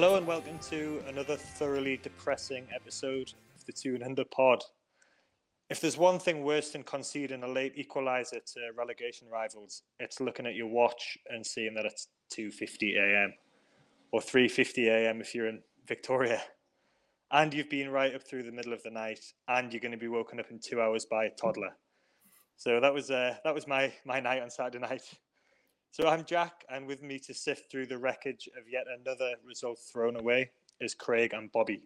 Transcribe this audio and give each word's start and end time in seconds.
Hello 0.00 0.16
and 0.16 0.26
welcome 0.26 0.58
to 0.70 1.02
another 1.08 1.36
thoroughly 1.36 1.98
depressing 1.98 2.66
episode 2.74 3.34
of 3.54 3.66
the 3.66 3.72
Two 3.72 3.96
and 3.96 4.02
Under 4.02 4.24
Pod. 4.24 4.64
If 5.68 5.82
there's 5.82 5.98
one 5.98 6.18
thing 6.18 6.42
worse 6.42 6.70
than 6.70 6.84
conceding 6.84 7.42
a 7.42 7.46
late 7.46 7.76
equaliser 7.76 8.42
to 8.54 8.60
relegation 8.74 9.28
rivals, 9.30 9.82
it's 9.98 10.18
looking 10.18 10.46
at 10.46 10.54
your 10.54 10.68
watch 10.68 11.18
and 11.28 11.46
seeing 11.46 11.74
that 11.74 11.84
it's 11.84 12.08
2:50 12.34 12.96
a.m. 12.96 13.34
or 14.10 14.22
3:50 14.22 14.88
a.m. 14.88 15.20
if 15.20 15.34
you're 15.34 15.48
in 15.48 15.60
Victoria, 15.86 16.40
and 17.30 17.52
you've 17.52 17.68
been 17.68 17.90
right 17.90 18.14
up 18.14 18.22
through 18.22 18.44
the 18.44 18.52
middle 18.52 18.72
of 18.72 18.82
the 18.82 18.90
night, 18.90 19.34
and 19.48 19.70
you're 19.70 19.80
going 19.80 19.92
to 19.92 19.98
be 19.98 20.08
woken 20.08 20.40
up 20.40 20.50
in 20.50 20.60
two 20.60 20.80
hours 20.80 21.04
by 21.04 21.26
a 21.26 21.30
toddler. 21.30 21.76
So 22.56 22.80
that 22.80 22.94
was 22.94 23.10
uh, 23.10 23.36
that 23.44 23.54
was 23.54 23.66
my 23.66 23.92
my 24.06 24.18
night 24.18 24.40
on 24.40 24.48
Saturday 24.48 24.78
night. 24.78 25.02
So 25.92 26.06
I'm 26.06 26.24
Jack, 26.24 26.64
and 26.68 26.86
with 26.86 27.02
me 27.02 27.18
to 27.18 27.34
sift 27.34 27.68
through 27.68 27.86
the 27.86 27.98
wreckage 27.98 28.48
of 28.56 28.62
yet 28.70 28.84
another 29.00 29.32
result 29.44 29.76
thrown 29.92 30.14
away 30.14 30.52
is 30.80 30.94
Craig 30.94 31.32
and 31.34 31.50
Bobby. 31.50 31.82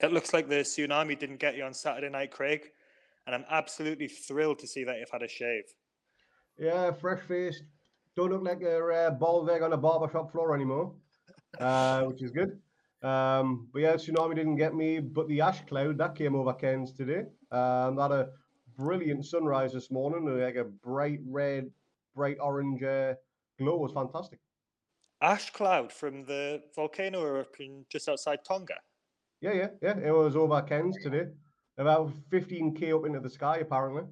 It 0.00 0.12
looks 0.12 0.34
like 0.34 0.50
the 0.50 0.56
tsunami 0.56 1.18
didn't 1.18 1.38
get 1.38 1.56
you 1.56 1.64
on 1.64 1.72
Saturday 1.72 2.10
night, 2.10 2.30
Craig, 2.30 2.72
and 3.26 3.34
I'm 3.34 3.46
absolutely 3.48 4.08
thrilled 4.08 4.58
to 4.58 4.66
see 4.66 4.84
that 4.84 4.98
you've 4.98 5.10
had 5.10 5.22
a 5.22 5.28
shave. 5.28 5.64
Yeah, 6.58 6.92
fresh 6.92 7.22
faced. 7.22 7.62
Don't 8.16 8.32
look 8.32 8.42
like 8.42 8.60
a 8.60 8.84
uh, 8.84 9.10
bald 9.12 9.48
egg 9.48 9.62
on 9.62 9.72
a 9.72 9.78
barbershop 9.78 10.30
floor 10.30 10.54
anymore, 10.54 10.92
uh, 11.58 12.02
which 12.02 12.22
is 12.22 12.30
good. 12.30 12.60
Um, 13.02 13.68
but 13.72 13.78
yeah, 13.78 13.94
tsunami 13.94 14.34
didn't 14.34 14.56
get 14.56 14.74
me, 14.74 15.00
but 15.00 15.26
the 15.28 15.40
ash 15.40 15.64
cloud 15.64 15.96
that 15.96 16.16
came 16.16 16.34
over 16.34 16.52
Cairns 16.52 16.92
today. 16.92 17.24
Um, 17.50 17.96
had 17.96 18.12
a 18.12 18.28
brilliant 18.76 19.24
sunrise 19.24 19.72
this 19.72 19.90
morning, 19.90 20.26
like 20.38 20.56
a 20.56 20.64
bright 20.64 21.20
red 21.24 21.70
bright 22.16 22.38
orange 22.40 22.82
uh, 22.82 23.14
glow 23.58 23.76
was 23.76 23.92
fantastic. 23.92 24.40
Ash 25.22 25.50
cloud 25.50 25.92
from 25.92 26.24
the 26.24 26.62
volcano 26.74 27.22
eruption 27.22 27.86
just 27.90 28.08
outside 28.08 28.40
Tonga. 28.46 28.74
Yeah, 29.40 29.52
yeah, 29.52 29.68
yeah. 29.82 29.98
It 29.98 30.10
was 30.10 30.34
over 30.34 30.60
Cairns 30.62 30.96
today. 31.02 31.26
About 31.78 32.10
15k 32.30 32.98
up 32.98 33.06
into 33.06 33.20
the 33.20 33.30
sky, 33.30 33.58
apparently. 33.58 34.04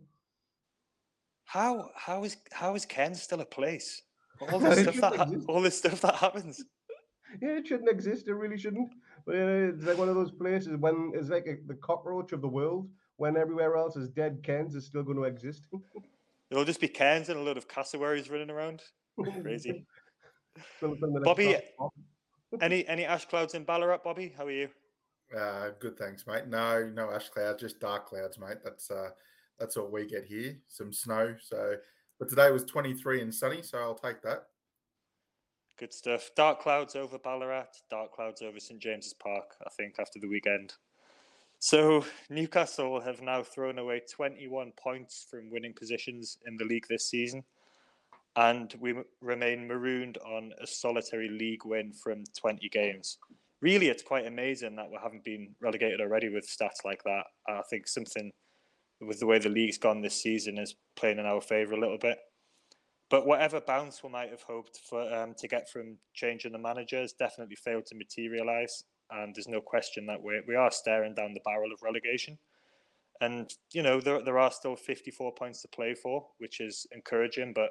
How 1.46 1.90
how 1.96 2.24
is 2.24 2.36
how 2.52 2.74
is 2.74 2.84
Cairns 2.84 3.22
still 3.22 3.40
a 3.40 3.46
place? 3.46 4.02
All 4.52 4.58
the 4.58 4.76
stuff 4.76 4.96
that 4.96 5.16
ha- 5.16 5.30
all 5.48 5.62
the 5.62 5.70
stuff 5.70 6.00
that 6.02 6.16
happens. 6.16 6.62
Yeah, 7.42 7.58
it 7.58 7.66
shouldn't 7.66 7.88
exist. 7.88 8.28
It 8.28 8.34
really 8.34 8.56
shouldn't. 8.56 8.90
But 9.26 9.34
uh, 9.34 9.72
it's 9.72 9.82
like 9.82 9.98
one 9.98 10.08
of 10.08 10.14
those 10.14 10.30
places 10.30 10.76
when 10.76 11.10
it's 11.16 11.30
like 11.30 11.46
a, 11.48 11.56
the 11.66 11.74
cockroach 11.74 12.32
of 12.32 12.40
the 12.40 12.48
world. 12.48 12.88
When 13.16 13.36
everywhere 13.36 13.76
else 13.76 13.96
is 13.96 14.08
dead, 14.08 14.40
Cairns 14.44 14.76
is 14.76 14.86
still 14.86 15.02
going 15.02 15.16
to 15.16 15.24
exist. 15.24 15.66
It'll 16.54 16.64
just 16.64 16.80
be 16.80 16.86
Cairns 16.86 17.30
and 17.30 17.40
a 17.40 17.42
lot 17.42 17.56
of 17.56 17.66
cassowaries 17.66 18.30
running 18.30 18.48
around. 18.48 18.80
Crazy. 19.42 19.84
Bobby, 21.24 21.56
any 22.60 22.86
any 22.86 23.04
ash 23.04 23.24
clouds 23.24 23.54
in 23.54 23.64
Ballarat? 23.64 24.04
Bobby, 24.04 24.32
how 24.38 24.46
are 24.46 24.52
you? 24.52 24.68
Uh, 25.36 25.70
good, 25.80 25.98
thanks, 25.98 26.28
mate. 26.28 26.46
No, 26.46 26.88
no 26.94 27.10
ash 27.10 27.28
clouds, 27.28 27.60
just 27.60 27.80
dark 27.80 28.06
clouds, 28.06 28.38
mate. 28.38 28.58
That's 28.62 28.88
uh, 28.88 29.08
that's 29.58 29.76
what 29.76 29.90
we 29.90 30.06
get 30.06 30.26
here. 30.26 30.56
Some 30.68 30.92
snow. 30.92 31.34
So, 31.42 31.74
but 32.20 32.28
today 32.28 32.52
was 32.52 32.64
23 32.64 33.22
and 33.22 33.34
sunny, 33.34 33.60
so 33.60 33.78
I'll 33.78 33.96
take 33.96 34.22
that. 34.22 34.44
Good 35.76 35.92
stuff. 35.92 36.30
Dark 36.36 36.60
clouds 36.60 36.94
over 36.94 37.18
Ballarat, 37.18 37.70
dark 37.90 38.12
clouds 38.12 38.42
over 38.42 38.60
St 38.60 38.80
James's 38.80 39.14
Park. 39.14 39.56
I 39.66 39.70
think 39.76 39.96
after 39.98 40.20
the 40.20 40.28
weekend. 40.28 40.74
So 41.64 42.04
Newcastle 42.28 43.00
have 43.00 43.22
now 43.22 43.42
thrown 43.42 43.78
away 43.78 44.02
21 44.14 44.72
points 44.72 45.26
from 45.30 45.50
winning 45.50 45.72
positions 45.72 46.36
in 46.46 46.58
the 46.58 46.64
league 46.66 46.84
this 46.90 47.08
season, 47.08 47.42
and 48.36 48.74
we 48.80 48.92
remain 49.22 49.66
marooned 49.66 50.18
on 50.18 50.52
a 50.60 50.66
solitary 50.66 51.30
league 51.30 51.64
win 51.64 51.94
from 51.94 52.24
20 52.38 52.68
games. 52.68 53.16
Really, 53.62 53.88
it's 53.88 54.02
quite 54.02 54.26
amazing 54.26 54.76
that 54.76 54.90
we 54.90 54.98
haven't 55.02 55.24
been 55.24 55.54
relegated 55.58 56.02
already 56.02 56.28
with 56.28 56.46
stats 56.46 56.84
like 56.84 57.02
that. 57.04 57.24
I 57.48 57.62
think 57.70 57.88
something 57.88 58.30
with 59.00 59.20
the 59.20 59.26
way 59.26 59.38
the 59.38 59.48
league's 59.48 59.78
gone 59.78 60.02
this 60.02 60.20
season 60.20 60.58
is 60.58 60.74
playing 60.96 61.18
in 61.18 61.24
our 61.24 61.40
favour 61.40 61.72
a 61.72 61.80
little 61.80 61.96
bit. 61.96 62.18
But 63.08 63.26
whatever 63.26 63.62
bounce 63.62 64.02
we 64.02 64.10
might 64.10 64.28
have 64.28 64.42
hoped 64.42 64.80
for 64.86 65.00
um, 65.14 65.34
to 65.38 65.48
get 65.48 65.70
from 65.70 65.96
changing 66.12 66.52
the 66.52 66.58
managers 66.58 67.14
definitely 67.14 67.56
failed 67.56 67.86
to 67.86 67.94
materialise 67.94 68.84
and 69.10 69.34
there's 69.34 69.48
no 69.48 69.60
question 69.60 70.06
that 70.06 70.22
we 70.22 70.40
we 70.46 70.54
are 70.54 70.70
staring 70.70 71.14
down 71.14 71.34
the 71.34 71.40
barrel 71.44 71.72
of 71.72 71.82
relegation. 71.82 72.38
And 73.20 73.52
you 73.72 73.82
know 73.82 74.00
there 74.00 74.22
there 74.22 74.38
are 74.38 74.50
still 74.50 74.76
54 74.76 75.34
points 75.34 75.62
to 75.62 75.68
play 75.68 75.94
for, 75.94 76.26
which 76.38 76.60
is 76.60 76.86
encouraging. 76.92 77.52
But 77.54 77.70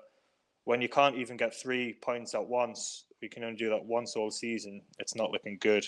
when 0.66 0.81
you 0.81 0.89
can't 0.89 1.16
even 1.16 1.38
get 1.38 1.53
three 1.53 1.97
points 2.01 2.33
at 2.33 2.47
once, 2.47 3.05
we 3.22 3.27
can 3.27 3.43
only 3.43 3.57
do 3.57 3.69
that 3.69 3.85
once 3.85 4.16
all 4.16 4.31
season. 4.31 4.81
It's 4.99 5.16
not 5.16 5.31
looking 5.31 5.57
good. 5.59 5.85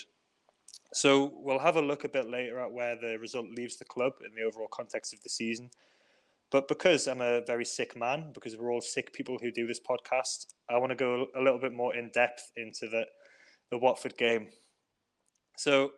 So 0.92 1.32
we'll 1.34 1.58
have 1.58 1.76
a 1.76 1.82
look 1.82 2.04
a 2.04 2.08
bit 2.08 2.30
later 2.30 2.60
at 2.60 2.72
where 2.72 2.96
the 2.96 3.18
result 3.18 3.46
leaves 3.50 3.76
the 3.76 3.84
club 3.84 4.12
in 4.24 4.34
the 4.34 4.46
overall 4.46 4.68
context 4.70 5.12
of 5.12 5.22
the 5.22 5.28
season. 5.28 5.70
But 6.50 6.68
because 6.68 7.08
I'm 7.08 7.20
a 7.20 7.40
very 7.44 7.64
sick 7.64 7.96
man, 7.96 8.30
because 8.32 8.56
we're 8.56 8.72
all 8.72 8.80
sick 8.80 9.12
people 9.12 9.38
who 9.40 9.50
do 9.50 9.66
this 9.66 9.80
podcast, 9.80 10.46
I 10.70 10.78
want 10.78 10.90
to 10.90 10.96
go 10.96 11.26
a 11.34 11.40
little 11.40 11.58
bit 11.58 11.72
more 11.72 11.94
in 11.96 12.10
depth 12.14 12.52
into 12.56 12.88
the 12.88 13.04
the 13.70 13.78
Watford 13.78 14.16
game 14.16 14.48
so 15.56 15.92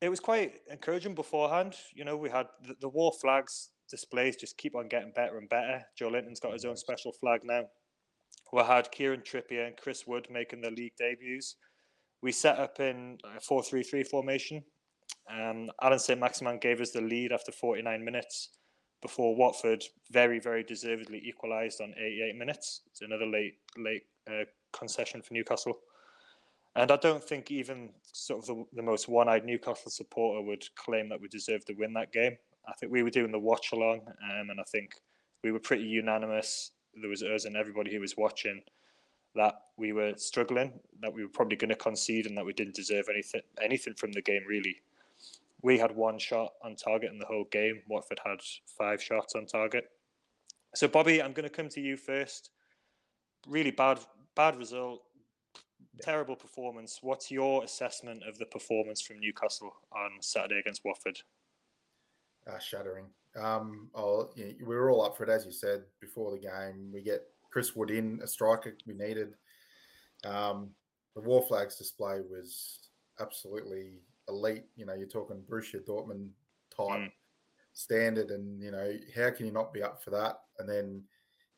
it 0.00 0.08
was 0.08 0.20
quite 0.20 0.54
encouraging 0.70 1.14
beforehand. 1.14 1.74
You 1.94 2.04
know, 2.04 2.16
we 2.16 2.30
had 2.30 2.46
the, 2.66 2.74
the 2.80 2.88
war 2.88 3.12
flags 3.20 3.70
displays 3.90 4.36
just 4.36 4.58
keep 4.58 4.74
on 4.74 4.88
getting 4.88 5.12
better 5.14 5.38
and 5.38 5.48
better. 5.48 5.82
Joelinton's 6.00 6.40
got 6.40 6.52
his 6.52 6.64
own 6.64 6.76
special 6.76 7.12
flag 7.12 7.40
now. 7.44 7.64
We 8.52 8.62
had 8.62 8.90
Kieran 8.92 9.22
Trippier 9.22 9.66
and 9.66 9.76
Chris 9.76 10.06
Wood 10.06 10.28
making 10.30 10.60
their 10.60 10.70
league 10.70 10.92
debuts. 10.98 11.56
We 12.22 12.32
set 12.32 12.58
up 12.58 12.80
in 12.80 13.18
a 13.36 13.40
4 13.40 13.62
3 13.62 13.82
3 13.82 14.02
formation. 14.04 14.62
Um, 15.30 15.70
Allan 15.82 15.98
St. 15.98 16.20
Maximin 16.20 16.58
gave 16.58 16.80
us 16.80 16.90
the 16.90 17.00
lead 17.00 17.32
after 17.32 17.52
49 17.52 18.04
minutes 18.04 18.50
before 19.02 19.36
Watford 19.36 19.84
very, 20.10 20.38
very 20.38 20.62
deservedly 20.62 21.22
equalised 21.26 21.80
on 21.80 21.94
88 21.98 22.36
minutes. 22.36 22.82
It's 22.90 23.02
another 23.02 23.26
late, 23.26 23.54
late 23.76 24.02
uh, 24.28 24.44
concession 24.72 25.20
for 25.22 25.34
Newcastle. 25.34 25.78
And 26.76 26.90
I 26.90 26.96
don't 26.96 27.22
think 27.22 27.50
even 27.50 27.90
sort 28.12 28.40
of 28.40 28.46
the, 28.46 28.64
the 28.74 28.82
most 28.82 29.08
one 29.08 29.28
eyed 29.28 29.44
Newcastle 29.44 29.90
supporter 29.90 30.42
would 30.42 30.64
claim 30.76 31.08
that 31.08 31.20
we 31.20 31.28
deserved 31.28 31.66
to 31.68 31.74
win 31.74 31.92
that 31.94 32.12
game. 32.12 32.36
I 32.68 32.72
think 32.72 32.90
we 32.90 33.02
were 33.02 33.10
doing 33.10 33.30
the 33.30 33.38
watch 33.38 33.72
along, 33.72 34.00
um, 34.08 34.50
and 34.50 34.60
I 34.60 34.64
think 34.64 34.94
we 35.42 35.52
were 35.52 35.60
pretty 35.60 35.84
unanimous. 35.84 36.72
There 37.00 37.10
was 37.10 37.22
us 37.22 37.44
and 37.44 37.56
everybody 37.56 37.92
who 37.92 38.00
was 38.00 38.16
watching 38.16 38.62
that 39.34 39.54
we 39.76 39.92
were 39.92 40.14
struggling, 40.16 40.72
that 41.00 41.12
we 41.12 41.22
were 41.22 41.30
probably 41.30 41.56
going 41.56 41.70
to 41.70 41.76
concede, 41.76 42.26
and 42.26 42.36
that 42.36 42.46
we 42.46 42.52
didn't 42.52 42.74
deserve 42.74 43.06
anything 43.10 43.42
anything 43.60 43.94
from 43.94 44.12
the 44.12 44.22
game. 44.22 44.42
Really, 44.48 44.76
we 45.62 45.78
had 45.78 45.94
one 45.94 46.18
shot 46.18 46.52
on 46.62 46.76
target 46.76 47.10
in 47.12 47.18
the 47.18 47.26
whole 47.26 47.46
game. 47.50 47.82
Watford 47.88 48.20
had 48.24 48.40
five 48.78 49.02
shots 49.02 49.34
on 49.34 49.46
target. 49.46 49.90
So, 50.74 50.88
Bobby, 50.88 51.22
I'm 51.22 51.32
going 51.32 51.48
to 51.48 51.54
come 51.54 51.68
to 51.70 51.80
you 51.80 51.96
first. 51.96 52.50
Really 53.46 53.70
bad, 53.70 54.00
bad 54.34 54.56
result 54.56 55.02
terrible 56.02 56.36
performance. 56.36 56.98
What's 57.02 57.30
your 57.30 57.64
assessment 57.64 58.22
of 58.28 58.38
the 58.38 58.46
performance 58.46 59.00
from 59.00 59.20
Newcastle 59.20 59.74
on 59.92 60.10
Saturday 60.20 60.58
against 60.58 60.84
Watford? 60.84 61.18
Uh, 62.46 62.58
shuddering. 62.58 63.06
Um, 63.40 63.88
oh, 63.94 64.30
you 64.36 64.46
know, 64.46 64.52
we 64.66 64.76
were 64.76 64.90
all 64.90 65.02
up 65.02 65.16
for 65.16 65.24
it, 65.24 65.30
as 65.30 65.44
you 65.44 65.52
said 65.52 65.82
before 66.00 66.30
the 66.30 66.38
game. 66.38 66.90
We 66.92 67.02
get 67.02 67.22
Chris 67.50 67.74
Wood 67.74 67.90
in, 67.90 68.20
a 68.22 68.26
striker 68.26 68.76
we 68.86 68.94
needed. 68.94 69.34
Um, 70.24 70.70
the 71.14 71.22
War 71.22 71.44
Flags 71.46 71.76
display 71.76 72.20
was 72.28 72.90
absolutely 73.20 74.00
elite. 74.28 74.64
You 74.76 74.86
know, 74.86 74.94
you're 74.94 75.08
talking 75.08 75.42
Borussia 75.48 75.84
Dortmund 75.86 76.28
type 76.76 77.00
mm. 77.00 77.12
standard, 77.72 78.30
and 78.30 78.62
you 78.62 78.70
know, 78.70 78.92
how 79.16 79.30
can 79.30 79.46
you 79.46 79.52
not 79.52 79.72
be 79.72 79.82
up 79.82 80.02
for 80.02 80.10
that? 80.10 80.40
And 80.58 80.68
then 80.68 81.02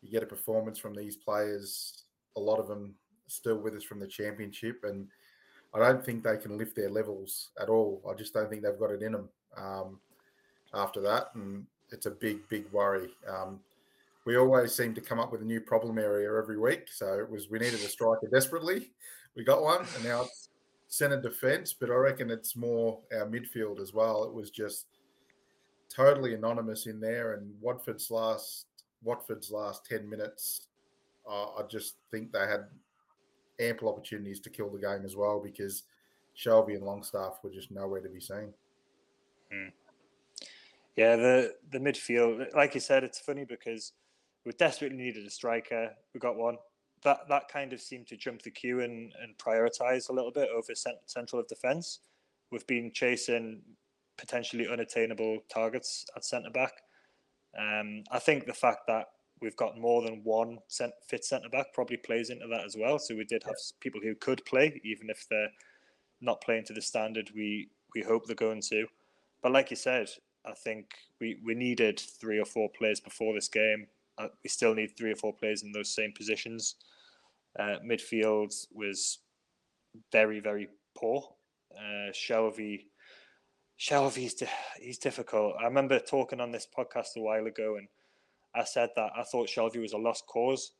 you 0.02 0.10
get 0.10 0.22
a 0.22 0.26
performance 0.26 0.78
from 0.78 0.94
these 0.94 1.16
players. 1.16 2.04
A 2.36 2.40
lot 2.40 2.58
of 2.58 2.68
them 2.68 2.94
still 3.26 3.56
with 3.56 3.74
us 3.74 3.84
from 3.84 4.00
the 4.00 4.06
championship, 4.06 4.84
and 4.84 5.08
I 5.74 5.78
don't 5.78 6.04
think 6.04 6.22
they 6.22 6.36
can 6.36 6.56
lift 6.56 6.76
their 6.76 6.90
levels 6.90 7.50
at 7.60 7.68
all. 7.68 8.02
I 8.08 8.14
just 8.14 8.32
don't 8.32 8.48
think 8.48 8.62
they've 8.62 8.78
got 8.78 8.90
it 8.90 9.02
in 9.02 9.12
them 9.12 9.28
um, 9.56 10.00
after 10.74 11.00
that, 11.02 11.30
and 11.34 11.66
it's 11.90 12.06
a 12.06 12.10
big, 12.10 12.48
big 12.48 12.64
worry. 12.72 13.10
Um, 13.28 13.60
we 14.24 14.36
always 14.36 14.74
seem 14.74 14.94
to 14.94 15.00
come 15.00 15.20
up 15.20 15.30
with 15.32 15.42
a 15.42 15.44
new 15.44 15.60
problem 15.60 15.98
area 15.98 16.28
every 16.36 16.58
week. 16.58 16.88
So 16.90 17.18
it 17.18 17.30
was 17.30 17.48
we 17.48 17.58
needed 17.58 17.74
a 17.74 17.88
striker 17.88 18.28
desperately. 18.32 18.90
We 19.36 19.44
got 19.44 19.62
one, 19.62 19.86
and 19.94 20.04
now 20.04 20.22
it's 20.22 20.48
centre 20.88 21.20
defence. 21.20 21.72
But 21.72 21.90
I 21.90 21.94
reckon 21.94 22.30
it's 22.30 22.56
more 22.56 22.98
our 23.12 23.26
midfield 23.26 23.80
as 23.80 23.92
well. 23.94 24.24
It 24.24 24.32
was 24.32 24.50
just 24.50 24.86
totally 25.94 26.34
anonymous 26.34 26.86
in 26.86 27.00
there, 27.00 27.34
and 27.34 27.54
Watford's 27.60 28.10
last 28.10 28.66
Watford's 29.04 29.50
last 29.50 29.86
ten 29.86 30.08
minutes. 30.08 30.68
Uh, 31.28 31.54
I 31.58 31.62
just 31.68 31.96
think 32.10 32.32
they 32.32 32.46
had 32.46 32.66
ample 33.60 33.88
opportunities 33.88 34.40
to 34.40 34.50
kill 34.50 34.70
the 34.70 34.78
game 34.78 35.04
as 35.04 35.16
well 35.16 35.40
because 35.40 35.84
Shelvey 36.36 36.76
and 36.76 36.84
Longstaff 36.84 37.38
were 37.42 37.50
just 37.50 37.70
nowhere 37.70 38.00
to 38.00 38.08
be 38.08 38.20
seen. 38.20 38.52
Hmm. 39.52 39.68
Yeah, 40.96 41.16
the 41.16 41.54
the 41.70 41.78
midfield, 41.78 42.54
like 42.54 42.74
you 42.74 42.80
said, 42.80 43.04
it's 43.04 43.20
funny 43.20 43.44
because 43.44 43.92
we 44.44 44.52
desperately 44.52 44.96
needed 44.96 45.26
a 45.26 45.30
striker. 45.30 45.90
We 46.14 46.20
got 46.20 46.36
one, 46.36 46.56
that 47.02 47.28
that 47.28 47.48
kind 47.48 47.72
of 47.72 47.80
seemed 47.80 48.06
to 48.08 48.16
jump 48.16 48.42
the 48.42 48.50
queue 48.50 48.80
and, 48.80 49.12
and 49.22 49.36
prioritize 49.38 50.08
a 50.08 50.12
little 50.12 50.32
bit 50.32 50.48
over 50.54 50.74
cent- 50.74 50.96
central 51.06 51.40
of 51.40 51.48
defence. 51.48 52.00
We've 52.50 52.66
been 52.66 52.92
chasing 52.92 53.62
potentially 54.16 54.66
unattainable 54.68 55.40
targets 55.52 56.06
at 56.16 56.24
centre 56.24 56.50
back. 56.50 56.72
Um, 57.58 58.04
I 58.10 58.18
think 58.18 58.46
the 58.46 58.54
fact 58.54 58.80
that 58.88 59.06
we've 59.40 59.56
got 59.56 59.78
more 59.78 60.02
than 60.02 60.22
one 60.24 60.58
cent- 60.68 60.94
fit 61.08 61.24
centre 61.24 61.48
back 61.48 61.66
probably 61.74 61.98
plays 61.98 62.30
into 62.30 62.46
that 62.48 62.64
as 62.64 62.76
well. 62.78 62.98
So 62.98 63.14
we 63.14 63.24
did 63.24 63.42
have 63.44 63.56
people 63.80 64.00
who 64.02 64.14
could 64.14 64.44
play, 64.44 64.80
even 64.84 65.10
if 65.10 65.26
they're 65.28 65.50
not 66.20 66.40
playing 66.40 66.64
to 66.64 66.72
the 66.72 66.82
standard 66.82 67.30
we 67.34 67.68
we 67.94 68.02
hope 68.02 68.26
they're 68.26 68.36
going 68.36 68.62
to. 68.62 68.86
But 69.42 69.52
like 69.52 69.70
you 69.70 69.76
said, 69.76 70.08
I 70.44 70.52
think 70.52 70.86
we, 71.20 71.38
we 71.44 71.54
needed 71.54 72.00
three 72.20 72.38
or 72.38 72.44
four 72.44 72.68
players 72.76 73.00
before 73.00 73.34
this 73.34 73.48
game. 73.48 73.86
Uh, 74.18 74.28
we 74.42 74.48
still 74.48 74.74
need 74.74 74.96
three 74.96 75.12
or 75.12 75.16
four 75.16 75.32
players 75.34 75.62
in 75.62 75.72
those 75.72 75.94
same 75.94 76.12
positions. 76.16 76.76
Uh, 77.58 77.76
midfield 77.84 78.54
was 78.72 79.18
very 80.12 80.40
very 80.40 80.68
poor. 80.96 81.22
Uh, 81.76 82.10
Shelvey, 82.12 82.84
Shelvey's 83.78 84.34
di- 84.34 84.48
he's 84.80 84.98
difficult. 84.98 85.54
I 85.60 85.64
remember 85.64 85.98
talking 85.98 86.40
on 86.40 86.52
this 86.52 86.66
podcast 86.76 87.16
a 87.16 87.20
while 87.20 87.46
ago, 87.46 87.76
and 87.76 87.88
I 88.56 88.64
said 88.64 88.90
that 88.96 89.10
I 89.16 89.22
thought 89.22 89.48
Shelvey 89.48 89.80
was 89.80 89.92
a 89.92 89.98
lost 89.98 90.26
cause. 90.26 90.72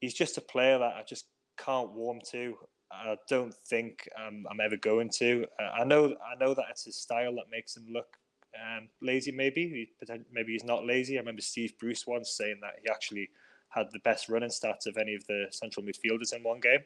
He's 0.00 0.14
just 0.14 0.38
a 0.38 0.42
player 0.42 0.78
that 0.78 0.94
I 0.94 1.02
just 1.08 1.26
can't 1.56 1.92
warm 1.92 2.18
to. 2.32 2.54
I 2.90 3.16
don't 3.28 3.54
think 3.68 4.08
um, 4.16 4.46
I'm 4.50 4.60
ever 4.60 4.76
going 4.76 5.10
to. 5.18 5.46
Uh, 5.60 5.80
I 5.80 5.84
know 5.84 6.06
I 6.06 6.38
know 6.38 6.54
that 6.54 6.66
it's 6.70 6.84
his 6.84 6.96
style 6.96 7.34
that 7.36 7.50
makes 7.50 7.76
him 7.76 7.86
look 7.90 8.06
um, 8.54 8.88
lazy. 9.02 9.32
Maybe 9.32 9.88
he, 10.06 10.14
maybe 10.32 10.52
he's 10.52 10.64
not 10.64 10.84
lazy. 10.84 11.16
I 11.16 11.20
remember 11.20 11.42
Steve 11.42 11.74
Bruce 11.78 12.06
once 12.06 12.36
saying 12.36 12.58
that 12.62 12.74
he 12.82 12.88
actually 12.90 13.28
had 13.68 13.86
the 13.92 13.98
best 14.00 14.28
running 14.28 14.50
stats 14.50 14.86
of 14.86 14.96
any 14.96 15.14
of 15.14 15.26
the 15.26 15.46
central 15.50 15.84
midfielders 15.84 16.32
in 16.34 16.42
one 16.42 16.60
game, 16.60 16.80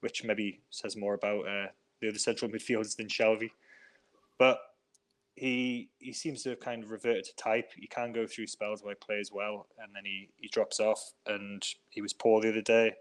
which 0.00 0.24
maybe 0.24 0.60
says 0.70 0.96
more 0.96 1.14
about 1.14 1.46
uh, 1.48 1.66
the 2.00 2.08
other 2.08 2.18
central 2.18 2.50
midfielders 2.50 2.96
than 2.96 3.06
Shelvey. 3.06 3.50
But 4.38 4.60
he 5.34 5.88
he 5.98 6.12
seems 6.12 6.42
to 6.42 6.50
have 6.50 6.60
kind 6.60 6.84
of 6.84 6.90
reverted 6.90 7.24
to 7.24 7.36
type. 7.36 7.70
He 7.76 7.86
can 7.86 8.12
go 8.12 8.26
through 8.26 8.46
spells 8.46 8.82
where 8.82 8.94
he 8.94 9.04
plays 9.04 9.30
well 9.32 9.66
and 9.78 9.94
then 9.94 10.04
he, 10.04 10.28
he 10.36 10.48
drops 10.48 10.80
off. 10.80 11.12
And 11.26 11.62
he 11.90 12.02
was 12.02 12.12
poor 12.12 12.40
the 12.40 12.50
other 12.50 12.62
day. 12.62 12.94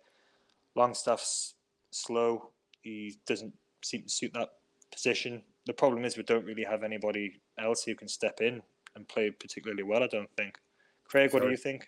Longstaff's 0.76 1.56
slow. 1.92 2.52
He 2.82 3.18
doesn't 3.28 3.54
seem 3.84 4.04
to 4.04 4.10
suit 4.10 4.34
that 4.34 4.50
position. 4.92 5.44
The 5.66 5.74
problem 5.74 6.06
is 6.06 6.18
we 6.18 6.24
don't 6.24 6.46
really 6.46 6.64
have 6.64 6.84
anybody 6.84 7.42
else 7.60 7.84
who 7.84 7.96
can 7.96 8.08
step 8.08 8.40
in 8.42 8.62
and 8.96 9.08
play 9.08 9.32
particularly 9.32 9.84
well. 9.84 10.04
I 10.04 10.08
don't 10.08 10.32
think. 10.36 10.58
Craig, 11.06 11.34
what 11.34 11.42
Sorry. 11.42 11.48
do 11.48 11.52
you 11.52 11.58
think? 11.58 11.88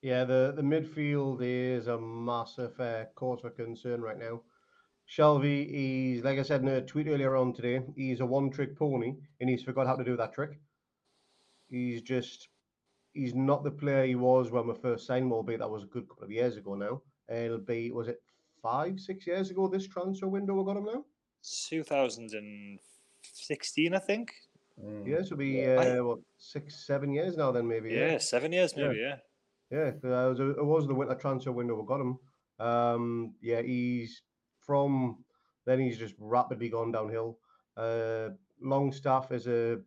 Yeah, 0.00 0.24
the, 0.24 0.52
the 0.54 0.62
midfield 0.62 1.38
is 1.40 1.86
a 1.86 1.98
massive 1.98 2.78
uh, 2.78 3.04
cause 3.14 3.40
for 3.40 3.50
concern 3.50 4.02
right 4.02 4.18
now. 4.18 4.42
Shelvey, 5.08 5.68
he's 5.70 6.22
like 6.24 6.38
I 6.38 6.42
said 6.42 6.62
in 6.62 6.68
a 6.68 6.80
tweet 6.82 7.06
earlier 7.08 7.36
on 7.36 7.52
today, 7.52 7.82
he's 7.96 8.20
a 8.20 8.26
one 8.26 8.50
trick 8.50 8.74
pony 8.76 9.14
and 9.40 9.48
he's 9.50 9.62
forgot 9.62 9.86
how 9.86 9.96
to 9.96 10.04
do 10.04 10.16
that 10.16 10.32
trick. 10.32 10.58
He's 11.70 12.00
just 12.02 12.48
he's 13.12 13.34
not 13.34 13.62
the 13.64 13.70
player 13.70 14.04
he 14.06 14.14
was 14.14 14.50
when 14.50 14.66
we 14.66 14.74
first 14.74 15.06
signed 15.06 15.26
him, 15.26 15.32
albeit 15.32 15.60
that 15.60 15.70
was 15.70 15.82
a 15.84 15.86
good 15.86 16.08
couple 16.08 16.24
of 16.24 16.30
years 16.32 16.56
ago 16.56 16.74
now. 16.74 17.02
It'll 17.28 17.58
be 17.58 17.90
was 17.90 18.08
it 18.08 18.22
five, 18.62 18.98
six 18.98 19.26
years 19.26 19.50
ago 19.50 19.68
this 19.68 19.86
transfer 19.86 20.26
window 20.28 20.54
we 20.54 20.64
got 20.64 20.78
him 20.78 20.86
now? 20.86 21.04
2016, 21.42 23.94
I 23.94 23.98
think. 23.98 24.32
Mm. 24.82 25.06
Yeah, 25.06 25.22
so 25.22 25.36
be 25.36 25.64
I- 25.66 25.98
uh, 25.98 26.04
what 26.04 26.18
six, 26.38 26.86
seven 26.86 27.12
years 27.12 27.36
now 27.36 27.52
then 27.52 27.68
maybe. 27.68 27.90
Yeah, 27.92 28.16
seven 28.18 28.52
years 28.52 28.72
Yeah. 28.76 28.88
maybe. 28.88 29.00
Yeah. 29.00 29.16
Yeah, 29.70 29.90
'cause 29.92 30.04
it 30.04 30.08
was, 30.44 30.56
it 30.58 30.64
was 30.64 30.86
the 30.86 30.94
winter 30.94 31.14
transfer 31.14 31.52
window 31.52 31.74
we 31.80 31.86
got 31.86 32.00
him. 32.00 32.18
Um, 32.58 33.34
yeah, 33.40 33.62
he's 33.62 34.20
from 34.66 35.24
then 35.66 35.80
he's 35.80 35.98
just 35.98 36.14
rapidly 36.18 36.68
gone 36.68 36.92
downhill. 36.92 37.38
Uh, 37.76 38.30
Longstaff 38.60 39.32
is 39.32 39.46
a 39.46 39.78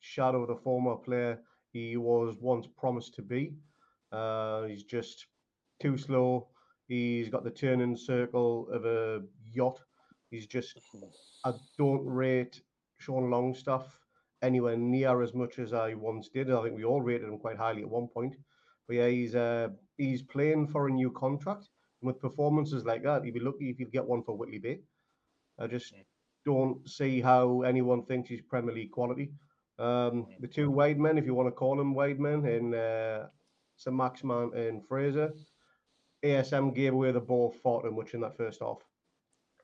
shadow 0.00 0.42
of 0.42 0.48
the 0.48 0.56
former 0.56 0.96
player 0.96 1.38
he 1.72 1.96
was 1.96 2.36
once 2.40 2.66
promised 2.66 3.14
to 3.14 3.22
be. 3.22 3.54
Uh, 4.12 4.64
he's 4.64 4.84
just 4.84 5.26
too 5.80 5.96
slow. 5.98 6.48
He's 6.88 7.28
got 7.28 7.44
the 7.44 7.50
turning 7.50 7.96
circle 7.96 8.68
of 8.70 8.84
a 8.84 9.22
yacht. 9.52 9.80
He's 10.30 10.46
just 10.46 10.80
I 11.44 11.52
don't 11.78 12.04
rate 12.06 12.60
Sean 12.98 13.30
Longstaff 13.30 13.86
anywhere 14.42 14.76
near 14.76 15.22
as 15.22 15.34
much 15.34 15.58
as 15.58 15.72
I 15.72 15.94
once 15.94 16.28
did. 16.28 16.50
I 16.50 16.62
think 16.62 16.76
we 16.76 16.84
all 16.84 17.02
rated 17.02 17.28
him 17.28 17.38
quite 17.38 17.56
highly 17.56 17.82
at 17.82 17.88
one 17.88 18.08
point. 18.08 18.34
But 18.86 18.96
yeah, 18.96 19.08
he's 19.08 19.34
uh, 19.34 19.68
he's 19.96 20.22
playing 20.22 20.68
for 20.68 20.88
a 20.88 20.92
new 20.92 21.10
contract. 21.10 21.68
With 22.06 22.20
performances 22.20 22.84
like 22.84 23.02
that, 23.02 23.24
you'd 23.24 23.34
be 23.34 23.40
lucky 23.40 23.68
if 23.70 23.80
you'd 23.80 23.92
get 23.92 24.06
one 24.06 24.22
for 24.22 24.36
Whitley 24.36 24.58
Bay. 24.58 24.80
I 25.58 25.66
just 25.66 25.92
Mm. 25.94 26.04
don't 26.44 26.88
see 26.88 27.20
how 27.20 27.62
anyone 27.62 28.04
thinks 28.06 28.28
he's 28.28 28.42
Premier 28.42 28.74
League 28.74 28.92
quality. 28.92 29.32
Um, 29.78 30.26
the 30.40 30.48
two 30.48 30.70
wide 30.70 30.98
men, 30.98 31.18
if 31.18 31.26
you 31.26 31.34
want 31.34 31.48
to 31.48 31.52
call 31.62 31.76
them 31.76 31.94
wide 31.94 32.20
men, 32.20 32.46
in 32.46 32.74
uh, 32.74 33.28
St. 33.76 33.96
Maximin 33.96 34.54
and 34.54 34.86
Fraser, 34.88 35.32
ASM 36.22 36.72
gave 36.74 36.92
away 36.94 37.12
the 37.12 37.20
ball 37.20 37.50
far 37.62 37.82
too 37.82 37.90
much 37.90 38.14
in 38.14 38.20
that 38.20 38.36
first 38.36 38.60
half. 38.60 38.78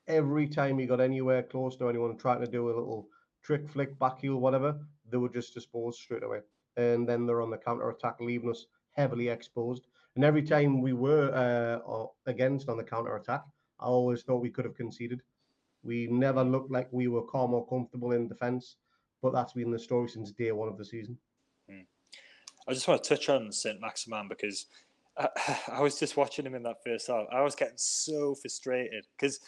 Every 0.07 0.47
time 0.47 0.77
he 0.77 0.85
got 0.85 0.99
anywhere 0.99 1.43
close 1.43 1.77
to 1.77 1.89
anyone 1.89 2.17
trying 2.17 2.41
to 2.41 2.47
do 2.47 2.65
a 2.65 2.75
little 2.79 3.07
trick 3.41 3.69
flick, 3.69 3.97
back 3.99 4.19
heel, 4.19 4.37
whatever, 4.37 4.77
they 5.09 5.17
were 5.17 5.29
just 5.29 5.53
disposed 5.53 5.99
straight 5.99 6.23
away. 6.23 6.41
And 6.75 7.07
then 7.07 7.25
they're 7.25 7.41
on 7.41 7.51
the 7.51 7.57
counter 7.57 7.89
attack, 7.89 8.17
leaving 8.19 8.49
us 8.49 8.67
heavily 8.91 9.29
exposed. 9.29 9.87
And 10.15 10.23
every 10.23 10.43
time 10.43 10.81
we 10.81 10.93
were 10.93 11.31
uh, 11.33 12.05
against 12.27 12.69
on 12.69 12.77
the 12.77 12.83
counter 12.83 13.15
attack, 13.15 13.43
I 13.79 13.85
always 13.85 14.23
thought 14.23 14.41
we 14.41 14.51
could 14.51 14.65
have 14.65 14.75
conceded. 14.75 15.21
We 15.83 16.07
never 16.07 16.43
looked 16.43 16.71
like 16.71 16.87
we 16.91 17.07
were 17.07 17.23
calm 17.23 17.53
or 17.53 17.67
comfortable 17.67 18.11
in 18.11 18.27
defence, 18.27 18.77
but 19.21 19.33
that's 19.33 19.53
been 19.53 19.71
the 19.71 19.79
story 19.79 20.07
since 20.07 20.31
day 20.31 20.51
one 20.51 20.69
of 20.69 20.77
the 20.77 20.85
season. 20.85 21.17
I 22.67 22.73
just 22.73 22.87
want 22.87 23.03
to 23.03 23.09
touch 23.09 23.29
on 23.29 23.51
Saint 23.51 23.81
Maximin 23.81 24.27
because 24.29 24.67
I, 25.17 25.27
I 25.73 25.81
was 25.81 25.99
just 25.99 26.17
watching 26.17 26.45
him 26.45 26.55
in 26.55 26.63
that 26.63 26.83
first 26.85 27.07
half. 27.07 27.25
I 27.31 27.41
was 27.41 27.55
getting 27.55 27.77
so 27.77 28.35
frustrated 28.35 29.05
because 29.17 29.39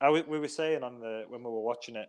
we 0.00 0.38
were 0.38 0.48
saying 0.48 0.82
on 0.82 1.00
the 1.00 1.24
when 1.28 1.42
we 1.42 1.50
were 1.50 1.62
watching 1.62 1.96
it, 1.96 2.08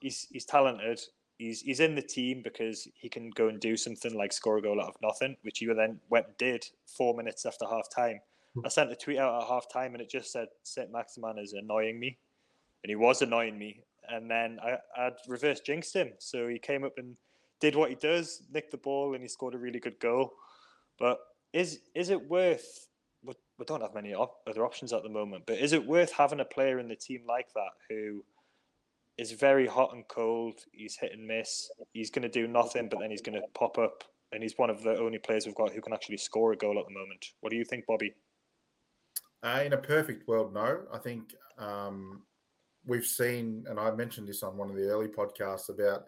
he's 0.00 0.26
he's 0.30 0.44
talented. 0.44 1.00
He's 1.42 1.60
he's 1.60 1.80
in 1.80 1.96
the 1.96 2.02
team 2.02 2.40
because 2.42 2.86
he 2.94 3.08
can 3.08 3.30
go 3.30 3.48
and 3.48 3.58
do 3.58 3.76
something 3.76 4.16
like 4.16 4.32
score 4.32 4.58
a 4.58 4.62
goal 4.62 4.80
out 4.80 4.90
of 4.90 4.96
nothing, 5.02 5.36
which 5.42 5.58
he 5.58 5.66
then 5.66 5.98
went 6.08 6.26
and 6.26 6.36
did 6.36 6.64
four 6.86 7.14
minutes 7.14 7.44
after 7.44 7.66
half 7.66 7.90
time. 7.90 8.20
I 8.64 8.68
sent 8.68 8.92
a 8.92 8.96
tweet 8.96 9.18
out 9.18 9.42
at 9.42 9.48
half 9.48 9.66
time 9.72 9.94
and 9.94 10.00
it 10.00 10.08
just 10.08 10.30
said 10.30 10.48
Saint 10.62 10.92
Maximin 10.92 11.38
is 11.38 11.52
annoying 11.52 11.98
me, 11.98 12.16
and 12.84 12.90
he 12.90 12.94
was 12.94 13.22
annoying 13.22 13.58
me. 13.58 13.82
And 14.08 14.30
then 14.30 14.58
I 14.62 14.76
I'd 14.96 15.16
reverse 15.26 15.58
jinxed 15.58 15.96
him, 15.96 16.12
so 16.18 16.46
he 16.46 16.60
came 16.60 16.84
up 16.84 16.96
and 16.96 17.16
did 17.60 17.74
what 17.74 17.90
he 17.90 17.96
does, 17.96 18.42
nicked 18.52 18.70
the 18.70 18.76
ball, 18.76 19.14
and 19.14 19.22
he 19.22 19.28
scored 19.28 19.54
a 19.54 19.58
really 19.58 19.80
good 19.80 19.98
goal. 19.98 20.34
But 20.96 21.18
is 21.52 21.80
is 21.96 22.10
it 22.10 22.30
worth? 22.30 22.86
We, 23.24 23.34
don't 23.66 23.82
have 23.82 23.94
many 23.94 24.12
other 24.12 24.64
options 24.64 24.92
at 24.92 25.04
the 25.04 25.08
moment, 25.08 25.44
but 25.46 25.58
is 25.58 25.72
it 25.72 25.86
worth 25.86 26.10
having 26.12 26.40
a 26.40 26.44
player 26.44 26.80
in 26.80 26.88
the 26.88 26.96
team 26.96 27.22
like 27.28 27.52
that 27.54 27.70
who 27.88 28.24
is 29.18 29.32
very 29.32 29.66
hot 29.66 29.94
and 29.94 30.06
cold? 30.08 30.60
He's 30.72 30.96
hit 30.96 31.12
and 31.12 31.26
miss. 31.26 31.70
He's 31.92 32.10
going 32.10 32.22
to 32.22 32.28
do 32.28 32.46
nothing, 32.46 32.88
but 32.88 33.00
then 33.00 33.10
he's 33.10 33.22
going 33.22 33.40
to 33.40 33.46
pop 33.54 33.78
up, 33.78 34.04
and 34.32 34.42
he's 34.42 34.58
one 34.58 34.70
of 34.70 34.82
the 34.82 34.98
only 34.98 35.18
players 35.18 35.46
we've 35.46 35.54
got 35.54 35.72
who 35.72 35.80
can 35.80 35.92
actually 35.92 36.16
score 36.16 36.52
a 36.52 36.56
goal 36.56 36.78
at 36.78 36.86
the 36.86 36.94
moment. 36.94 37.24
What 37.40 37.50
do 37.50 37.56
you 37.56 37.64
think, 37.64 37.86
Bobby? 37.86 38.14
Uh, 39.42 39.62
in 39.64 39.72
a 39.72 39.78
perfect 39.78 40.26
world, 40.28 40.54
no. 40.54 40.82
I 40.92 40.98
think 40.98 41.34
um, 41.58 42.22
we've 42.86 43.04
seen, 43.04 43.64
and 43.68 43.78
I 43.78 43.90
mentioned 43.90 44.28
this 44.28 44.42
on 44.42 44.56
one 44.56 44.70
of 44.70 44.76
the 44.76 44.88
early 44.88 45.08
podcasts 45.08 45.68
about 45.68 46.04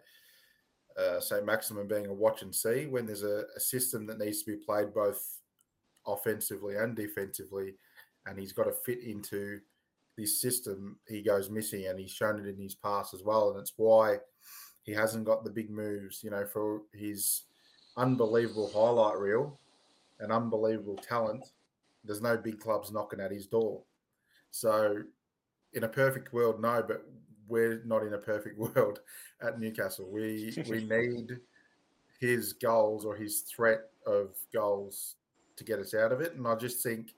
uh, 0.97 1.19
St. 1.19 1.45
Maximin 1.45 1.87
being 1.87 2.07
a 2.07 2.13
watch 2.13 2.41
and 2.41 2.55
see 2.55 2.85
when 2.85 3.05
there's 3.05 3.23
a, 3.23 3.43
a 3.55 3.59
system 3.59 4.05
that 4.07 4.19
needs 4.19 4.41
to 4.43 4.51
be 4.51 4.57
played 4.57 4.93
both 4.93 5.21
offensively 6.07 6.75
and 6.75 6.95
defensively, 6.95 7.75
and 8.25 8.39
he's 8.39 8.53
got 8.53 8.63
to 8.63 8.71
fit 8.71 9.03
into 9.03 9.59
this 10.17 10.41
system, 10.41 10.97
he 11.07 11.21
goes 11.21 11.49
missing, 11.49 11.87
and 11.87 11.99
he's 11.99 12.11
shown 12.11 12.39
it 12.39 12.47
in 12.47 12.57
his 12.57 12.75
past 12.75 13.13
as 13.13 13.23
well, 13.23 13.51
and 13.51 13.59
it's 13.59 13.73
why 13.75 14.17
he 14.83 14.91
hasn't 14.91 15.25
got 15.25 15.43
the 15.43 15.49
big 15.49 15.69
moves. 15.69 16.23
You 16.23 16.31
know, 16.31 16.45
for 16.45 16.81
his 16.93 17.43
unbelievable 17.97 18.71
highlight 18.73 19.17
reel 19.17 19.59
and 20.19 20.31
unbelievable 20.31 20.97
talent, 20.97 21.45
there's 22.03 22.21
no 22.21 22.37
big 22.37 22.59
clubs 22.59 22.91
knocking 22.91 23.19
at 23.19 23.31
his 23.31 23.47
door. 23.47 23.81
So, 24.51 25.03
in 25.73 25.83
a 25.83 25.89
perfect 25.89 26.33
world, 26.33 26.61
no, 26.61 26.83
but 26.87 27.05
we're 27.47 27.81
not 27.85 28.03
in 28.03 28.13
a 28.13 28.17
perfect 28.17 28.57
world 28.75 29.01
at 29.41 29.59
Newcastle. 29.59 30.09
We 30.09 30.53
we 30.69 30.83
need 30.89 31.37
his 32.19 32.53
goals 32.53 33.05
or 33.05 33.15
his 33.15 33.41
threat 33.41 33.89
of 34.05 34.35
goals 34.53 35.15
to 35.57 35.63
get 35.63 35.79
us 35.79 35.93
out 35.93 36.11
of 36.11 36.21
it. 36.21 36.33
And 36.35 36.47
I 36.47 36.55
just 36.55 36.81
think 36.81 37.13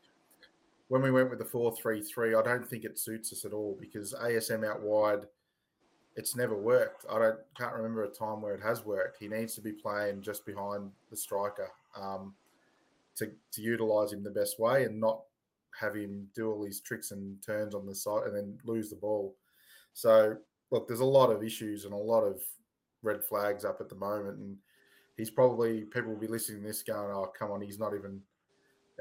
when 0.89 1.01
we 1.01 1.11
went 1.11 1.29
with 1.29 1.39
the 1.39 1.45
four 1.45 1.75
three 1.75 2.01
three, 2.01 2.35
I 2.35 2.41
don't 2.41 2.67
think 2.67 2.83
it 2.83 2.99
suits 2.99 3.33
us 3.33 3.45
at 3.45 3.53
all 3.53 3.77
because 3.79 4.13
ASM 4.13 4.65
out 4.65 4.81
wide, 4.81 5.25
it's 6.15 6.35
never 6.35 6.55
worked. 6.55 7.05
I 7.09 7.19
don't 7.19 7.39
can't 7.57 7.73
remember 7.73 8.03
a 8.03 8.09
time 8.09 8.41
where 8.41 8.55
it 8.55 8.63
has 8.63 8.85
worked. 8.85 9.17
He 9.19 9.27
needs 9.27 9.55
to 9.55 9.61
be 9.61 9.73
playing 9.73 10.21
just 10.21 10.45
behind 10.45 10.91
the 11.09 11.17
striker 11.17 11.69
um, 11.95 12.33
to 13.15 13.31
to 13.51 13.61
utilize 13.61 14.13
him 14.13 14.23
the 14.23 14.31
best 14.31 14.59
way 14.59 14.85
and 14.85 14.99
not 14.99 15.21
have 15.79 15.95
him 15.95 16.27
do 16.33 16.51
all 16.51 16.63
these 16.63 16.79
tricks 16.79 17.11
and 17.11 17.41
turns 17.43 17.75
on 17.75 17.85
the 17.85 17.93
side 17.93 18.23
and 18.25 18.35
then 18.35 18.57
lose 18.63 18.89
the 18.89 18.95
ball. 18.95 19.35
So 19.93 20.37
look, 20.71 20.87
there's 20.87 21.01
a 21.01 21.05
lot 21.05 21.31
of 21.31 21.43
issues 21.43 21.85
and 21.85 21.93
a 21.93 21.97
lot 21.97 22.21
of 22.21 22.41
red 23.03 23.23
flags 23.23 23.65
up 23.65 23.79
at 23.81 23.89
the 23.89 23.95
moment, 23.95 24.37
and 24.37 24.57
he's 25.17 25.29
probably 25.29 25.81
people 25.81 26.11
will 26.11 26.19
be 26.19 26.27
listening 26.27 26.61
to 26.61 26.67
this 26.67 26.81
going, 26.81 27.11
"Oh, 27.11 27.31
come 27.37 27.51
on, 27.51 27.61
he's 27.61 27.79
not 27.79 27.93
even 27.93 28.21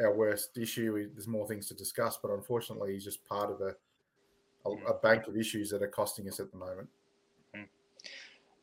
our 0.00 0.14
worst 0.14 0.56
issue. 0.58 1.08
There's 1.12 1.28
more 1.28 1.46
things 1.46 1.68
to 1.68 1.74
discuss." 1.74 2.16
But 2.16 2.30
unfortunately, 2.30 2.92
he's 2.92 3.04
just 3.04 3.24
part 3.26 3.50
of 3.50 3.60
a 3.60 3.76
a, 4.66 4.74
hmm. 4.74 4.86
a 4.86 4.94
bank 4.94 5.26
of 5.26 5.36
issues 5.36 5.70
that 5.70 5.82
are 5.82 5.88
costing 5.88 6.28
us 6.28 6.40
at 6.40 6.50
the 6.50 6.58
moment. 6.58 6.88
Hmm. 7.54 7.62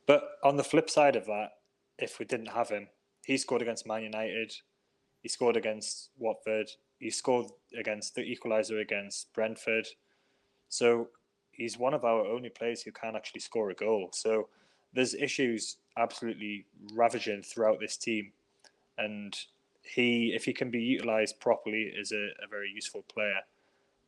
But 0.06 0.24
on 0.44 0.58
the 0.58 0.64
flip 0.64 0.90
side 0.90 1.16
of 1.16 1.26
that, 1.26 1.52
if 1.98 2.20
we 2.20 2.26
didn't 2.26 2.48
have 2.48 2.70
him, 2.70 2.88
he 3.26 3.38
scored 3.38 3.62
against 3.62 3.88
Man 3.88 4.04
United, 4.04 4.54
he 5.22 5.30
scored 5.30 5.56
against 5.56 6.10
Watford, 6.18 6.70
he 7.00 7.10
scored 7.10 7.48
against 7.78 8.16
the 8.16 8.22
equaliser 8.22 8.82
against 8.82 9.34
Brentford. 9.34 9.88
So 10.70 11.10
he's 11.52 11.78
one 11.78 11.94
of 11.94 12.04
our 12.04 12.26
only 12.26 12.50
players 12.50 12.82
who 12.82 12.92
can 12.92 13.16
actually 13.16 13.42
score 13.42 13.70
a 13.70 13.76
goal. 13.76 14.10
So 14.12 14.50
there's 14.94 15.14
issues 15.14 15.78
absolutely 15.98 16.66
ravaging 16.94 17.44
throughout 17.44 17.80
this 17.80 17.98
team, 17.98 18.32
and 18.98 19.36
he, 19.84 20.34
if 20.34 20.46
he 20.46 20.54
can 20.54 20.72
be 20.72 20.82
utilised 20.82 21.40
properly, 21.40 21.92
is 21.96 22.12
a, 22.12 22.30
a 22.44 22.48
very 22.50 22.72
useful 22.74 23.04
player. 23.14 23.42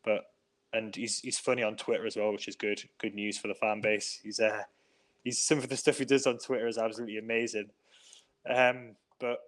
But 0.04 0.26
and 0.74 0.96
he's 0.96 1.20
he's 1.20 1.40
funny 1.40 1.64
on 1.64 1.76
Twitter 1.76 2.06
as 2.06 2.16
well, 2.16 2.32
which 2.32 2.48
is 2.48 2.56
good. 2.56 2.82
Good 3.00 3.16
news 3.16 3.38
for 3.38 3.48
the 3.48 3.56
fan 3.56 3.82
base. 3.82 4.20
He's 4.24 4.40
uh, 4.40 4.64
he's 5.24 5.42
some 5.42 5.58
of 5.58 5.70
the 5.70 5.78
stuff 5.78 5.98
he 5.98 6.06
does 6.06 6.28
on 6.28 6.38
Twitter 6.38 6.68
is 6.68 6.78
absolutely 6.78 7.18
amazing. 7.18 7.70
Um, 8.50 8.96
but 9.20 9.40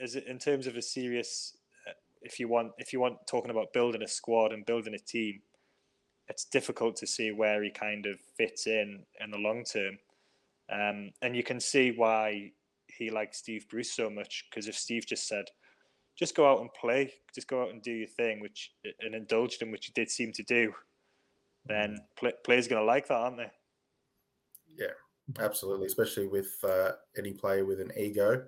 as 0.00 0.16
in 0.16 0.38
terms 0.38 0.66
of 0.66 0.76
a 0.76 0.82
serious, 0.82 1.56
uh, 1.88 1.92
if 2.22 2.40
you 2.40 2.48
want 2.48 2.72
if 2.78 2.92
you 2.92 3.00
want 3.00 3.26
talking 3.26 3.50
about 3.50 3.72
building 3.72 4.02
a 4.02 4.08
squad 4.08 4.52
and 4.52 4.66
building 4.66 4.94
a 4.94 4.98
team, 4.98 5.40
it's 6.28 6.44
difficult 6.44 6.96
to 6.96 7.06
see 7.06 7.30
where 7.30 7.62
he 7.62 7.70
kind 7.70 8.06
of 8.06 8.18
fits 8.36 8.66
in 8.66 9.00
in 9.22 9.30
the 9.30 9.38
long 9.38 9.64
term. 9.64 9.98
Um, 10.70 11.10
and 11.20 11.36
you 11.36 11.42
can 11.42 11.60
see 11.60 11.90
why 11.90 12.52
he 12.88 13.10
likes 13.10 13.38
Steve 13.38 13.68
Bruce 13.68 13.92
so 13.92 14.08
much 14.08 14.46
because 14.48 14.68
if 14.68 14.76
Steve 14.76 15.06
just 15.06 15.28
said, 15.28 15.46
just 16.16 16.36
go 16.36 16.50
out 16.50 16.60
and 16.60 16.72
play, 16.74 17.12
just 17.34 17.48
go 17.48 17.62
out 17.62 17.70
and 17.70 17.82
do 17.82 17.92
your 17.92 18.08
thing, 18.08 18.40
which 18.40 18.72
and 19.00 19.14
indulge 19.14 19.58
him, 19.58 19.70
which 19.70 19.88
you 19.88 19.94
did 19.94 20.10
seem 20.10 20.32
to 20.32 20.42
do, 20.42 20.72
then 21.66 21.98
play, 22.16 22.32
players 22.44 22.68
going 22.68 22.80
to 22.80 22.86
like 22.86 23.08
that, 23.08 23.14
aren't 23.14 23.38
they? 23.38 23.50
Yeah, 24.76 24.94
absolutely. 25.40 25.86
Especially 25.86 26.26
with 26.26 26.52
uh, 26.64 26.92
any 27.16 27.32
player 27.32 27.64
with 27.64 27.80
an 27.80 27.92
ego, 27.96 28.44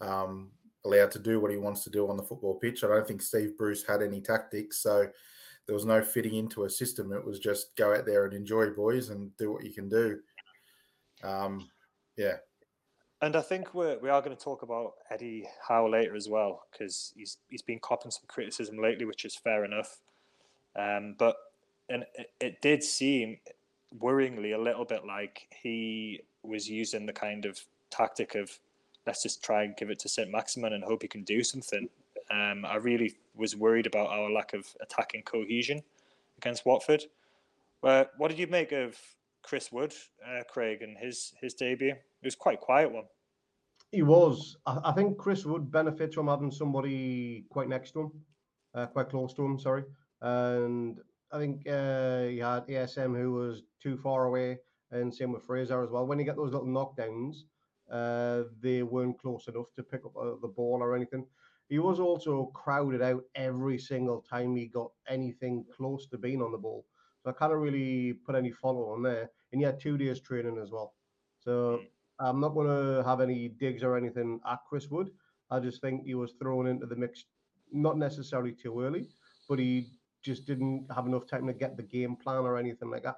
um, 0.00 0.50
allowed 0.84 1.10
to 1.12 1.18
do 1.18 1.40
what 1.40 1.50
he 1.50 1.56
wants 1.56 1.84
to 1.84 1.90
do 1.90 2.08
on 2.08 2.16
the 2.16 2.22
football 2.22 2.54
pitch. 2.54 2.84
I 2.84 2.88
don't 2.88 3.06
think 3.06 3.22
Steve 3.22 3.56
Bruce 3.56 3.86
had 3.86 4.02
any 4.02 4.20
tactics, 4.20 4.78
so 4.78 5.06
there 5.66 5.74
was 5.74 5.86
no 5.86 6.02
fitting 6.02 6.34
into 6.34 6.64
a 6.64 6.70
system. 6.70 7.12
It 7.12 7.24
was 7.24 7.38
just 7.38 7.76
go 7.76 7.94
out 7.94 8.06
there 8.06 8.24
and 8.24 8.34
enjoy, 8.34 8.70
boys, 8.70 9.10
and 9.10 9.36
do 9.36 9.52
what 9.52 9.64
you 9.64 9.72
can 9.72 9.88
do. 9.88 10.18
Um, 11.22 11.68
yeah. 12.16 12.36
And 13.22 13.36
I 13.36 13.42
think 13.42 13.74
we're, 13.74 13.98
we 13.98 14.08
are 14.08 14.22
going 14.22 14.34
to 14.34 14.42
talk 14.42 14.62
about 14.62 14.94
Eddie 15.10 15.46
Howe 15.66 15.88
later 15.88 16.16
as 16.16 16.28
well 16.28 16.64
because 16.70 17.12
he's 17.14 17.36
he's 17.50 17.62
been 17.62 17.78
copping 17.78 18.10
some 18.10 18.24
criticism 18.28 18.78
lately, 18.78 19.04
which 19.04 19.24
is 19.24 19.36
fair 19.36 19.64
enough. 19.64 19.98
Um, 20.74 21.16
but 21.18 21.36
and 21.90 22.04
it, 22.14 22.30
it 22.40 22.62
did 22.62 22.82
seem 22.82 23.38
worryingly 23.98 24.54
a 24.54 24.60
little 24.60 24.84
bit 24.84 25.04
like 25.04 25.48
he 25.62 26.20
was 26.42 26.68
using 26.68 27.04
the 27.04 27.12
kind 27.12 27.44
of 27.44 27.60
tactic 27.90 28.34
of 28.36 28.58
let's 29.06 29.22
just 29.22 29.42
try 29.42 29.64
and 29.64 29.76
give 29.76 29.90
it 29.90 29.98
to 29.98 30.08
St. 30.08 30.30
Maximin 30.30 30.72
and 30.72 30.84
hope 30.84 31.02
he 31.02 31.08
can 31.08 31.24
do 31.24 31.42
something. 31.42 31.88
Um, 32.30 32.64
I 32.64 32.76
really 32.76 33.16
was 33.34 33.56
worried 33.56 33.86
about 33.86 34.08
our 34.08 34.30
lack 34.30 34.54
of 34.54 34.66
attacking 34.80 35.22
cohesion 35.22 35.82
against 36.38 36.64
Watford. 36.64 37.04
Uh, 37.82 38.04
what 38.16 38.28
did 38.28 38.38
you 38.38 38.46
make 38.46 38.72
of 38.72 38.96
Chris 39.42 39.72
Wood, 39.72 39.94
uh, 40.26 40.42
Craig, 40.48 40.82
and 40.82 40.96
his 40.98 41.32
his 41.40 41.54
debut? 41.54 41.92
It 41.92 42.26
was 42.26 42.34
quite 42.34 42.60
quiet 42.60 42.92
one. 42.92 43.04
He 43.92 44.02
was. 44.02 44.56
I, 44.66 44.78
I 44.84 44.92
think 44.92 45.18
Chris 45.18 45.44
Wood 45.44 45.70
benefits 45.70 46.14
from 46.14 46.28
having 46.28 46.50
somebody 46.50 47.44
quite 47.50 47.68
next 47.68 47.92
to 47.92 48.00
him, 48.00 48.12
uh, 48.74 48.86
quite 48.86 49.08
close 49.08 49.34
to 49.34 49.44
him. 49.44 49.58
Sorry, 49.58 49.84
and 50.20 50.98
I 51.32 51.38
think 51.38 51.66
uh, 51.68 52.24
he 52.24 52.38
had 52.38 52.66
ASM 52.66 53.16
who 53.16 53.32
was 53.32 53.62
too 53.82 53.96
far 53.96 54.26
away, 54.26 54.58
and 54.90 55.14
same 55.14 55.32
with 55.32 55.44
Fraser 55.44 55.82
as 55.82 55.90
well. 55.90 56.06
When 56.06 56.18
you 56.18 56.24
get 56.24 56.36
those 56.36 56.52
little 56.52 56.66
knockdowns, 56.66 57.44
uh, 57.90 58.44
they 58.60 58.82
weren't 58.82 59.18
close 59.18 59.48
enough 59.48 59.66
to 59.76 59.82
pick 59.82 60.04
up 60.04 60.16
uh, 60.16 60.36
the 60.40 60.48
ball 60.48 60.78
or 60.80 60.94
anything. 60.94 61.26
He 61.68 61.78
was 61.78 62.00
also 62.00 62.46
crowded 62.46 63.00
out 63.00 63.22
every 63.36 63.78
single 63.78 64.22
time 64.28 64.56
he 64.56 64.66
got 64.66 64.90
anything 65.08 65.64
close 65.76 66.06
to 66.08 66.18
being 66.18 66.42
on 66.42 66.50
the 66.50 66.58
ball. 66.58 66.84
So 67.22 67.30
I 67.30 67.32
can't 67.32 67.52
really 67.52 68.14
put 68.14 68.34
any 68.34 68.50
follow 68.50 68.90
on 68.90 69.02
there. 69.02 69.30
And 69.52 69.60
he 69.60 69.64
had 69.64 69.80
two 69.80 69.98
days 69.98 70.20
training 70.20 70.58
as 70.58 70.70
well. 70.70 70.94
So 71.38 71.80
I'm 72.18 72.40
not 72.40 72.54
going 72.54 72.68
to 72.68 73.02
have 73.04 73.20
any 73.20 73.48
digs 73.48 73.82
or 73.82 73.96
anything 73.96 74.40
at 74.46 74.58
Chris 74.68 74.88
Wood. 74.88 75.10
I 75.50 75.60
just 75.60 75.80
think 75.80 76.04
he 76.04 76.14
was 76.14 76.34
thrown 76.40 76.66
into 76.66 76.86
the 76.86 76.96
mix, 76.96 77.24
not 77.72 77.98
necessarily 77.98 78.52
too 78.52 78.80
early, 78.80 79.08
but 79.48 79.58
he 79.58 79.88
just 80.22 80.46
didn't 80.46 80.86
have 80.94 81.06
enough 81.06 81.26
time 81.26 81.46
to 81.46 81.52
get 81.52 81.76
the 81.76 81.82
game 81.82 82.16
plan 82.16 82.44
or 82.44 82.56
anything 82.56 82.90
like 82.90 83.02
that. 83.02 83.16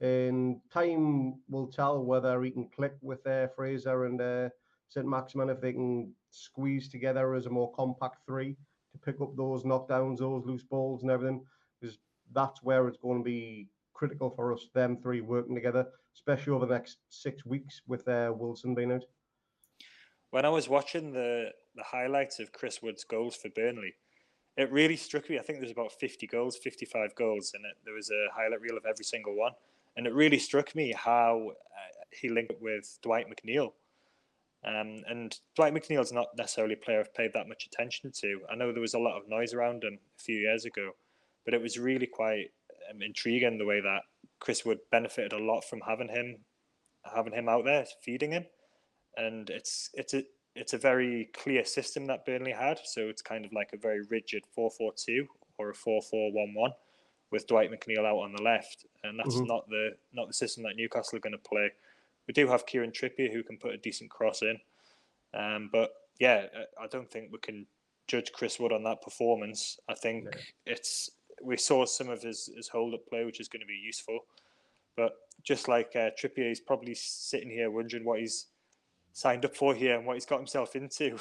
And 0.00 0.60
time 0.72 1.40
will 1.48 1.66
tell 1.66 2.02
whether 2.04 2.42
he 2.42 2.50
can 2.50 2.68
click 2.74 2.94
with 3.02 3.26
uh, 3.26 3.48
Fraser 3.54 4.06
and 4.06 4.20
uh, 4.20 4.48
St. 4.88 5.06
Maximin 5.06 5.50
if 5.50 5.60
they 5.60 5.72
can 5.72 6.12
squeeze 6.30 6.88
together 6.88 7.34
as 7.34 7.46
a 7.46 7.50
more 7.50 7.72
compact 7.72 8.26
three 8.26 8.56
to 8.92 8.98
pick 8.98 9.20
up 9.20 9.36
those 9.36 9.62
knockdowns, 9.62 10.18
those 10.18 10.44
loose 10.46 10.64
balls, 10.64 11.02
and 11.02 11.10
everything. 11.10 11.44
That's 12.32 12.62
where 12.62 12.88
it's 12.88 12.98
going 12.98 13.18
to 13.18 13.24
be 13.24 13.68
critical 13.94 14.30
for 14.30 14.52
us, 14.52 14.66
them 14.74 14.96
three 15.02 15.20
working 15.20 15.54
together, 15.54 15.86
especially 16.14 16.52
over 16.52 16.66
the 16.66 16.74
next 16.74 16.98
six 17.08 17.44
weeks 17.44 17.82
with 17.86 18.06
uh, 18.08 18.32
Wilson 18.34 18.74
being 18.74 18.92
out. 18.92 19.04
When 20.30 20.44
I 20.44 20.48
was 20.48 20.68
watching 20.68 21.12
the, 21.12 21.50
the 21.74 21.82
highlights 21.82 22.38
of 22.38 22.52
Chris 22.52 22.80
Wood's 22.82 23.04
goals 23.04 23.36
for 23.36 23.48
Burnley, 23.50 23.94
it 24.56 24.70
really 24.70 24.96
struck 24.96 25.28
me. 25.28 25.38
I 25.38 25.42
think 25.42 25.60
there's 25.60 25.72
about 25.72 25.92
50 25.92 26.26
goals, 26.26 26.56
55 26.56 27.14
goals, 27.14 27.52
and 27.54 27.64
there 27.84 27.94
was 27.94 28.10
a 28.10 28.26
highlight 28.34 28.60
reel 28.60 28.76
of 28.76 28.84
every 28.86 29.04
single 29.04 29.36
one. 29.36 29.52
And 29.96 30.06
it 30.06 30.14
really 30.14 30.38
struck 30.38 30.74
me 30.74 30.94
how 30.96 31.50
uh, 31.50 32.04
he 32.10 32.28
linked 32.28 32.52
up 32.52 32.60
with 32.60 32.98
Dwight 33.02 33.26
McNeil. 33.26 33.72
Um, 34.64 35.02
and 35.08 35.36
Dwight 35.56 35.72
McNeil's 35.72 36.12
not 36.12 36.28
necessarily 36.36 36.74
a 36.74 36.76
player 36.76 37.00
I've 37.00 37.14
paid 37.14 37.32
that 37.34 37.48
much 37.48 37.66
attention 37.66 38.12
to. 38.20 38.40
I 38.50 38.54
know 38.54 38.72
there 38.72 38.80
was 38.80 38.94
a 38.94 38.98
lot 38.98 39.16
of 39.16 39.28
noise 39.28 39.54
around 39.54 39.84
him 39.84 39.98
a 40.18 40.22
few 40.22 40.36
years 40.36 40.64
ago, 40.64 40.90
but 41.44 41.54
it 41.54 41.62
was 41.62 41.78
really 41.78 42.06
quite 42.06 42.46
um, 42.90 43.02
intriguing 43.02 43.58
the 43.58 43.66
way 43.66 43.80
that 43.80 44.02
Chris 44.40 44.64
Wood 44.64 44.78
benefited 44.90 45.32
a 45.32 45.42
lot 45.42 45.62
from 45.62 45.80
having 45.86 46.08
him, 46.08 46.36
having 47.04 47.32
him 47.32 47.48
out 47.48 47.64
there 47.64 47.84
feeding 48.02 48.32
him, 48.32 48.46
and 49.16 49.50
it's 49.50 49.90
it's 49.94 50.14
a 50.14 50.22
it's 50.56 50.72
a 50.72 50.78
very 50.78 51.30
clear 51.34 51.64
system 51.64 52.06
that 52.06 52.26
Burnley 52.26 52.52
had. 52.52 52.80
So 52.84 53.02
it's 53.08 53.22
kind 53.22 53.44
of 53.44 53.52
like 53.52 53.70
a 53.72 53.78
very 53.78 54.02
rigid 54.10 54.44
four 54.54 54.70
four 54.70 54.92
two 54.96 55.26
or 55.58 55.70
a 55.70 55.74
four 55.74 56.02
four 56.02 56.32
one 56.32 56.54
one 56.54 56.72
with 57.30 57.46
Dwight 57.46 57.70
McNeil 57.70 58.06
out 58.06 58.18
on 58.18 58.32
the 58.32 58.42
left, 58.42 58.86
and 59.04 59.18
that's 59.18 59.36
mm-hmm. 59.36 59.46
not 59.46 59.68
the 59.68 59.90
not 60.12 60.26
the 60.26 60.34
system 60.34 60.64
that 60.64 60.76
Newcastle 60.76 61.16
are 61.16 61.20
going 61.20 61.32
to 61.32 61.48
play. 61.48 61.70
We 62.26 62.32
do 62.32 62.48
have 62.48 62.66
Kieran 62.66 62.92
Trippier 62.92 63.32
who 63.32 63.42
can 63.42 63.58
put 63.58 63.74
a 63.74 63.78
decent 63.78 64.10
cross 64.10 64.42
in, 64.42 64.58
um, 65.34 65.68
but 65.72 65.90
yeah, 66.18 66.46
I 66.80 66.86
don't 66.86 67.10
think 67.10 67.30
we 67.32 67.38
can 67.38 67.66
judge 68.08 68.32
Chris 68.32 68.58
Wood 68.58 68.72
on 68.72 68.82
that 68.84 69.02
performance. 69.02 69.78
I 69.88 69.94
think 69.94 70.24
yeah. 70.24 70.40
it's 70.74 71.10
we 71.42 71.56
saw 71.56 71.84
some 71.86 72.08
of 72.08 72.22
his, 72.22 72.50
his 72.54 72.68
hold 72.68 72.94
up 72.94 73.06
play, 73.08 73.24
which 73.24 73.40
is 73.40 73.48
going 73.48 73.60
to 73.60 73.66
be 73.66 73.80
useful. 73.84 74.20
But 74.96 75.12
just 75.42 75.68
like 75.68 75.92
uh, 75.94 76.10
Trippier, 76.20 76.48
he's 76.48 76.60
probably 76.60 76.94
sitting 76.94 77.50
here 77.50 77.70
wondering 77.70 78.04
what 78.04 78.20
he's 78.20 78.46
signed 79.12 79.44
up 79.44 79.56
for 79.56 79.74
here 79.74 79.96
and 79.96 80.06
what 80.06 80.14
he's 80.14 80.26
got 80.26 80.38
himself 80.38 80.76
into. 80.76 81.16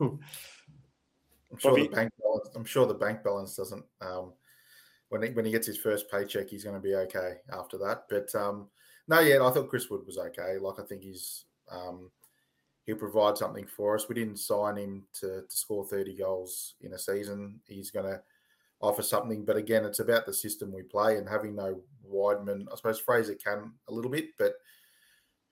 I'm 0.00 1.58
sure 1.58 1.76
the 1.76 1.88
bank 1.88 2.12
balance. 2.20 2.48
I'm 2.54 2.64
sure 2.64 2.86
the 2.86 2.94
bank 2.94 3.22
balance 3.22 3.56
doesn't. 3.56 3.84
Um, 4.00 4.32
when 5.10 5.22
he, 5.22 5.30
when 5.30 5.44
he 5.44 5.52
gets 5.52 5.66
his 5.66 5.78
first 5.78 6.10
paycheck, 6.10 6.48
he's 6.48 6.64
going 6.64 6.76
to 6.76 6.80
be 6.80 6.94
okay 6.94 7.34
after 7.52 7.76
that. 7.78 8.04
But 8.08 8.34
um, 8.34 8.68
no, 9.08 9.20
yeah, 9.20 9.44
I 9.44 9.50
thought 9.50 9.68
Chris 9.68 9.90
Wood 9.90 10.06
was 10.06 10.18
okay. 10.18 10.56
Like 10.58 10.80
I 10.80 10.84
think 10.84 11.02
he's 11.02 11.44
um, 11.70 12.10
he'll 12.86 12.96
provide 12.96 13.36
something 13.36 13.66
for 13.66 13.94
us. 13.94 14.08
We 14.08 14.14
didn't 14.14 14.38
sign 14.38 14.76
him 14.76 15.04
to, 15.20 15.42
to 15.42 15.56
score 15.56 15.84
30 15.84 16.16
goals 16.16 16.74
in 16.80 16.94
a 16.94 16.98
season. 16.98 17.60
He's 17.66 17.90
going 17.90 18.06
to 18.06 18.20
offer 18.82 19.02
something. 19.02 19.44
But 19.44 19.56
again, 19.56 19.84
it's 19.84 20.00
about 20.00 20.26
the 20.26 20.34
system 20.34 20.72
we 20.72 20.82
play 20.82 21.16
and 21.16 21.28
having 21.28 21.54
no 21.54 21.80
wideman. 22.06 22.66
I 22.70 22.76
suppose 22.76 22.98
Fraser 22.98 23.34
can 23.34 23.72
a 23.88 23.92
little 23.92 24.10
bit, 24.10 24.30
but 24.38 24.54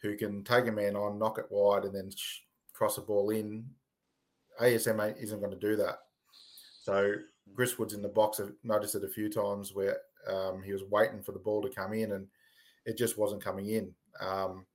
who 0.03 0.17
can 0.17 0.43
take 0.45 0.67
a 0.67 0.73
man 0.73 0.97
on, 0.97 1.19
knock 1.19 1.39
it 1.39 1.47
wide, 1.51 1.85
and 1.85 1.95
then 1.95 2.11
cross 2.73 2.99
a 2.99 3.03
ball 3.03 3.31
in. 3.31 3.65
ASM 4.61 5.15
isn't 5.23 5.41
going 5.41 5.53
to 5.53 5.57
do 5.57 5.77
that. 5.77 6.01
So 6.83 7.15
Chris 7.55 7.79
Wood's 7.79 7.95
in 7.95 8.03
the 8.03 8.09
box. 8.09 8.41
I've 8.41 8.53
noticed 8.65 8.95
it 8.95 9.05
a 9.05 9.09
few 9.09 9.31
times 9.31 9.75
where 9.75 9.99
um, 10.29 10.63
he 10.63 10.73
was 10.73 10.83
waiting 10.91 11.23
for 11.23 11.33
the 11.33 11.39
ball 11.39 11.63
to 11.63 11.69
come 11.69 11.93
in 11.93 12.13
and 12.13 12.27
it 12.85 12.99
just 12.99 13.19
wasn't 13.19 13.45
coming 13.45 13.69
in. 13.69 13.93
Um, 14.21 14.67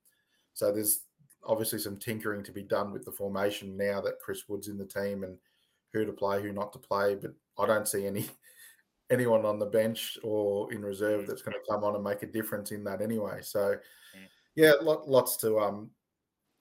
so 0.54 0.72
there's 0.72 1.02
obviously 1.44 1.78
some 1.78 1.96
tinkering 1.96 2.42
to 2.44 2.52
be 2.52 2.62
done 2.62 2.92
with 2.92 3.04
the 3.04 3.12
formation 3.12 3.76
now 3.76 4.00
that 4.00 4.20
Chris 4.20 4.44
Wood's 4.48 4.68
in 4.68 4.78
the 4.78 4.86
team 4.86 5.22
and 5.22 5.36
who 5.92 6.04
to 6.04 6.12
play, 6.12 6.42
who 6.42 6.52
not 6.52 6.72
to 6.72 6.78
play. 6.78 7.14
But 7.14 7.34
I 7.58 7.66
don't 7.66 7.88
see 7.88 8.06
any 8.06 8.26
anyone 9.10 9.44
on 9.44 9.58
the 9.58 9.66
bench 9.66 10.18
or 10.22 10.72
in 10.72 10.82
reserve 10.82 11.26
that's 11.26 11.42
going 11.42 11.54
to 11.56 11.72
come 11.72 11.84
on 11.84 11.94
and 11.94 12.04
make 12.04 12.22
a 12.22 12.26
difference 12.26 12.72
in 12.72 12.82
that 12.84 13.00
anyway. 13.02 13.40
So, 13.42 13.76
Mm. 14.16 14.28
yeah, 14.54 14.72
lot, 14.80 15.08
lots 15.08 15.36
to 15.38 15.58
um, 15.58 15.90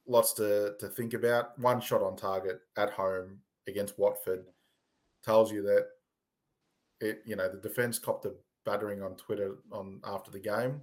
lots 0.07 0.33
to 0.33 0.75
to 0.79 0.87
think 0.89 1.13
about. 1.13 1.57
One 1.59 1.79
shot 1.81 2.01
on 2.01 2.15
target 2.15 2.59
at 2.77 2.89
home 2.91 3.39
against 3.67 3.97
Watford 3.97 4.45
tells 5.23 5.51
you 5.51 5.61
that 5.63 5.87
it. 7.01 7.21
You 7.25 7.35
know, 7.35 7.49
the 7.49 7.57
defense 7.57 7.97
copped 7.99 8.25
a 8.25 8.33
battering 8.65 9.01
on 9.01 9.15
Twitter 9.15 9.57
on 9.71 10.01
after 10.03 10.31
the 10.31 10.39
game, 10.39 10.81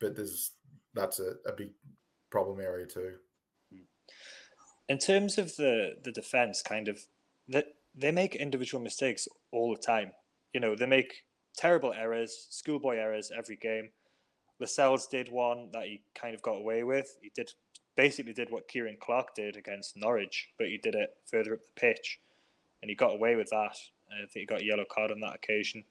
but 0.00 0.14
there's 0.16 0.52
that's 0.94 1.20
a, 1.20 1.34
a 1.46 1.52
big 1.52 1.70
problem 2.30 2.60
area 2.60 2.86
too. 2.86 3.14
in 4.88 4.98
terms 4.98 5.38
of 5.38 5.54
the 5.56 5.96
the 6.02 6.12
defense, 6.12 6.62
kind 6.62 6.88
of 6.88 7.00
that 7.48 7.66
they 7.94 8.10
make 8.12 8.34
individual 8.36 8.82
mistakes 8.82 9.26
all 9.52 9.74
the 9.74 9.80
time. 9.80 10.12
You 10.52 10.60
know, 10.60 10.74
they 10.74 10.86
make 10.86 11.24
terrible 11.56 11.92
errors, 11.92 12.46
schoolboy 12.50 12.96
errors 12.96 13.30
every 13.36 13.56
game. 13.56 13.90
Lascelles 14.60 15.06
did 15.06 15.30
one 15.30 15.68
that 15.72 15.84
he 15.84 16.00
kind 16.14 16.34
of 16.34 16.42
got 16.42 16.56
away 16.56 16.82
with. 16.82 17.16
He 17.22 17.30
did 17.34 17.50
basically 17.96 18.32
did 18.32 18.50
what 18.50 18.68
Ciaran 18.68 18.96
Clark 19.00 19.34
did 19.34 19.56
against 19.56 19.96
Norwich, 19.96 20.48
but 20.56 20.68
he 20.68 20.78
did 20.78 20.94
it 20.94 21.10
further 21.26 21.54
up 21.54 21.60
the 21.64 21.80
pitch, 21.80 22.20
and 22.80 22.88
he 22.88 22.94
got 22.94 23.12
away 23.12 23.34
with 23.34 23.50
that. 23.50 23.76
I 24.10 24.20
think 24.20 24.30
he 24.32 24.46
got 24.46 24.62
a 24.62 24.64
yellow 24.64 24.84
card 24.90 25.10
on 25.10 25.20
that 25.20 25.34
occasion. 25.34 25.84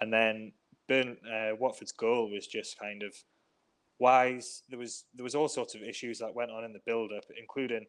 And 0.00 0.12
then 0.12 0.52
Burn 0.88 1.16
uh, 1.30 1.54
Watford's 1.58 1.92
goal 1.92 2.30
was 2.30 2.46
just 2.46 2.78
kind 2.78 3.02
of 3.02 3.14
wise. 3.98 4.62
There 4.68 4.78
was 4.78 5.04
there 5.14 5.24
was 5.24 5.34
all 5.34 5.48
sorts 5.48 5.74
of 5.74 5.82
issues 5.82 6.18
that 6.18 6.34
went 6.34 6.50
on 6.50 6.64
in 6.64 6.72
the 6.72 6.80
build 6.86 7.12
up, 7.16 7.24
including 7.38 7.86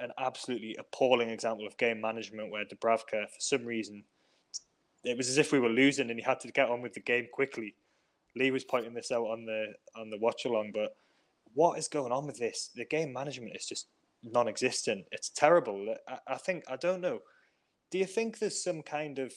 an 0.00 0.12
absolutely 0.18 0.76
appalling 0.78 1.30
example 1.30 1.66
of 1.66 1.76
game 1.78 2.00
management 2.00 2.50
where 2.50 2.64
Dubravka, 2.64 3.28
for 3.28 3.40
some 3.40 3.64
reason, 3.64 4.04
it 5.04 5.16
was 5.16 5.28
as 5.28 5.38
if 5.38 5.52
we 5.52 5.60
were 5.60 5.68
losing 5.68 6.10
and 6.10 6.18
he 6.18 6.24
had 6.24 6.40
to 6.40 6.52
get 6.52 6.68
on 6.68 6.82
with 6.82 6.94
the 6.94 7.00
game 7.00 7.26
quickly. 7.32 7.74
Lee 8.36 8.50
was 8.50 8.64
pointing 8.64 8.94
this 8.94 9.10
out 9.10 9.24
on 9.24 9.44
the 9.44 9.72
on 9.96 10.10
the 10.10 10.18
watch 10.18 10.44
along, 10.44 10.70
but 10.72 10.96
what 11.54 11.78
is 11.78 11.88
going 11.88 12.12
on 12.12 12.26
with 12.26 12.38
this? 12.38 12.70
The 12.74 12.84
game 12.84 13.12
management 13.12 13.56
is 13.56 13.66
just 13.66 13.88
non-existent. 14.22 15.06
It's 15.10 15.30
terrible. 15.30 15.94
I, 16.08 16.18
I 16.26 16.36
think 16.36 16.64
I 16.68 16.76
don't 16.76 17.00
know. 17.00 17.20
Do 17.90 17.98
you 17.98 18.06
think 18.06 18.38
there's 18.38 18.62
some 18.62 18.82
kind 18.82 19.18
of 19.18 19.32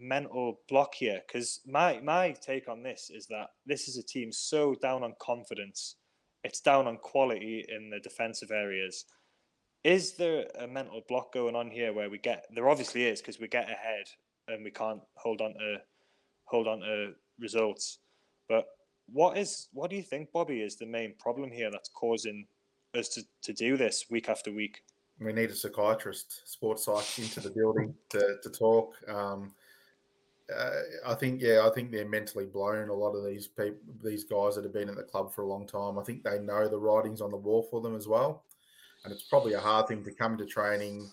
mental 0.00 0.60
block 0.68 0.94
here? 0.94 1.20
Because 1.26 1.60
my 1.66 2.00
my 2.00 2.32
take 2.32 2.68
on 2.68 2.82
this 2.82 3.10
is 3.14 3.26
that 3.26 3.50
this 3.66 3.88
is 3.88 3.96
a 3.96 4.02
team 4.02 4.32
so 4.32 4.74
down 4.74 5.04
on 5.04 5.14
confidence. 5.20 5.96
It's 6.42 6.60
down 6.60 6.86
on 6.86 6.98
quality 6.98 7.64
in 7.68 7.90
the 7.90 8.00
defensive 8.00 8.50
areas 8.50 9.06
is 9.84 10.14
there 10.14 10.46
a 10.58 10.66
mental 10.66 11.02
block 11.08 11.32
going 11.32 11.54
on 11.54 11.70
here 11.70 11.92
where 11.92 12.08
we 12.08 12.18
get 12.18 12.46
there 12.54 12.68
obviously 12.68 13.04
is 13.04 13.20
because 13.20 13.38
we 13.38 13.46
get 13.46 13.70
ahead 13.70 14.06
and 14.48 14.64
we 14.64 14.70
can't 14.70 15.00
hold 15.14 15.40
on 15.40 15.54
to 15.54 15.76
hold 16.44 16.68
on 16.68 16.80
to 16.80 17.12
results 17.38 17.98
but 18.48 18.66
what 19.12 19.36
is 19.36 19.68
what 19.72 19.90
do 19.90 19.96
you 19.96 20.02
think 20.02 20.30
bobby 20.32 20.60
is 20.60 20.76
the 20.76 20.86
main 20.86 21.14
problem 21.18 21.50
here 21.50 21.70
that's 21.70 21.90
causing 21.90 22.46
us 22.98 23.08
to, 23.08 23.22
to 23.42 23.52
do 23.52 23.76
this 23.76 24.06
week 24.10 24.28
after 24.28 24.52
week 24.52 24.82
we 25.20 25.32
need 25.32 25.50
a 25.50 25.54
psychiatrist, 25.54 26.42
sports 26.50 26.84
psych, 26.84 27.18
into 27.18 27.40
the 27.40 27.50
building 27.50 27.94
to, 28.10 28.36
to 28.42 28.50
talk. 28.50 28.94
Um, 29.08 29.52
uh, 30.54 30.70
I 31.06 31.14
think, 31.14 31.40
yeah, 31.40 31.66
I 31.66 31.70
think 31.70 31.90
they're 31.90 32.08
mentally 32.08 32.46
blown. 32.46 32.88
A 32.88 32.94
lot 32.94 33.14
of 33.14 33.24
these 33.24 33.46
people, 33.46 33.78
these 34.02 34.24
guys 34.24 34.56
that 34.56 34.64
have 34.64 34.72
been 34.72 34.88
at 34.88 34.96
the 34.96 35.02
club 35.02 35.32
for 35.32 35.42
a 35.42 35.46
long 35.46 35.66
time, 35.66 35.98
I 35.98 36.02
think 36.02 36.22
they 36.22 36.38
know 36.38 36.68
the 36.68 36.78
writings 36.78 37.20
on 37.20 37.30
the 37.30 37.36
wall 37.36 37.66
for 37.70 37.80
them 37.80 37.96
as 37.96 38.08
well. 38.08 38.44
And 39.04 39.12
it's 39.12 39.22
probably 39.22 39.54
a 39.54 39.60
hard 39.60 39.86
thing 39.86 40.02
to 40.04 40.12
come 40.12 40.36
to 40.36 40.46
training, 40.46 41.10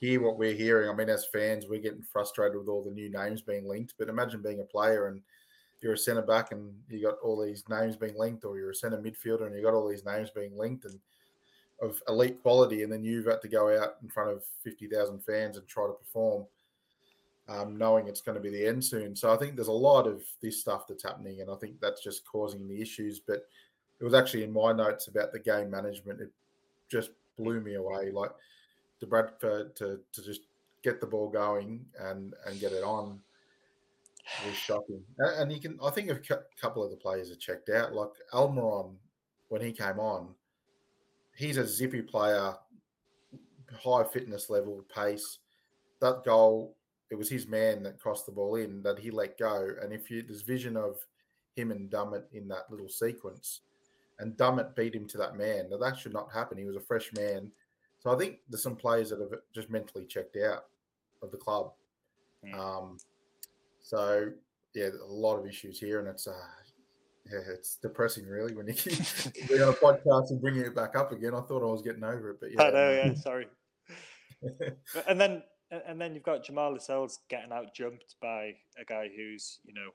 hear 0.00 0.22
what 0.22 0.38
we're 0.38 0.54
hearing. 0.54 0.90
I 0.90 0.94
mean, 0.94 1.08
as 1.08 1.26
fans, 1.32 1.66
we're 1.68 1.80
getting 1.80 2.02
frustrated 2.02 2.58
with 2.58 2.68
all 2.68 2.84
the 2.84 2.90
new 2.90 3.10
names 3.10 3.42
being 3.42 3.66
linked. 3.66 3.94
But 3.98 4.08
imagine 4.08 4.42
being 4.42 4.60
a 4.60 4.64
player 4.64 5.08
and 5.08 5.20
you're 5.80 5.94
a 5.94 5.98
centre 5.98 6.22
back 6.22 6.52
and 6.52 6.72
you 6.88 7.02
got 7.02 7.18
all 7.22 7.42
these 7.42 7.64
names 7.68 7.96
being 7.96 8.16
linked, 8.18 8.44
or 8.44 8.58
you're 8.58 8.70
a 8.70 8.74
centre 8.74 8.98
midfielder 8.98 9.46
and 9.46 9.54
you 9.54 9.62
got 9.62 9.74
all 9.74 9.88
these 9.88 10.04
names 10.04 10.30
being 10.30 10.56
linked 10.56 10.84
and 10.84 10.98
of 11.80 12.02
elite 12.08 12.40
quality, 12.42 12.82
and 12.82 12.92
then 12.92 13.04
you've 13.04 13.26
got 13.26 13.42
to 13.42 13.48
go 13.48 13.78
out 13.78 13.96
in 14.02 14.08
front 14.08 14.30
of 14.30 14.42
50,000 14.64 15.20
fans 15.20 15.56
and 15.56 15.68
try 15.68 15.86
to 15.86 15.92
perform, 15.92 16.46
um, 17.48 17.76
knowing 17.76 18.08
it's 18.08 18.20
going 18.20 18.34
to 18.34 18.40
be 18.40 18.50
the 18.50 18.66
end 18.66 18.82
soon. 18.82 19.14
So 19.14 19.32
I 19.32 19.36
think 19.36 19.54
there's 19.54 19.68
a 19.68 19.72
lot 19.72 20.06
of 20.06 20.22
this 20.40 20.60
stuff 20.60 20.86
that's 20.88 21.02
happening, 21.02 21.40
and 21.40 21.50
I 21.50 21.54
think 21.56 21.80
that's 21.80 22.02
just 22.02 22.24
causing 22.24 22.66
the 22.66 22.80
issues. 22.80 23.20
But 23.20 23.46
it 24.00 24.04
was 24.04 24.14
actually 24.14 24.44
in 24.44 24.52
my 24.52 24.72
notes 24.72 25.08
about 25.08 25.32
the 25.32 25.38
game 25.38 25.70
management. 25.70 26.20
It 26.20 26.30
just 26.88 27.10
blew 27.36 27.60
me 27.60 27.74
away. 27.74 28.10
Like 28.10 28.30
Dubravka 29.02 29.74
to, 29.76 30.00
to 30.12 30.22
just 30.22 30.42
get 30.82 31.00
the 31.00 31.06
ball 31.06 31.28
going 31.28 31.84
and 31.98 32.34
and 32.46 32.60
get 32.60 32.72
it 32.72 32.84
on 32.84 33.20
was 34.46 34.56
shocking. 34.56 35.02
And 35.18 35.52
you 35.52 35.60
can, 35.60 35.78
I 35.82 35.90
think 35.90 36.10
a 36.10 36.20
couple 36.60 36.84
of 36.84 36.90
the 36.90 36.96
players 36.96 37.30
are 37.30 37.36
checked 37.36 37.70
out. 37.70 37.92
Like 37.92 38.10
Almiron, 38.32 38.94
when 39.48 39.62
he 39.62 39.72
came 39.72 39.98
on, 39.98 40.34
he's 41.34 41.56
a 41.56 41.66
zippy 41.66 42.02
player, 42.02 42.54
high 43.82 44.04
fitness 44.04 44.50
level, 44.50 44.84
pace. 44.94 45.38
That 46.00 46.24
goal, 46.24 46.74
it 47.10 47.14
was 47.14 47.30
his 47.30 47.46
man 47.46 47.82
that 47.84 48.00
crossed 48.00 48.26
the 48.26 48.32
ball 48.32 48.56
in 48.56 48.82
that 48.82 48.98
he 48.98 49.10
let 49.10 49.38
go. 49.38 49.70
And 49.80 49.92
if 49.92 50.10
you 50.10 50.22
there's 50.22 50.42
vision 50.42 50.76
of 50.76 50.98
him 51.54 51.70
and 51.70 51.90
Dummett 51.90 52.24
in 52.32 52.48
that 52.48 52.70
little 52.70 52.88
sequence, 52.88 53.60
and 54.18 54.36
Dummett 54.36 54.74
beat 54.74 54.94
him 54.94 55.06
to 55.08 55.18
that 55.18 55.36
man. 55.36 55.68
Now 55.70 55.78
that 55.78 55.98
should 55.98 56.12
not 56.12 56.32
happen. 56.32 56.58
He 56.58 56.64
was 56.64 56.76
a 56.76 56.80
fresh 56.80 57.12
man. 57.12 57.50
So 58.06 58.14
I 58.14 58.18
think 58.18 58.36
there's 58.48 58.62
some 58.62 58.76
players 58.76 59.10
that 59.10 59.18
have 59.18 59.40
just 59.52 59.68
mentally 59.68 60.04
checked 60.04 60.36
out 60.36 60.66
of 61.22 61.32
the 61.32 61.36
club. 61.36 61.72
Mm. 62.46 62.54
Um, 62.54 62.98
so 63.82 64.30
yeah, 64.76 64.90
a 65.02 65.12
lot 65.12 65.38
of 65.38 65.44
issues 65.48 65.80
here, 65.80 65.98
and 65.98 66.06
it's 66.06 66.28
uh, 66.28 66.32
yeah, 67.28 67.40
it's 67.52 67.78
depressing 67.82 68.28
really 68.28 68.54
when 68.54 68.68
you 68.68 68.74
keep 68.74 69.50
on 69.50 69.70
a 69.70 69.72
podcast 69.72 70.30
and 70.30 70.40
bringing 70.40 70.60
it 70.60 70.76
back 70.76 70.94
up 70.94 71.10
again. 71.10 71.34
I 71.34 71.40
thought 71.40 71.64
I 71.64 71.72
was 71.72 71.82
getting 71.82 72.04
over 72.04 72.30
it, 72.30 72.36
but 72.40 72.52
yeah, 72.52 72.62
i 72.62 72.70
know 72.70 72.90
yeah 72.92 73.14
sorry 73.20 73.48
and 75.08 75.20
then 75.20 75.42
and 75.88 76.00
then 76.00 76.14
you've 76.14 76.22
got 76.22 76.44
jamal 76.44 76.74
lascelles 76.74 77.18
getting 77.28 77.50
out 77.50 77.74
jumped 77.74 78.14
by 78.22 78.52
a 78.80 78.84
guy 78.86 79.08
who's 79.16 79.58
you 79.64 79.74
know 79.74 79.90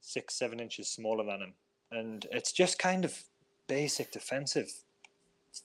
six 0.00 0.36
seven 0.36 0.58
inches 0.58 0.88
smaller 0.88 1.24
than 1.24 1.42
him 1.42 1.54
and 1.92 2.26
it's 2.32 2.50
just 2.50 2.80
kind 2.80 3.04
of 3.04 3.22
basic 3.68 4.10
defensive 4.10 4.72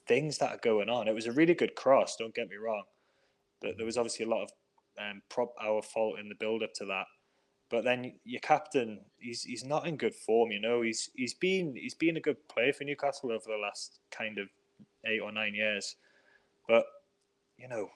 things 0.07 0.37
that 0.39 0.51
are 0.51 0.59
going 0.61 0.89
on. 0.89 1.07
It 1.07 1.15
was 1.15 1.27
a 1.27 1.31
really 1.31 1.53
good 1.53 1.75
cross, 1.75 2.15
don't 2.15 2.35
get 2.35 2.49
me 2.49 2.57
wrong, 2.57 2.83
but 3.61 3.77
there 3.77 3.85
was 3.85 3.97
obviously 3.97 4.25
a 4.25 4.29
lot 4.29 4.43
of 4.43 4.49
um, 4.99 5.21
prop 5.29 5.53
our 5.61 5.81
fault 5.81 6.19
in 6.19 6.29
the 6.29 6.35
build 6.35 6.63
up 6.63 6.73
to 6.75 6.85
that. 6.85 7.05
But 7.69 7.83
then 7.83 8.13
your 8.23 8.41
captain, 8.41 8.99
he's 9.17 9.43
he's 9.43 9.65
not 9.65 9.87
in 9.87 9.97
good 9.97 10.13
form. 10.13 10.51
You 10.51 10.61
know, 10.61 10.83
he's 10.83 11.09
he's 11.15 11.33
been 11.33 11.75
he's 11.75 11.95
been 11.95 12.17
a 12.17 12.21
good 12.21 12.37
player 12.47 12.71
for 12.71 12.83
Newcastle 12.83 13.31
over 13.31 13.45
the 13.47 13.57
last 13.57 13.99
kind 14.11 14.37
of 14.37 14.47
eight 15.05 15.19
or 15.19 15.31
nine 15.31 15.55
years, 15.55 15.95
but 16.67 16.85
you 17.57 17.67
know, 17.67 17.89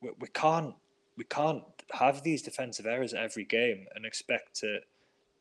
we, 0.00 0.10
we 0.18 0.28
can't 0.28 0.74
we 1.18 1.24
can't 1.24 1.62
have 1.92 2.22
these 2.22 2.42
defensive 2.42 2.86
errors 2.86 3.12
every 3.12 3.44
game 3.44 3.86
and 3.94 4.06
expect 4.06 4.56
to 4.60 4.78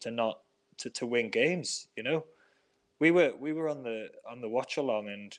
to 0.02 0.12
not 0.12 0.42
to, 0.78 0.90
to 0.90 1.06
win 1.06 1.30
games. 1.30 1.88
You 1.96 2.04
know, 2.04 2.26
we 3.00 3.12
were 3.12 3.34
we 3.40 3.54
were 3.54 3.70
on 3.70 3.84
the 3.84 4.10
on 4.30 4.42
the 4.42 4.50
watch 4.50 4.78
along 4.78 5.08
and 5.08 5.38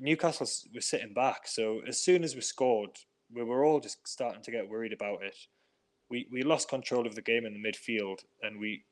Newcastle 0.00 0.48
was 0.74 0.86
sitting 0.86 1.12
back. 1.12 1.46
So 1.46 1.82
as 1.86 2.02
soon 2.02 2.24
as 2.24 2.34
we 2.34 2.40
scored, 2.40 2.90
we 3.32 3.44
were 3.44 3.64
all 3.64 3.80
just 3.80 4.08
starting 4.08 4.42
to 4.42 4.50
get 4.50 4.68
worried 4.68 4.92
about 4.92 5.22
it. 5.22 5.36
We 6.08 6.26
we 6.32 6.42
lost 6.42 6.68
control 6.68 7.06
of 7.06 7.14
the 7.14 7.22
game 7.22 7.46
in 7.46 7.52
the 7.52 7.68
midfield, 7.68 8.24
and 8.42 8.58
we. 8.58 8.84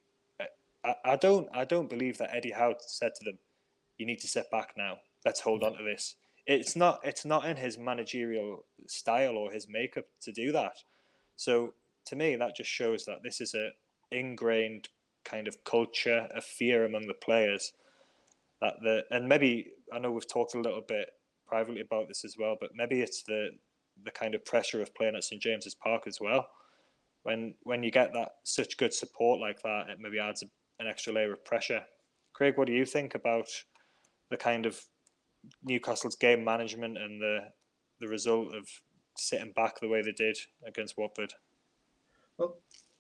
I, 0.85 0.95
I 1.05 1.17
don't 1.17 1.49
I 1.53 1.65
don't 1.65 1.91
believe 1.91 2.19
that 2.19 2.31
Eddie 2.33 2.53
Howe 2.53 2.75
said 2.79 3.13
to 3.17 3.25
them, 3.25 3.39
"You 3.97 4.07
need 4.07 4.21
to 4.21 4.29
sit 4.29 4.49
back 4.51 4.75
now. 4.77 4.99
Let's 5.25 5.41
hold 5.41 5.65
on 5.65 5.77
to 5.77 5.83
this." 5.83 6.15
It's 6.47 6.77
not 6.77 7.01
it's 7.03 7.25
not 7.25 7.47
in 7.47 7.57
his 7.57 7.79
managerial 7.79 8.65
style 8.87 9.37
or 9.37 9.51
his 9.51 9.67
makeup 9.69 10.05
to 10.23 10.33
do 10.33 10.53
that. 10.53 10.77
So 11.37 11.75
to 12.07 12.17
me, 12.17 12.37
that 12.37 12.57
just 12.57 12.71
shows 12.71 13.05
that 13.07 13.23
this 13.25 13.41
is 13.41 13.55
a 13.55 13.71
ingrained 14.13 14.89
kind 15.25 15.49
of 15.49 15.63
culture, 15.65 16.29
a 16.35 16.41
fear 16.41 16.85
among 16.85 17.07
the 17.07 17.15
players 17.15 17.73
that 18.61 18.75
the 18.83 19.05
and 19.11 19.29
maybe 19.29 19.73
I 19.93 19.99
know 19.99 20.11
we've 20.13 20.29
talked 20.29 20.55
a 20.55 20.61
little 20.61 20.83
bit 20.87 21.11
privately 21.47 21.81
about 21.81 22.09
this 22.09 22.25
as 22.25 22.37
well, 22.39 22.57
but 22.61 22.71
maybe 22.75 23.01
it's 23.01 23.23
the 23.23 23.51
the 24.05 24.11
kind 24.13 24.35
of 24.35 24.45
pressure 24.45 24.81
of 24.81 24.95
playing 24.95 25.17
at 25.17 25.25
St 25.25 25.43
James's 25.43 25.75
Park 25.75 26.05
as 26.07 26.19
well. 26.21 26.47
When 27.23 27.55
when 27.63 27.83
you 27.83 27.91
get 27.91 28.13
that 28.13 28.31
such 28.45 28.77
good 28.77 28.95
support 28.95 29.41
like 29.41 29.61
that, 29.63 29.89
it 29.91 29.99
maybe 30.01 30.19
adds 30.19 30.43
an 30.43 30.87
extra 30.87 31.13
layer 31.13 31.33
of 31.33 31.45
pressure. 31.45 31.83
Craig, 32.33 32.57
what 32.57 32.69
do 32.69 32.73
you 32.73 32.85
think 32.85 33.15
about 33.15 33.49
the 34.31 34.37
kind 34.37 34.67
of 34.67 34.81
Newcastle's 35.65 36.17
game 36.17 36.45
management 36.45 36.97
and 36.99 37.21
the 37.21 37.39
the 38.01 38.09
result 38.09 38.55
of 38.55 38.69
sitting 39.17 39.53
back 39.53 39.81
the 39.81 39.89
way 39.89 40.03
they 40.03 40.13
did 40.13 40.39
against 40.67 40.97
Watford? 40.97 41.35
Well, 42.37 42.59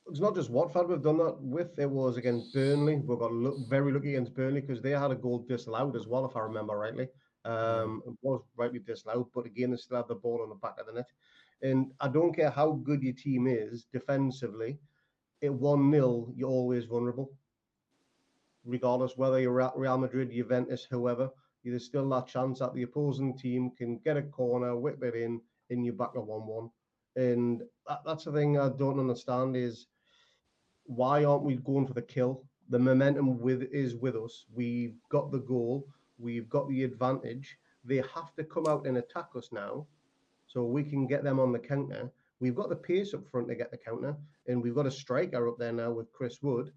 it's 0.09 0.21
not 0.21 0.35
just 0.35 0.51
Watford 0.51 0.88
we've 0.88 1.03
done 1.03 1.18
that 1.18 1.40
with. 1.40 1.79
It 1.79 1.90
was 1.90 2.16
against 2.16 2.55
Burnley. 2.55 2.97
We 2.97 3.16
got 3.16 3.33
lo- 3.33 3.59
very 3.68 3.92
lucky 3.92 4.14
against 4.14 4.35
Burnley 4.35 4.61
because 4.61 4.81
they 4.81 4.90
had 4.90 5.11
a 5.11 5.16
goal 5.16 5.40
disallowed 5.40 5.97
as 5.97 6.07
well, 6.07 6.25
if 6.25 6.37
I 6.37 6.40
remember 6.40 6.77
rightly. 6.77 7.09
Um, 7.44 8.03
it 8.07 8.14
was 8.23 8.42
rightly 8.57 8.79
disallowed, 8.79 9.27
but 9.35 9.47
again, 9.47 9.71
they 9.71 9.77
still 9.77 9.99
have 9.99 10.09
the 10.09 10.14
ball 10.14 10.42
on 10.42 10.49
the 10.49 10.55
back 10.55 10.75
of 10.79 10.87
the 10.87 10.92
net. 10.92 11.11
And 11.62 11.92
I 12.01 12.09
don't 12.09 12.35
care 12.35 12.51
how 12.51 12.73
good 12.73 13.03
your 13.03 13.14
team 13.14 13.47
is 13.47 13.87
defensively, 13.92 14.79
at 15.42 15.53
1 15.53 15.92
0, 15.92 16.33
you're 16.37 16.49
always 16.49 16.85
vulnerable. 16.85 17.31
Regardless 18.64 19.16
whether 19.16 19.40
you're 19.40 19.62
at 19.62 19.77
Real 19.77 19.99
Madrid, 19.99 20.31
Juventus, 20.33 20.87
whoever, 20.90 21.31
there's 21.64 21.85
still 21.85 22.09
that 22.11 22.27
chance 22.27 22.61
that 22.61 22.75
the 22.75 22.83
opposing 22.83 23.37
team 23.37 23.71
can 23.77 23.99
get 23.99 24.16
a 24.16 24.23
corner, 24.23 24.77
whip 24.77 25.03
it 25.03 25.14
in, 25.14 25.40
and 25.71 25.85
you're 25.85 25.94
back 25.94 26.11
at 26.16 26.25
1 26.25 26.47
1. 26.47 26.71
And 27.16 27.62
that, 27.87 28.01
that's 28.07 28.25
the 28.25 28.33
thing 28.33 28.59
I 28.59 28.68
don't 28.68 29.01
understand 29.01 29.57
is 29.57 29.87
why 30.88 31.24
aren't 31.24 31.44
we 31.44 31.57
going 31.57 31.87
for 31.87 31.92
the 31.92 32.03
kill? 32.03 32.42
The 32.70 32.79
momentum 32.79 33.38
with 33.38 33.62
is 33.72 33.94
with 33.94 34.16
us. 34.16 34.46
We've 34.55 34.96
got 35.11 35.31
the 35.31 35.38
goal. 35.38 35.87
We've 36.18 36.48
got 36.48 36.68
the 36.68 36.83
advantage. 36.83 37.59
They 37.85 37.96
have 37.96 38.35
to 38.37 38.44
come 38.44 38.66
out 38.66 38.87
and 38.87 38.96
attack 38.96 39.29
us 39.37 39.51
now, 39.53 39.87
so 40.46 40.64
we 40.64 40.83
can 40.83 41.07
get 41.07 41.24
them 41.24 41.38
on 41.38 41.53
the 41.53 41.59
counter. 41.59 42.11
We've 42.40 42.55
got 42.55 42.70
the 42.70 42.77
pace 42.77 43.12
up 43.12 43.29
front 43.29 43.48
to 43.48 43.55
get 43.55 43.70
the 43.70 43.77
counter, 43.77 44.16
and 44.46 44.62
we've 44.62 44.74
got 44.74 44.87
a 44.87 44.90
striker 44.90 45.46
up 45.48 45.59
there 45.59 45.72
now 45.72 45.90
with 45.90 46.11
Chris 46.12 46.42
Wood. 46.42 46.72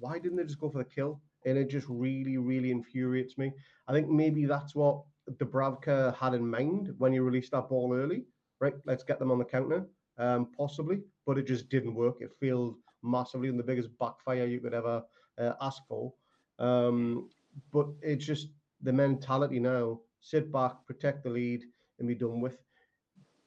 Why 0.00 0.18
didn't 0.18 0.36
they 0.36 0.44
just 0.44 0.60
go 0.60 0.70
for 0.70 0.78
the 0.78 0.84
kill? 0.84 1.20
And 1.46 1.56
it 1.56 1.70
just 1.70 1.86
really, 1.88 2.38
really 2.38 2.72
infuriates 2.72 3.38
me. 3.38 3.52
I 3.86 3.92
think 3.92 4.08
maybe 4.08 4.46
that's 4.46 4.74
what 4.74 5.02
Dubravka 5.34 6.16
had 6.16 6.34
in 6.34 6.48
mind 6.48 6.92
when 6.98 7.12
he 7.12 7.20
released 7.20 7.52
that 7.52 7.68
ball 7.68 7.94
early. 7.94 8.24
Right, 8.60 8.74
let's 8.84 9.04
get 9.04 9.20
them 9.20 9.30
on 9.30 9.38
the 9.38 9.44
counter, 9.44 9.86
um, 10.18 10.48
possibly, 10.56 11.02
but 11.24 11.38
it 11.38 11.46
just 11.46 11.68
didn't 11.68 11.94
work. 11.94 12.16
It 12.20 12.32
failed 12.40 12.74
massively 13.02 13.48
and 13.48 13.58
the 13.58 13.64
biggest 13.64 13.90
backfire 13.98 14.46
you 14.46 14.60
could 14.60 14.74
ever 14.74 15.02
uh, 15.38 15.52
ask 15.60 15.82
for. 15.88 16.12
Um, 16.58 17.28
but 17.72 17.86
it's 18.02 18.24
just 18.24 18.48
the 18.82 18.92
mentality 18.92 19.60
now: 19.60 20.00
sit 20.20 20.52
back, 20.52 20.72
protect 20.86 21.24
the 21.24 21.30
lead, 21.30 21.64
and 21.98 22.08
be 22.08 22.14
done 22.14 22.40
with. 22.40 22.58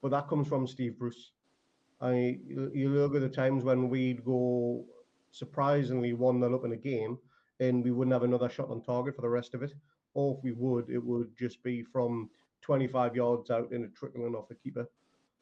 But 0.01 0.11
that 0.11 0.27
comes 0.27 0.47
from 0.47 0.67
Steve 0.67 0.97
Bruce. 0.97 1.31
I 2.01 2.39
you 2.49 2.89
look 2.89 3.15
at 3.15 3.21
the 3.21 3.29
times 3.29 3.63
when 3.63 3.89
we'd 3.89 4.25
go 4.25 4.85
surprisingly 5.31 6.13
one 6.13 6.39
0 6.39 6.55
up 6.55 6.65
in 6.65 6.73
a 6.73 6.77
game, 6.77 7.17
and 7.59 7.83
we 7.83 7.91
wouldn't 7.91 8.13
have 8.13 8.23
another 8.23 8.49
shot 8.49 8.69
on 8.69 8.81
target 8.81 9.15
for 9.15 9.21
the 9.21 9.29
rest 9.29 9.53
of 9.53 9.63
it. 9.63 9.73
Or 10.13 10.35
if 10.37 10.43
we 10.43 10.51
would, 10.51 10.89
it 10.89 11.03
would 11.03 11.37
just 11.37 11.63
be 11.63 11.83
from 11.83 12.29
25 12.61 13.15
yards 13.15 13.49
out 13.49 13.71
and 13.71 13.85
a 13.85 13.87
trickling 13.89 14.35
off 14.35 14.49
the 14.49 14.55
keeper. 14.55 14.87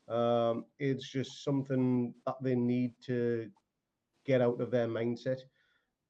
Um, 0.07 0.65
it's 0.79 1.09
just 1.09 1.43
something 1.43 2.13
that 2.25 2.35
they 2.41 2.55
need 2.55 2.93
to 3.05 3.49
get 4.25 4.41
out 4.41 4.61
of 4.61 4.71
their 4.71 4.87
mindset. 4.87 5.39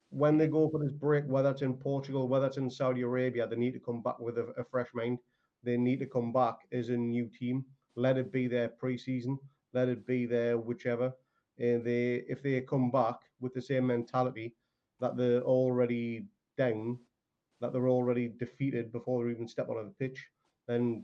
When 0.09 0.37
they 0.37 0.47
go 0.47 0.69
for 0.69 0.79
this 0.79 0.91
break, 0.91 1.25
whether 1.27 1.51
it's 1.51 1.61
in 1.61 1.75
Portugal, 1.75 2.27
whether 2.27 2.47
it's 2.47 2.57
in 2.57 2.69
Saudi 2.69 3.01
Arabia, 3.01 3.47
they 3.47 3.55
need 3.55 3.73
to 3.73 3.79
come 3.79 4.01
back 4.01 4.19
with 4.19 4.37
a, 4.37 4.47
a 4.57 4.63
fresh 4.63 4.89
mind. 4.93 5.19
They 5.63 5.77
need 5.77 5.99
to 5.99 6.05
come 6.05 6.31
back 6.33 6.55
as 6.71 6.89
a 6.89 6.97
new 6.97 7.29
team. 7.37 7.65
Let 7.95 8.17
it 8.17 8.31
be 8.31 8.47
their 8.47 8.71
preseason. 8.81 9.37
Let 9.73 9.89
it 9.89 10.07
be 10.07 10.25
their 10.25 10.57
whichever. 10.57 11.13
And 11.59 11.83
they, 11.83 12.23
if 12.27 12.41
they 12.41 12.61
come 12.61 12.89
back 12.89 13.15
with 13.39 13.53
the 13.53 13.61
same 13.61 13.87
mentality 13.87 14.55
that 14.99 15.15
they're 15.17 15.41
already 15.41 16.25
down, 16.57 16.97
that 17.61 17.73
they're 17.73 17.89
already 17.89 18.29
defeated 18.39 18.91
before 18.91 19.25
they 19.25 19.31
even 19.31 19.47
step 19.47 19.69
onto 19.69 19.83
the 19.83 19.95
pitch, 19.99 20.25
then 20.67 21.03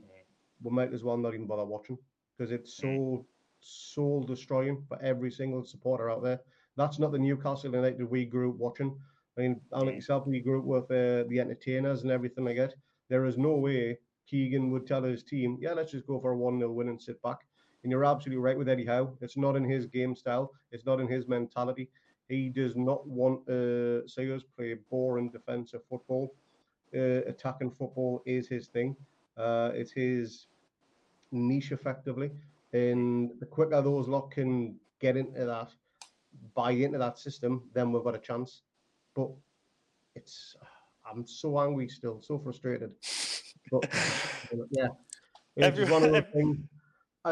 we 0.62 0.70
might 0.70 0.92
as 0.92 1.04
well 1.04 1.16
not 1.16 1.34
even 1.34 1.46
bother 1.46 1.64
watching 1.64 1.98
because 2.36 2.52
it's 2.52 2.80
mm. 2.80 2.82
so 2.82 3.26
soul 3.60 4.22
destroying 4.22 4.84
for 4.88 5.00
every 5.02 5.30
single 5.30 5.64
supporter 5.64 6.10
out 6.10 6.22
there. 6.22 6.40
That's 6.76 6.98
not 6.98 7.12
the 7.12 7.18
Newcastle 7.18 7.70
United 7.74 8.10
we 8.10 8.24
grew 8.24 8.50
up 8.50 8.56
watching. 8.56 8.96
I 9.36 9.42
mean, 9.42 9.60
unlike 9.72 9.96
yourself, 9.96 10.26
we 10.26 10.40
grew 10.40 10.60
up 10.60 10.64
with 10.64 10.84
uh, 10.84 11.28
the 11.28 11.40
entertainers 11.40 12.02
and 12.02 12.10
everything 12.10 12.44
like 12.44 12.56
that. 12.56 12.74
There 13.08 13.26
is 13.26 13.36
no 13.36 13.54
way 13.54 13.98
Keegan 14.26 14.70
would 14.70 14.86
tell 14.86 15.02
his 15.02 15.22
team, 15.22 15.56
yeah, 15.60 15.72
let's 15.72 15.92
just 15.92 16.06
go 16.06 16.20
for 16.20 16.32
a 16.32 16.36
1 16.36 16.58
0 16.58 16.72
win 16.72 16.88
and 16.88 17.00
sit 17.00 17.20
back. 17.22 17.38
And 17.82 17.90
you're 17.90 18.04
absolutely 18.04 18.42
right 18.42 18.58
with 18.58 18.68
Eddie 18.68 18.86
Howe. 18.86 19.16
It's 19.20 19.36
not 19.36 19.56
in 19.56 19.64
his 19.64 19.86
game 19.86 20.16
style, 20.16 20.52
it's 20.72 20.86
not 20.86 21.00
in 21.00 21.08
his 21.08 21.28
mentality. 21.28 21.88
He 22.28 22.48
does 22.48 22.74
not 22.74 23.06
want 23.06 23.46
to 23.46 24.02
uh, 24.04 24.08
see 24.08 24.32
us 24.32 24.42
play 24.56 24.74
boring 24.90 25.30
defensive 25.30 25.82
football. 25.88 26.34
Uh, 26.94 27.22
attacking 27.28 27.70
football 27.70 28.22
is 28.26 28.48
his 28.48 28.66
thing. 28.66 28.96
Uh, 29.36 29.70
it's 29.74 29.92
his 29.92 30.46
niche 31.30 31.70
effectively. 31.70 32.32
And 32.72 33.30
the 33.38 33.46
quicker 33.46 33.80
those 33.80 34.08
lot 34.08 34.32
can 34.32 34.74
get 35.00 35.16
into 35.16 35.44
that, 35.44 35.70
buy 36.54 36.72
into 36.72 36.98
that 36.98 37.18
system, 37.18 37.62
then 37.72 37.92
we've 37.92 38.04
got 38.04 38.14
a 38.14 38.18
chance. 38.18 38.62
But 39.14 39.30
it's, 40.14 40.56
I'm 41.10 41.26
so 41.26 41.58
angry 41.60 41.88
still, 41.88 42.20
so 42.22 42.38
frustrated. 42.38 42.92
But 43.70 43.88
yeah, 44.70 44.88
it's 45.56 45.90
one 45.90 46.14
of 46.14 46.32
things. 46.32 46.58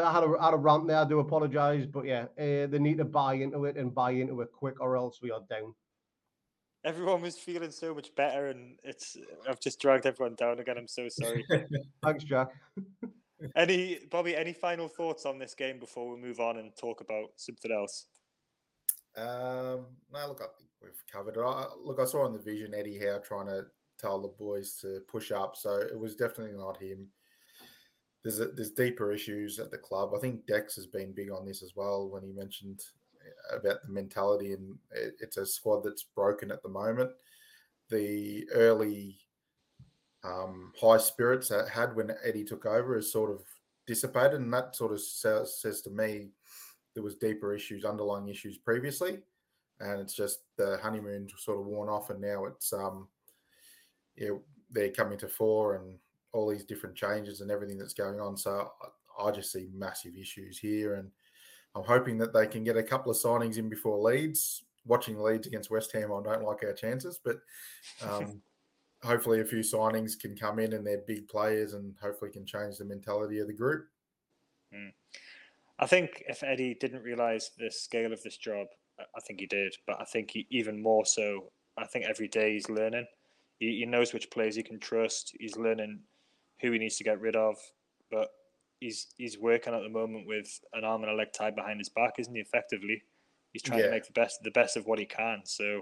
I 0.03 0.11
had 0.11 0.23
a, 0.23 0.41
had 0.41 0.53
a 0.53 0.57
rant 0.57 0.87
there. 0.87 0.97
I 0.97 1.05
do 1.05 1.19
apologise, 1.19 1.85
but 1.85 2.05
yeah, 2.05 2.25
uh, 2.37 2.67
they 2.67 2.79
need 2.79 2.97
to 2.97 3.05
buy 3.05 3.35
into 3.35 3.65
it 3.65 3.77
and 3.77 3.95
buy 3.95 4.11
into 4.11 4.41
it 4.41 4.51
quick, 4.51 4.81
or 4.81 4.97
else 4.97 5.19
we 5.21 5.31
are 5.31 5.41
down. 5.49 5.73
Everyone 6.83 7.21
was 7.21 7.37
feeling 7.37 7.71
so 7.71 7.95
much 7.95 8.13
better, 8.15 8.47
and 8.47 8.77
it's 8.83 9.15
I've 9.47 9.61
just 9.61 9.79
dragged 9.79 10.05
everyone 10.05 10.35
down 10.35 10.59
again. 10.59 10.77
I'm 10.77 10.87
so 10.87 11.07
sorry. 11.09 11.45
Thanks, 12.03 12.25
Jack. 12.25 12.49
any 13.55 13.99
Bobby? 14.11 14.35
Any 14.35 14.51
final 14.51 14.89
thoughts 14.89 15.25
on 15.25 15.39
this 15.39 15.55
game 15.55 15.79
before 15.79 16.13
we 16.13 16.21
move 16.21 16.39
on 16.41 16.57
and 16.57 16.75
talk 16.75 16.99
about 16.99 17.29
something 17.37 17.71
else? 17.71 18.07
Um, 19.17 19.85
no, 20.11 20.27
look, 20.27 20.41
I 20.41 20.47
think 20.57 20.69
we've 20.81 21.03
covered 21.11 21.37
it. 21.37 21.41
I, 21.41 21.67
look, 21.83 21.99
I 21.99 22.05
saw 22.05 22.25
on 22.25 22.33
the 22.33 22.39
vision 22.39 22.73
Eddie 22.73 22.99
Howe 22.99 23.19
trying 23.19 23.47
to 23.47 23.65
tell 23.99 24.21
the 24.21 24.27
boys 24.27 24.77
to 24.81 24.99
push 25.07 25.31
up, 25.31 25.55
so 25.55 25.77
it 25.77 25.97
was 25.97 26.15
definitely 26.15 26.57
not 26.57 26.81
him. 26.81 27.07
There's 28.23 28.39
a, 28.39 28.47
there's 28.47 28.71
deeper 28.71 29.11
issues 29.11 29.59
at 29.59 29.71
the 29.71 29.77
club. 29.77 30.11
I 30.15 30.19
think 30.19 30.47
Dex 30.47 30.75
has 30.75 30.87
been 30.87 31.13
big 31.13 31.31
on 31.31 31.45
this 31.45 31.63
as 31.63 31.73
well 31.75 32.09
when 32.09 32.23
he 32.23 32.31
mentioned 32.31 32.81
uh, 33.53 33.57
about 33.57 33.83
the 33.83 33.89
mentality, 33.89 34.53
and 34.53 34.75
it, 34.91 35.15
it's 35.19 35.37
a 35.37 35.45
squad 35.45 35.83
that's 35.83 36.03
broken 36.03 36.51
at 36.51 36.61
the 36.63 36.69
moment. 36.69 37.11
The 37.89 38.47
early 38.51 39.19
um, 40.23 40.73
high 40.81 40.97
spirits 40.97 41.49
that 41.49 41.69
had 41.69 41.95
when 41.95 42.11
Eddie 42.23 42.45
took 42.45 42.65
over 42.65 42.97
is 42.97 43.11
sort 43.11 43.31
of 43.31 43.43
dissipated, 43.85 44.41
and 44.41 44.51
that 44.53 44.75
sort 44.75 44.91
of 44.91 44.99
says 45.01 45.81
to 45.81 45.89
me 45.91 46.31
there 46.95 47.03
was 47.03 47.15
deeper 47.15 47.53
issues, 47.53 47.85
underlying 47.85 48.27
issues 48.27 48.57
previously, 48.57 49.19
and 49.79 50.01
it's 50.01 50.15
just 50.15 50.39
the 50.57 50.79
honeymoon 50.81 51.27
sort 51.37 51.59
of 51.59 51.65
worn 51.65 51.89
off, 51.89 52.09
and 52.09 52.19
now 52.19 52.45
it's 52.45 52.73
um, 52.73 53.07
yeah, 54.15 54.29
they're 54.71 54.89
coming 54.89 55.19
to 55.19 55.27
fore, 55.27 55.75
and 55.75 55.99
all 56.31 56.49
these 56.49 56.65
different 56.65 56.95
changes 56.95 57.41
and 57.41 57.51
everything 57.51 57.77
that's 57.77 57.93
going 57.93 58.19
on. 58.19 58.35
So 58.35 58.71
I, 59.19 59.23
I 59.23 59.31
just 59.31 59.51
see 59.51 59.67
massive 59.73 60.15
issues 60.19 60.57
here, 60.57 60.95
and 60.95 61.11
I'm 61.75 61.83
hoping 61.83 62.17
that 62.19 62.33
they 62.33 62.47
can 62.47 62.63
get 62.63 62.77
a 62.77 62.83
couple 62.83 63.11
of 63.11 63.17
signings 63.17 63.57
in 63.57 63.69
before 63.69 63.99
Leeds. 63.99 64.63
Watching 64.87 65.19
Leeds 65.19 65.47
against 65.47 65.71
West 65.71 65.91
Ham, 65.93 66.11
I 66.13 66.21
don't 66.21 66.43
like 66.43 66.63
our 66.63 66.73
chances, 66.73 67.19
but 67.23 67.37
um, 68.07 68.41
hopefully 69.03 69.41
a 69.41 69.45
few 69.45 69.59
signings 69.59 70.17
can 70.17 70.35
come 70.35 70.59
in 70.59 70.73
and 70.73 70.85
they're 70.85 71.03
big 71.07 71.27
players 71.27 71.73
and 71.73 71.95
hopefully 72.01 72.31
can 72.31 72.45
change 72.45 72.77
the 72.77 72.85
mentality 72.85 73.39
of 73.39 73.47
the 73.47 73.53
group. 73.53 73.87
Mm. 74.73 74.91
I 75.79 75.85
think 75.87 76.23
if 76.27 76.43
Eddie 76.43 76.77
didn't 76.79 77.03
realize 77.03 77.51
the 77.57 77.69
scale 77.69 78.13
of 78.13 78.23
this 78.23 78.37
job, 78.37 78.67
I 78.99 79.19
think 79.27 79.39
he 79.41 79.45
did, 79.45 79.75
but 79.85 79.97
I 79.99 80.05
think 80.05 80.31
he, 80.31 80.47
even 80.49 80.81
more 80.81 81.05
so, 81.05 81.51
I 81.77 81.85
think 81.85 82.05
every 82.05 82.29
day 82.29 82.53
he's 82.53 82.69
learning. 82.69 83.05
He, 83.59 83.79
he 83.79 83.85
knows 83.85 84.13
which 84.13 84.29
players 84.29 84.55
he 84.55 84.63
can 84.63 84.79
trust. 84.79 85.35
He's 85.39 85.57
learning 85.57 85.99
who 86.61 86.71
he 86.71 86.79
needs 86.79 86.95
to 86.97 87.03
get 87.03 87.19
rid 87.19 87.35
of, 87.35 87.57
but 88.09 88.29
he's 88.79 89.07
he's 89.17 89.37
working 89.37 89.73
at 89.73 89.81
the 89.81 89.89
moment 89.89 90.27
with 90.27 90.47
an 90.73 90.83
arm 90.83 91.03
and 91.03 91.11
a 91.11 91.15
leg 91.15 91.29
tied 91.33 91.55
behind 91.55 91.79
his 91.79 91.89
back, 91.89 92.13
isn't 92.19 92.33
he? 92.33 92.41
Effectively, 92.41 93.01
he's 93.51 93.61
trying 93.61 93.79
yeah. 93.79 93.85
to 93.85 93.91
make 93.91 94.05
the 94.05 94.13
best 94.13 94.39
the 94.43 94.51
best 94.51 94.77
of 94.77 94.85
what 94.85 94.99
he 94.99 95.05
can. 95.05 95.41
So 95.43 95.81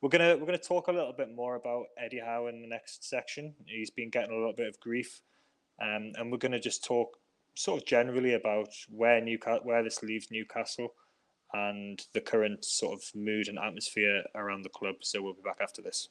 we're 0.00 0.10
gonna 0.10 0.36
we're 0.36 0.46
gonna 0.46 0.58
talk 0.58 0.88
a 0.88 0.92
little 0.92 1.14
bit 1.16 1.34
more 1.34 1.56
about 1.56 1.86
Eddie 1.98 2.22
Howe 2.24 2.46
in 2.46 2.60
the 2.60 2.68
next 2.68 3.08
section. 3.08 3.54
He's 3.66 3.90
been 3.90 4.10
getting 4.10 4.30
a 4.30 4.38
little 4.38 4.54
bit 4.56 4.68
of 4.68 4.78
grief, 4.80 5.20
um, 5.82 6.12
and 6.16 6.30
we're 6.30 6.38
gonna 6.38 6.60
just 6.60 6.84
talk 6.84 7.16
sort 7.56 7.80
of 7.80 7.86
generally 7.86 8.34
about 8.34 8.68
where 8.90 9.20
Newcastle 9.20 9.64
where 9.64 9.82
this 9.82 10.02
leaves 10.02 10.30
Newcastle 10.30 10.94
and 11.52 12.06
the 12.12 12.20
current 12.20 12.64
sort 12.64 12.94
of 12.94 13.02
mood 13.14 13.48
and 13.48 13.58
atmosphere 13.58 14.22
around 14.34 14.62
the 14.62 14.68
club. 14.68 14.96
So 15.00 15.22
we'll 15.22 15.34
be 15.34 15.42
back 15.42 15.58
after 15.60 15.82
this. 15.82 16.08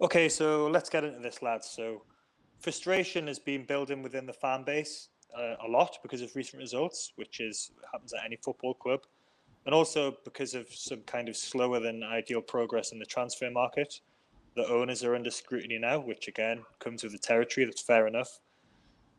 Okay, 0.00 0.28
so 0.28 0.66
let's 0.66 0.90
get 0.90 1.04
into 1.04 1.20
this, 1.20 1.40
lads. 1.40 1.68
So, 1.68 2.02
frustration 2.58 3.26
has 3.26 3.38
been 3.38 3.64
building 3.64 4.02
within 4.02 4.26
the 4.26 4.32
fan 4.32 4.62
base 4.64 5.08
uh, 5.34 5.54
a 5.64 5.68
lot 5.68 5.98
because 6.02 6.20
of 6.20 6.34
recent 6.36 6.60
results, 6.60 7.12
which 7.16 7.40
is 7.40 7.70
happens 7.90 8.12
at 8.12 8.20
any 8.24 8.36
football 8.36 8.74
club, 8.74 9.00
and 9.66 9.74
also 9.74 10.16
because 10.24 10.54
of 10.54 10.66
some 10.70 11.00
kind 11.06 11.28
of 11.28 11.36
slower 11.36 11.80
than 11.80 12.02
ideal 12.02 12.42
progress 12.42 12.92
in 12.92 12.98
the 12.98 13.06
transfer 13.06 13.50
market. 13.50 14.00
The 14.56 14.68
owners 14.68 15.02
are 15.02 15.14
under 15.14 15.30
scrutiny 15.30 15.78
now, 15.78 15.98
which 15.98 16.28
again 16.28 16.62
comes 16.78 17.02
with 17.02 17.12
the 17.12 17.18
territory. 17.18 17.66
That's 17.66 17.82
fair 17.82 18.06
enough. 18.06 18.38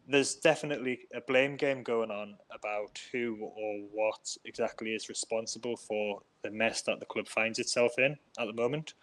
There's 0.08 0.36
definitely 0.36 1.00
a 1.14 1.22
blame 1.22 1.58
game 1.58 1.84
going 1.84 2.12
on 2.12 2.36
about 2.52 3.00
who 3.12 3.38
or 3.42 3.80
what 3.92 4.38
exactly 4.46 4.94
is 4.94 5.10
responsible 5.10 5.76
for 5.76 6.22
the 6.44 6.52
mess 6.52 6.84
that 6.84 7.00
the 7.00 7.06
club 7.06 7.28
finds 7.28 7.60
itself 7.60 7.98
in 7.98 8.16
at 8.40 8.46
the 8.46 8.54
moment. 8.54 8.94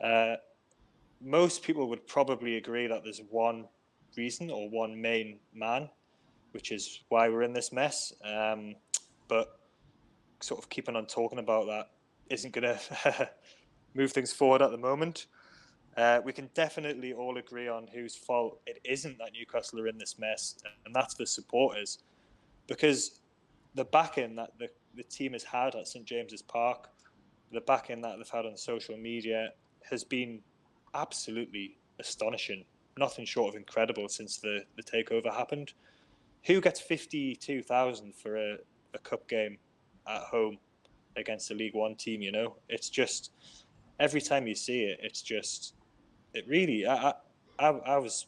Uh, 0.00 0.36
most 1.20 1.62
people 1.62 1.88
would 1.88 2.06
probably 2.06 2.56
agree 2.56 2.86
that 2.86 3.02
there's 3.04 3.20
one 3.30 3.66
reason 4.16 4.50
or 4.50 4.70
one 4.70 5.00
main 5.00 5.38
man, 5.52 5.88
which 6.52 6.72
is 6.72 7.00
why 7.08 7.28
we're 7.28 7.42
in 7.42 7.52
this 7.52 7.72
mess. 7.72 8.12
Um, 8.24 8.76
but 9.28 9.58
sort 10.40 10.62
of 10.62 10.68
keeping 10.68 10.96
on 10.96 11.06
talking 11.06 11.38
about 11.38 11.66
that 11.66 11.90
isn't 12.30 12.52
going 12.52 12.76
to 13.02 13.30
move 13.94 14.12
things 14.12 14.32
forward 14.32 14.62
at 14.62 14.70
the 14.70 14.78
moment. 14.78 15.26
Uh, 15.96 16.20
we 16.24 16.32
can 16.32 16.48
definitely 16.54 17.12
all 17.12 17.36
agree 17.36 17.68
on 17.68 17.86
whose 17.86 18.16
fault 18.16 18.60
it 18.66 18.80
isn't 18.84 19.18
that 19.18 19.30
Newcastle 19.38 19.80
are 19.80 19.88
in 19.88 19.98
this 19.98 20.18
mess, 20.18 20.56
and 20.86 20.94
that's 20.94 21.14
the 21.14 21.26
supporters. 21.26 21.98
Because 22.66 23.20
the 23.74 23.84
backing 23.84 24.34
that 24.36 24.52
the, 24.58 24.68
the 24.96 25.02
team 25.02 25.32
has 25.32 25.44
had 25.44 25.74
at 25.74 25.86
St 25.86 26.04
James's 26.04 26.42
Park, 26.42 26.88
the 27.52 27.60
backing 27.60 28.00
that 28.02 28.16
they've 28.16 28.28
had 28.28 28.46
on 28.46 28.56
social 28.56 28.96
media, 28.96 29.50
has 29.88 30.02
been 30.02 30.40
absolutely 30.94 31.76
astonishing. 31.98 32.64
Nothing 32.98 33.26
short 33.26 33.54
of 33.54 33.58
incredible 33.58 34.08
since 34.08 34.38
the, 34.38 34.64
the 34.76 34.82
takeover 34.82 35.32
happened. 35.32 35.72
Who 36.46 36.60
gets 36.60 36.80
52,000 36.80 38.14
for 38.14 38.36
a, 38.36 38.56
a 38.94 38.98
cup 38.98 39.28
game 39.28 39.58
at 40.08 40.22
home 40.22 40.58
against 41.16 41.50
a 41.50 41.54
League 41.54 41.74
One 41.74 41.96
team? 41.96 42.22
You 42.22 42.32
know, 42.32 42.56
it's 42.68 42.88
just 42.88 43.32
every 44.00 44.20
time 44.20 44.46
you 44.46 44.54
see 44.54 44.84
it, 44.84 44.98
it's 45.02 45.22
just 45.22 45.74
it 46.34 46.46
really. 46.48 46.86
I 46.86 47.14
I, 47.58 47.68
I 47.68 47.98
was 47.98 48.26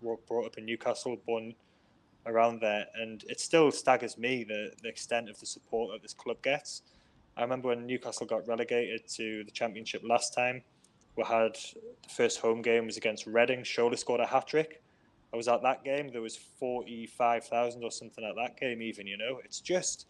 brought, 0.00 0.26
brought 0.26 0.46
up 0.46 0.58
in 0.58 0.64
Newcastle, 0.64 1.16
born 1.26 1.54
around 2.26 2.60
there, 2.60 2.86
and 2.94 3.24
it 3.28 3.40
still 3.40 3.70
staggers 3.70 4.18
me 4.18 4.44
the 4.44 4.72
the 4.82 4.88
extent 4.88 5.28
of 5.28 5.38
the 5.40 5.46
support 5.46 5.92
that 5.92 6.02
this 6.02 6.14
club 6.14 6.42
gets. 6.42 6.82
I 7.36 7.42
remember 7.42 7.68
when 7.68 7.86
Newcastle 7.86 8.26
got 8.26 8.46
relegated 8.46 9.06
to 9.16 9.44
the 9.44 9.50
Championship 9.50 10.02
last 10.04 10.34
time. 10.34 10.62
We 11.16 11.24
had 11.24 11.54
the 12.02 12.08
first 12.08 12.40
home 12.40 12.62
game 12.62 12.86
was 12.86 12.96
against 12.96 13.26
Reading. 13.26 13.60
Shola 13.60 13.98
scored 13.98 14.20
a 14.20 14.26
hat 14.26 14.46
trick. 14.46 14.82
I 15.32 15.36
was 15.36 15.48
at 15.48 15.62
that 15.62 15.84
game. 15.84 16.10
There 16.12 16.22
was 16.22 16.36
forty 16.36 17.06
five 17.06 17.44
thousand 17.44 17.84
or 17.84 17.90
something 17.90 18.24
at 18.24 18.36
that 18.36 18.58
game. 18.58 18.82
Even 18.82 19.06
you 19.06 19.16
know, 19.16 19.40
it's 19.44 19.60
just 19.60 20.06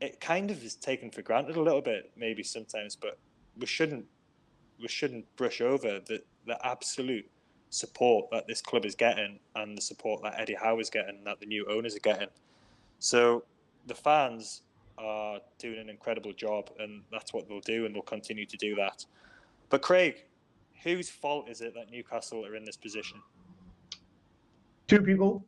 it 0.00 0.20
kind 0.20 0.50
of 0.50 0.62
is 0.62 0.74
taken 0.74 1.10
for 1.10 1.22
granted 1.22 1.56
a 1.56 1.62
little 1.62 1.80
bit, 1.80 2.10
maybe 2.16 2.42
sometimes, 2.42 2.96
but 2.96 3.18
we 3.58 3.66
shouldn't 3.66 4.06
we 4.80 4.88
shouldn't 4.88 5.24
brush 5.36 5.60
over 5.60 6.00
the 6.06 6.22
the 6.46 6.66
absolute 6.66 7.28
support 7.70 8.30
that 8.30 8.46
this 8.46 8.60
club 8.60 8.84
is 8.84 8.94
getting 8.94 9.38
and 9.56 9.76
the 9.76 9.82
support 9.82 10.22
that 10.22 10.38
Eddie 10.38 10.54
Howe 10.54 10.78
is 10.78 10.90
getting, 10.90 11.24
that 11.24 11.40
the 11.40 11.46
new 11.46 11.66
owners 11.68 11.96
are 11.96 12.00
getting. 12.00 12.28
So 12.98 13.44
the 13.86 13.94
fans 13.94 14.62
are 14.96 15.40
doing 15.58 15.80
an 15.80 15.90
incredible 15.90 16.32
job, 16.32 16.70
and 16.78 17.02
that's 17.10 17.32
what 17.32 17.48
they'll 17.48 17.60
do, 17.60 17.84
and 17.86 17.94
they'll 17.94 18.02
continue 18.02 18.46
to 18.46 18.56
do 18.56 18.76
that. 18.76 19.04
But 19.70 19.82
Craig, 19.82 20.24
whose 20.82 21.10
fault 21.10 21.48
is 21.48 21.60
it 21.60 21.74
that 21.74 21.90
Newcastle 21.90 22.46
are 22.46 22.54
in 22.54 22.64
this 22.64 22.76
position? 22.76 23.20
Two 24.86 25.00
people, 25.00 25.44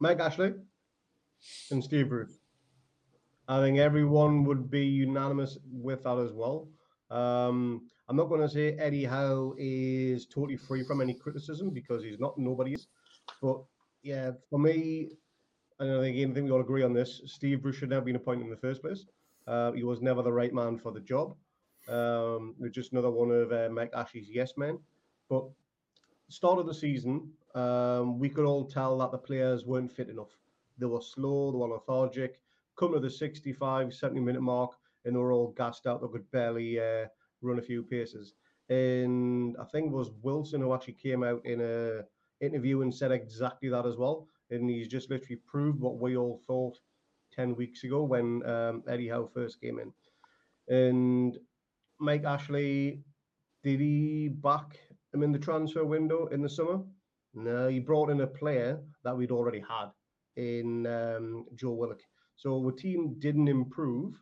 Mike 0.00 0.20
Ashley 0.20 0.52
and 1.70 1.82
Steve 1.82 2.08
Bruce. 2.08 2.38
I 3.48 3.60
think 3.60 3.78
everyone 3.78 4.44
would 4.44 4.70
be 4.70 4.84
unanimous 4.84 5.56
with 5.72 6.02
that 6.02 6.18
as 6.18 6.32
well. 6.32 6.68
Um, 7.10 7.88
I'm 8.08 8.16
not 8.16 8.28
going 8.28 8.40
to 8.40 8.48
say 8.48 8.72
Eddie 8.78 9.04
Howe 9.04 9.54
is 9.58 10.26
totally 10.26 10.56
free 10.56 10.84
from 10.84 11.00
any 11.00 11.14
criticism 11.14 11.70
because 11.70 12.02
he's 12.02 12.20
not. 12.20 12.38
Nobody 12.38 12.74
is. 12.74 12.88
But 13.42 13.62
yeah, 14.02 14.32
for 14.48 14.58
me, 14.58 15.10
I 15.80 15.84
don't 15.84 16.00
think 16.02 16.16
again, 16.16 16.30
I 16.30 16.34
think 16.34 16.46
we 16.46 16.52
all 16.52 16.60
agree 16.60 16.82
on 16.82 16.92
this. 16.92 17.20
Steve 17.26 17.62
Bruce 17.62 17.76
should 17.76 17.90
never 17.90 18.04
been 18.04 18.16
appointed 18.16 18.44
in 18.44 18.50
the 18.50 18.56
first 18.56 18.80
place. 18.80 19.04
Uh, 19.46 19.72
he 19.72 19.82
was 19.82 20.00
never 20.00 20.22
the 20.22 20.32
right 20.32 20.52
man 20.52 20.78
for 20.78 20.92
the 20.92 21.00
job. 21.00 21.36
Um, 21.88 22.54
just 22.72 22.92
another 22.92 23.10
one 23.10 23.30
of 23.30 23.52
uh, 23.52 23.68
Mike 23.70 23.92
Ashley's 23.94 24.28
yes 24.28 24.52
men. 24.56 24.78
But 25.28 25.44
start 26.28 26.58
of 26.58 26.66
the 26.66 26.74
season, 26.74 27.30
um, 27.54 28.18
we 28.18 28.28
could 28.28 28.44
all 28.44 28.64
tell 28.64 28.98
that 28.98 29.12
the 29.12 29.18
players 29.18 29.64
weren't 29.64 29.92
fit 29.92 30.08
enough. 30.08 30.36
They 30.78 30.86
were 30.86 31.00
slow, 31.00 31.52
they 31.52 31.58
were 31.58 31.68
lethargic. 31.68 32.40
Come 32.76 32.92
to 32.92 33.00
the 33.00 33.10
65, 33.10 33.94
70 33.94 34.20
minute 34.20 34.42
mark, 34.42 34.72
and 35.06 35.14
they 35.14 35.20
were 35.20 35.32
all 35.32 35.54
gassed 35.56 35.86
out. 35.86 36.02
They 36.02 36.08
could 36.08 36.30
barely 36.30 36.78
uh, 36.78 37.06
run 37.40 37.58
a 37.58 37.62
few 37.62 37.82
paces. 37.82 38.34
And 38.68 39.56
I 39.60 39.64
think 39.64 39.86
it 39.86 39.92
was 39.92 40.10
Wilson 40.22 40.60
who 40.60 40.74
actually 40.74 40.94
came 40.94 41.22
out 41.22 41.40
in 41.46 41.60
a 41.60 42.02
interview 42.44 42.82
and 42.82 42.94
said 42.94 43.12
exactly 43.12 43.68
that 43.70 43.86
as 43.86 43.96
well. 43.96 44.26
And 44.50 44.68
he's 44.68 44.88
just 44.88 45.10
literally 45.10 45.40
proved 45.46 45.80
what 45.80 45.98
we 45.98 46.16
all 46.16 46.40
thought 46.46 46.78
10 47.32 47.56
weeks 47.56 47.84
ago 47.84 48.02
when 48.02 48.44
um, 48.48 48.82
Eddie 48.88 49.08
Howe 49.08 49.30
first 49.32 49.60
came 49.60 49.78
in. 49.78 49.92
And 50.68 51.38
Mike 52.00 52.24
Ashley, 52.24 53.02
did 53.62 53.80
he 53.80 54.28
back 54.28 54.78
him 55.12 55.22
in 55.22 55.32
the 55.32 55.38
transfer 55.38 55.84
window 55.84 56.26
in 56.26 56.42
the 56.42 56.48
summer? 56.48 56.80
No, 57.34 57.68
he 57.68 57.78
brought 57.78 58.10
in 58.10 58.20
a 58.20 58.26
player 58.26 58.80
that 59.04 59.16
we'd 59.16 59.30
already 59.30 59.60
had 59.60 59.90
in 60.36 60.86
um, 60.86 61.46
Joe 61.54 61.72
Willock. 61.72 62.02
So 62.36 62.62
the 62.64 62.76
team 62.76 63.16
didn't 63.18 63.48
improve 63.48 64.14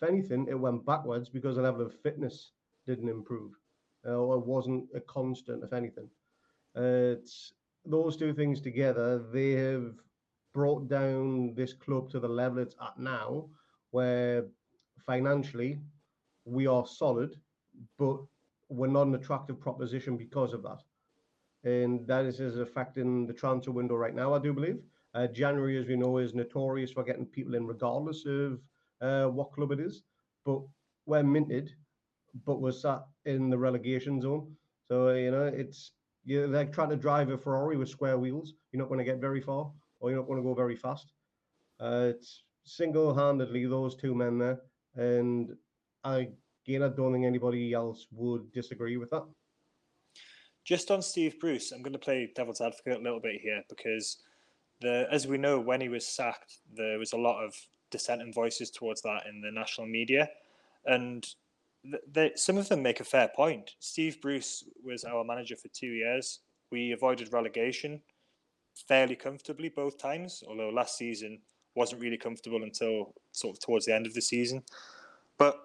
if 0.00 0.08
anything, 0.08 0.46
it 0.48 0.58
went 0.58 0.86
backwards 0.86 1.28
because 1.28 1.56
the 1.56 1.62
level 1.62 1.82
of 1.82 2.00
fitness 2.00 2.52
didn't 2.86 3.08
improve. 3.08 3.52
Uh, 4.06 4.32
it 4.32 4.46
wasn't 4.46 4.84
a 4.94 5.00
constant, 5.00 5.62
if 5.62 5.72
anything. 5.72 6.08
Uh, 6.76 7.16
it's 7.18 7.52
those 7.84 8.16
two 8.16 8.32
things 8.32 8.60
together. 8.60 9.22
They 9.32 9.52
have 9.52 9.94
brought 10.54 10.88
down 10.88 11.54
this 11.54 11.72
club 11.72 12.10
to 12.10 12.20
the 12.20 12.28
level 12.28 12.58
it's 12.58 12.76
at 12.80 12.98
now, 12.98 13.46
where 13.90 14.46
financially 15.06 15.78
we 16.44 16.66
are 16.66 16.86
solid, 16.86 17.36
but 17.98 18.18
we're 18.68 18.86
not 18.86 19.06
an 19.06 19.14
attractive 19.14 19.60
proposition 19.60 20.16
because 20.16 20.52
of 20.52 20.62
that. 20.62 20.80
And 21.64 22.06
that 22.06 22.24
is, 22.24 22.40
is 22.40 22.58
affecting 22.58 23.26
the 23.26 23.34
transfer 23.34 23.70
window 23.70 23.96
right 23.96 24.14
now, 24.14 24.32
I 24.32 24.38
do 24.38 24.54
believe. 24.54 24.78
Uh, 25.12 25.26
January, 25.26 25.76
as 25.76 25.86
we 25.86 25.96
know, 25.96 26.18
is 26.18 26.34
notorious 26.34 26.92
for 26.92 27.02
getting 27.02 27.26
people 27.26 27.54
in 27.54 27.66
regardless 27.66 28.24
of 28.24 28.60
uh, 29.00 29.26
what 29.26 29.52
club 29.52 29.72
it 29.72 29.80
is, 29.80 30.02
but 30.44 30.60
we're 31.06 31.22
minted, 31.22 31.72
but 32.46 32.60
we're 32.60 32.72
sat 32.72 33.02
in 33.24 33.50
the 33.50 33.58
relegation 33.58 34.20
zone. 34.20 34.54
So 34.88 35.10
you 35.10 35.30
know, 35.30 35.44
it's 35.44 35.92
you're 36.24 36.48
like 36.48 36.72
trying 36.72 36.90
to 36.90 36.96
drive 36.96 37.30
a 37.30 37.38
Ferrari 37.38 37.76
with 37.76 37.88
square 37.88 38.18
wheels. 38.18 38.54
You're 38.72 38.82
not 38.82 38.88
going 38.88 38.98
to 38.98 39.04
get 39.04 39.20
very 39.20 39.40
far, 39.40 39.70
or 40.00 40.10
you're 40.10 40.18
not 40.18 40.26
going 40.26 40.42
to 40.42 40.48
go 40.48 40.54
very 40.54 40.76
fast. 40.76 41.12
Uh, 41.80 42.08
it's 42.10 42.42
single-handedly 42.64 43.66
those 43.66 43.96
two 43.96 44.14
men 44.14 44.38
there, 44.38 44.60
and 44.96 45.56
I 46.04 46.28
again, 46.66 46.82
I 46.82 46.88
don't 46.88 47.12
think 47.12 47.24
anybody 47.24 47.72
else 47.72 48.06
would 48.12 48.52
disagree 48.52 48.96
with 48.96 49.10
that. 49.10 49.24
Just 50.64 50.90
on 50.90 51.02
Steve 51.02 51.40
Bruce, 51.40 51.72
I'm 51.72 51.82
going 51.82 51.94
to 51.94 51.98
play 51.98 52.30
devil's 52.34 52.60
advocate 52.60 53.00
a 53.00 53.02
little 53.02 53.20
bit 53.20 53.40
here 53.40 53.62
because 53.68 54.18
the, 54.80 55.06
as 55.10 55.26
we 55.26 55.38
know, 55.38 55.58
when 55.58 55.80
he 55.80 55.88
was 55.88 56.06
sacked, 56.06 56.58
there 56.74 56.98
was 56.98 57.12
a 57.12 57.18
lot 57.18 57.42
of 57.42 57.54
dissenting 57.90 58.32
voices 58.32 58.70
towards 58.70 59.02
that 59.02 59.26
in 59.28 59.40
the 59.40 59.50
national 59.50 59.86
media, 59.86 60.28
and 60.86 61.26
they, 62.12 62.32
some 62.34 62.58
of 62.58 62.68
them 62.68 62.82
make 62.82 63.00
a 63.00 63.04
fair 63.04 63.28
point. 63.28 63.72
Steve 63.78 64.20
Bruce 64.20 64.64
was 64.84 65.04
our 65.04 65.24
manager 65.24 65.56
for 65.56 65.68
two 65.68 65.92
years. 65.92 66.40
We 66.70 66.92
avoided 66.92 67.32
relegation 67.32 68.02
fairly 68.86 69.16
comfortably 69.16 69.68
both 69.68 69.98
times, 69.98 70.42
although 70.46 70.70
last 70.70 70.96
season 70.96 71.40
wasn't 71.74 72.02
really 72.02 72.18
comfortable 72.18 72.62
until 72.62 73.14
sort 73.32 73.56
of 73.56 73.60
towards 73.60 73.86
the 73.86 73.94
end 73.94 74.06
of 74.06 74.14
the 74.14 74.22
season. 74.22 74.62
But 75.38 75.58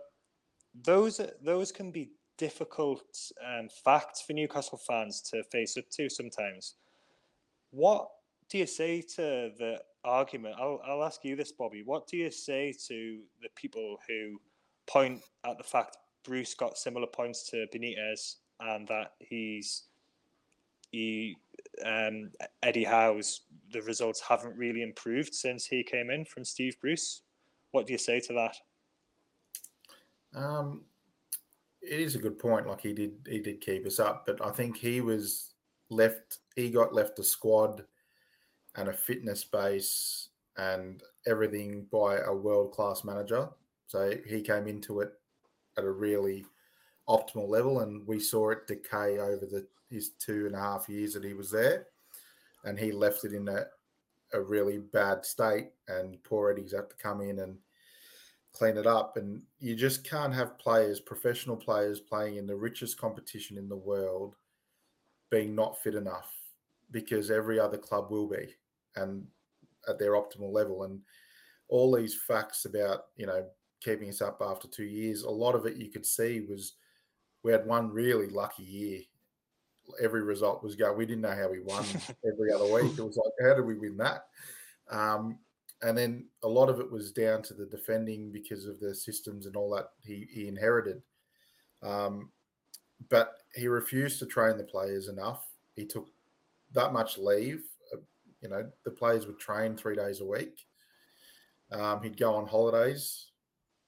those 0.83 1.21
those 1.43 1.71
can 1.71 1.91
be 1.91 2.11
difficult 2.38 3.03
um, 3.45 3.69
facts 3.83 4.21
for 4.21 4.33
Newcastle 4.33 4.77
fans 4.77 5.21
to 5.21 5.43
face 5.43 5.77
up 5.77 5.89
to 5.91 6.09
sometimes. 6.09 6.75
What 7.71 8.09
do 8.49 8.57
you 8.57 8.65
say 8.65 9.01
to 9.01 9.51
the 9.57 9.81
argument? 10.06 10.56
I'll, 10.60 10.80
I'll 10.86 11.04
ask 11.04 11.24
you 11.24 11.36
this, 11.36 11.52
Bobby. 11.52 11.84
What 11.84 12.08
do 12.08 12.18
you 12.18 12.32
say 12.32 12.74
to 12.88 13.20
the 13.41 13.50
people 13.56 13.98
who 14.08 14.39
point 14.88 15.22
at 15.46 15.58
the 15.58 15.63
fact 15.63 15.98
Bruce 16.24 16.54
got 16.54 16.78
similar 16.78 17.08
points 17.08 17.50
to 17.50 17.65
Benitez 17.74 18.36
and 18.60 18.88
that 18.88 19.13
he's 19.20 19.84
he 20.91 21.36
um, 21.84 22.32
Eddie 22.63 22.84
Howe's 22.84 23.41
the 23.72 23.82
results 23.82 24.22
haven't 24.22 24.56
really 24.56 24.82
improved 24.82 25.34
since 25.34 25.65
he 25.65 25.84
came 25.84 26.10
in 26.10 26.24
from 26.26 26.46
Steve 26.46 26.78
Bruce. 26.80 27.24
What 27.72 27.88
do 27.88 27.94
you 27.94 28.00
say 28.00 28.20
to 28.22 28.34
that? 28.34 28.56
Um, 30.39 30.84
it 31.82 32.00
is 32.00 32.15
a 32.15 32.20
good 32.20 32.39
point. 32.39 32.68
Like 32.68 32.82
he 32.82 32.94
did, 32.94 33.13
he 33.28 33.39
did 33.39 33.62
keep 33.62 33.86
us 33.86 34.00
up, 34.00 34.26
but 34.26 34.46
I 34.46 34.52
think 34.52 34.78
he 34.78 35.02
was 35.02 35.54
left. 35.89 36.39
He 36.56 36.70
got 36.70 36.94
left 36.94 37.20
a 37.20 37.24
squad 37.24 37.84
and 38.75 38.89
a 38.89 38.93
fitness 38.93 39.43
base 39.43 40.29
and 40.57 41.03
everything 41.27 41.85
by 41.91 42.17
a 42.19 42.33
world 42.33 42.71
class 42.71 43.03
manager. 43.03 43.49
So 43.88 44.13
he 44.25 44.41
came 44.41 44.67
into 44.67 45.01
it 45.01 45.13
at 45.77 45.83
a 45.83 45.91
really 45.91 46.45
optimal 47.07 47.47
level, 47.47 47.81
and 47.81 48.05
we 48.07 48.19
saw 48.19 48.49
it 48.49 48.67
decay 48.67 49.19
over 49.19 49.45
the 49.45 49.67
his 49.89 50.09
two 50.09 50.47
and 50.47 50.55
a 50.55 50.59
half 50.59 50.89
years 50.89 51.13
that 51.13 51.23
he 51.23 51.33
was 51.33 51.51
there, 51.51 51.88
and 52.63 52.79
he 52.79 52.91
left 52.91 53.23
it 53.23 53.33
in 53.33 53.47
a 53.47 53.65
a 54.33 54.41
really 54.41 54.79
bad 54.79 55.25
state, 55.25 55.69
and 55.88 56.21
poor 56.23 56.51
Eddie's 56.51 56.73
had 56.73 56.89
to 56.89 56.95
come 56.95 57.21
in 57.21 57.39
and 57.39 57.57
clean 58.51 58.77
it 58.77 58.88
up. 58.88 59.17
And 59.17 59.41
you 59.59 59.75
just 59.75 60.03
can't 60.03 60.33
have 60.33 60.57
players, 60.57 60.99
professional 60.99 61.55
players, 61.55 61.99
playing 61.99 62.38
in 62.38 62.47
the 62.47 62.55
richest 62.55 62.97
competition 62.97 63.57
in 63.57 63.69
the 63.69 63.75
world, 63.75 64.35
being 65.29 65.53
not 65.53 65.81
fit 65.81 65.95
enough 65.95 66.33
because 66.91 67.29
every 67.31 67.59
other 67.59 67.77
club 67.77 68.09
will 68.09 68.27
be 68.27 68.55
and 68.95 69.25
at 69.88 69.99
their 69.99 70.13
optimal 70.13 70.51
level. 70.51 70.84
And 70.84 70.99
all 71.67 71.95
these 71.95 72.15
facts 72.27 72.65
about, 72.65 73.05
you 73.17 73.25
know, 73.25 73.45
keeping 73.81 74.10
us 74.10 74.21
up 74.21 74.41
after 74.41 74.67
two 74.67 74.86
years, 74.86 75.23
a 75.23 75.29
lot 75.29 75.55
of 75.55 75.65
it 75.65 75.77
you 75.77 75.89
could 75.89 76.05
see 76.05 76.45
was 76.49 76.73
we 77.43 77.51
had 77.51 77.65
one 77.65 77.91
really 77.91 78.27
lucky 78.27 78.63
year. 78.63 79.01
Every 80.01 80.23
result 80.23 80.63
was 80.63 80.75
go. 80.75 80.91
We 80.93 81.05
didn't 81.05 81.21
know 81.21 81.36
how 81.36 81.49
we 81.49 81.62
won 81.62 81.86
every 82.25 82.51
other 82.51 82.65
week. 82.65 82.97
It 82.97 83.03
was 83.03 83.17
like, 83.17 83.47
how 83.47 83.55
did 83.55 83.65
we 83.65 83.75
win 83.75 83.97
that? 83.97 84.25
Um, 84.89 85.38
and 85.81 85.97
then 85.97 86.25
a 86.43 86.47
lot 86.47 86.69
of 86.69 86.79
it 86.79 86.91
was 86.91 87.12
down 87.12 87.43
to 87.43 87.53
the 87.53 87.65
defending 87.65 88.31
because 88.31 88.65
of 88.65 88.79
the 88.79 88.95
systems 88.95 89.45
and 89.45 89.55
all 89.55 89.69
that 89.75 89.89
he, 90.03 90.27
he 90.31 90.47
inherited. 90.47 91.01
Um, 91.84 92.29
but 93.10 93.34
he 93.53 93.67
refused 93.67 94.19
to 94.19 94.25
train 94.25 94.58
the 94.58 94.63
players 94.63 95.08
enough. 95.08 95.45
He 95.75 95.86
took 95.86 96.08
that 96.73 96.93
much 96.93 97.17
leave. 97.17 97.63
You 98.45 98.51
know, 98.51 98.69
the 98.84 98.91
players 98.91 99.25
would 99.25 99.39
train 99.39 99.75
three 99.75 99.95
days 99.95 100.21
a 100.21 100.25
week. 100.25 100.67
Um, 101.71 102.03
he'd 102.03 102.15
go 102.15 102.36
on 102.36 102.45
holidays. 102.45 103.31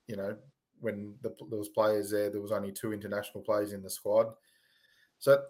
You 0.08 0.16
know, 0.16 0.36
when 0.80 1.14
the, 1.22 1.36
there 1.52 1.60
was 1.60 1.70
players 1.70 2.10
there, 2.10 2.32
there 2.32 2.42
was 2.42 2.52
only 2.52 2.72
two 2.72 2.92
international 2.92 3.44
players 3.44 3.72
in 3.72 3.84
the 3.84 3.90
squad. 3.92 4.34
So, 5.20 5.44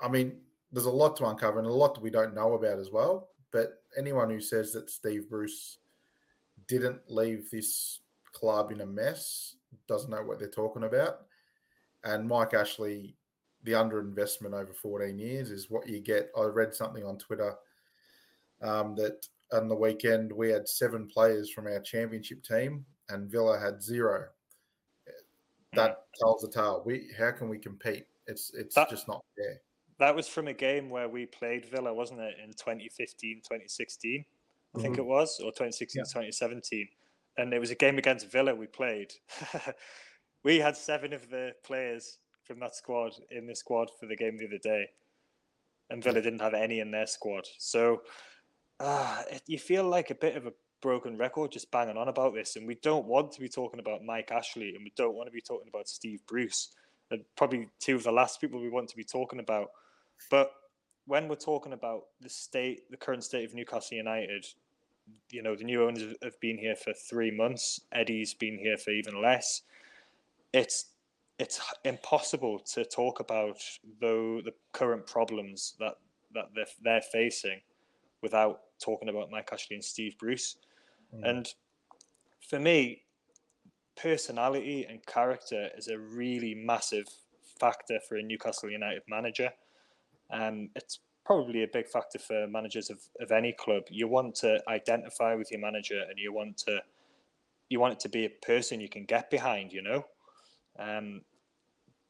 I 0.00 0.08
mean, 0.08 0.38
there's 0.72 0.86
a 0.86 0.90
lot 0.90 1.16
to 1.18 1.26
uncover 1.26 1.60
and 1.60 1.68
a 1.68 1.72
lot 1.72 1.94
that 1.94 2.02
we 2.02 2.10
don't 2.10 2.34
know 2.34 2.54
about 2.54 2.80
as 2.80 2.90
well. 2.90 3.28
But 3.52 3.74
anyone 3.96 4.28
who 4.28 4.40
says 4.40 4.72
that 4.72 4.90
Steve 4.90 5.30
Bruce 5.30 5.78
didn't 6.66 6.98
leave 7.08 7.48
this 7.48 8.00
club 8.32 8.72
in 8.72 8.80
a 8.80 8.86
mess 8.86 9.54
doesn't 9.86 10.10
know 10.10 10.24
what 10.24 10.40
they're 10.40 10.48
talking 10.48 10.82
about. 10.82 11.18
And 12.02 12.26
Mike 12.26 12.54
Ashley, 12.54 13.14
the 13.62 13.72
underinvestment 13.72 14.54
over 14.54 14.72
14 14.72 15.16
years 15.16 15.52
is 15.52 15.70
what 15.70 15.88
you 15.88 16.00
get. 16.00 16.32
I 16.36 16.42
read 16.46 16.74
something 16.74 17.04
on 17.04 17.16
Twitter 17.16 17.54
um, 18.62 18.94
that 18.96 19.26
on 19.52 19.68
the 19.68 19.74
weekend 19.74 20.32
we 20.32 20.50
had 20.50 20.68
seven 20.68 21.06
players 21.06 21.50
from 21.50 21.66
our 21.66 21.80
championship 21.80 22.42
team 22.42 22.84
and 23.08 23.30
Villa 23.30 23.58
had 23.58 23.82
zero. 23.82 24.26
That 25.74 25.98
tells 26.18 26.42
the 26.42 26.50
tale. 26.50 26.82
We 26.84 27.08
how 27.16 27.30
can 27.30 27.48
we 27.48 27.58
compete? 27.58 28.06
It's 28.26 28.52
it's 28.54 28.74
that, 28.74 28.90
just 28.90 29.06
not 29.06 29.24
fair. 29.36 29.60
That 29.98 30.14
was 30.14 30.26
from 30.26 30.48
a 30.48 30.52
game 30.52 30.90
where 30.90 31.08
we 31.08 31.26
played 31.26 31.66
Villa, 31.66 31.92
wasn't 31.92 32.20
it, 32.20 32.36
in 32.42 32.50
2015, 32.50 33.42
2016? 33.44 34.24
I 34.74 34.78
mm-hmm. 34.78 34.82
think 34.82 34.98
it 34.98 35.04
was, 35.04 35.38
or 35.40 35.50
2016, 35.50 36.00
yeah. 36.00 36.04
2017. 36.04 36.88
And 37.36 37.52
it 37.52 37.58
was 37.58 37.70
a 37.70 37.74
game 37.74 37.98
against 37.98 38.30
Villa 38.30 38.54
we 38.54 38.66
played. 38.66 39.12
we 40.44 40.58
had 40.58 40.76
seven 40.76 41.12
of 41.12 41.28
the 41.28 41.52
players 41.64 42.18
from 42.44 42.58
that 42.60 42.74
squad 42.74 43.12
in 43.30 43.46
the 43.46 43.54
squad 43.54 43.90
for 43.98 44.06
the 44.06 44.16
game 44.16 44.36
the 44.36 44.46
other 44.46 44.58
day, 44.58 44.86
and 45.90 46.02
Villa 46.02 46.20
didn't 46.20 46.40
have 46.40 46.54
any 46.54 46.80
in 46.80 46.90
their 46.90 47.06
squad. 47.06 47.46
So 47.58 48.02
uh, 48.80 49.22
it, 49.30 49.42
you 49.46 49.58
feel 49.58 49.84
like 49.84 50.10
a 50.10 50.14
bit 50.14 50.36
of 50.36 50.46
a 50.46 50.52
broken 50.80 51.16
record 51.18 51.52
just 51.52 51.70
banging 51.70 51.98
on 51.98 52.08
about 52.08 52.34
this, 52.34 52.56
and 52.56 52.66
we 52.66 52.76
don't 52.76 53.06
want 53.06 53.30
to 53.32 53.40
be 53.40 53.48
talking 53.48 53.78
about 53.78 54.02
Mike 54.02 54.30
Ashley, 54.32 54.74
and 54.74 54.82
we 54.82 54.92
don't 54.96 55.14
want 55.14 55.26
to 55.26 55.32
be 55.32 55.42
talking 55.42 55.68
about 55.68 55.88
Steve 55.88 56.20
Bruce, 56.26 56.70
and 57.10 57.22
probably 57.36 57.68
two 57.78 57.96
of 57.96 58.02
the 58.02 58.10
last 58.10 58.40
people 58.40 58.60
we 58.60 58.70
want 58.70 58.88
to 58.88 58.96
be 58.96 59.04
talking 59.04 59.38
about. 59.38 59.68
But 60.30 60.50
when 61.06 61.28
we're 61.28 61.36
talking 61.36 61.74
about 61.74 62.04
the 62.20 62.30
state, 62.30 62.90
the 62.90 62.96
current 62.96 63.22
state 63.22 63.44
of 63.44 63.54
Newcastle 63.54 63.98
United, 63.98 64.46
you 65.30 65.42
know, 65.42 65.54
the 65.54 65.64
new 65.64 65.84
owners 65.84 66.14
have 66.22 66.40
been 66.40 66.56
here 66.56 66.76
for 66.76 66.94
three 66.94 67.30
months. 67.30 67.80
Eddie's 67.92 68.32
been 68.32 68.58
here 68.58 68.78
for 68.78 68.90
even 68.90 69.20
less. 69.20 69.62
It's 70.52 70.86
it's 71.38 71.60
impossible 71.84 72.60
to 72.60 72.84
talk 72.84 73.20
about 73.20 73.58
the 74.00 74.40
the 74.44 74.52
current 74.72 75.06
problems 75.06 75.74
that 75.78 75.96
that 76.32 76.46
they're, 76.54 76.64
they're 76.82 77.02
facing 77.02 77.60
without 78.22 78.60
talking 78.82 79.08
about 79.08 79.30
Mike 79.30 79.50
Ashley 79.52 79.76
and 79.76 79.84
Steve 79.84 80.16
Bruce. 80.18 80.56
Mm. 81.14 81.28
And 81.28 81.48
for 82.48 82.58
me, 82.58 83.02
personality 84.00 84.86
and 84.88 85.04
character 85.06 85.68
is 85.76 85.88
a 85.88 85.98
really 85.98 86.54
massive 86.54 87.06
factor 87.58 87.98
for 88.08 88.16
a 88.16 88.22
Newcastle 88.22 88.70
United 88.70 89.02
manager. 89.08 89.50
Um, 90.32 90.70
it's 90.74 91.00
probably 91.24 91.62
a 91.62 91.68
big 91.72 91.88
factor 91.88 92.18
for 92.18 92.46
managers 92.48 92.90
of, 92.90 93.00
of 93.20 93.30
any 93.30 93.52
club. 93.52 93.84
You 93.90 94.08
want 94.08 94.34
to 94.36 94.60
identify 94.68 95.34
with 95.34 95.50
your 95.50 95.60
manager 95.60 96.02
and 96.08 96.18
you 96.18 96.32
want 96.32 96.58
to 96.58 96.80
you 97.68 97.78
want 97.78 97.92
it 97.92 98.00
to 98.00 98.08
be 98.08 98.24
a 98.24 98.30
person 98.44 98.80
you 98.80 98.88
can 98.88 99.04
get 99.04 99.30
behind, 99.30 99.72
you 99.72 99.80
know. 99.80 100.04
Um, 100.76 101.20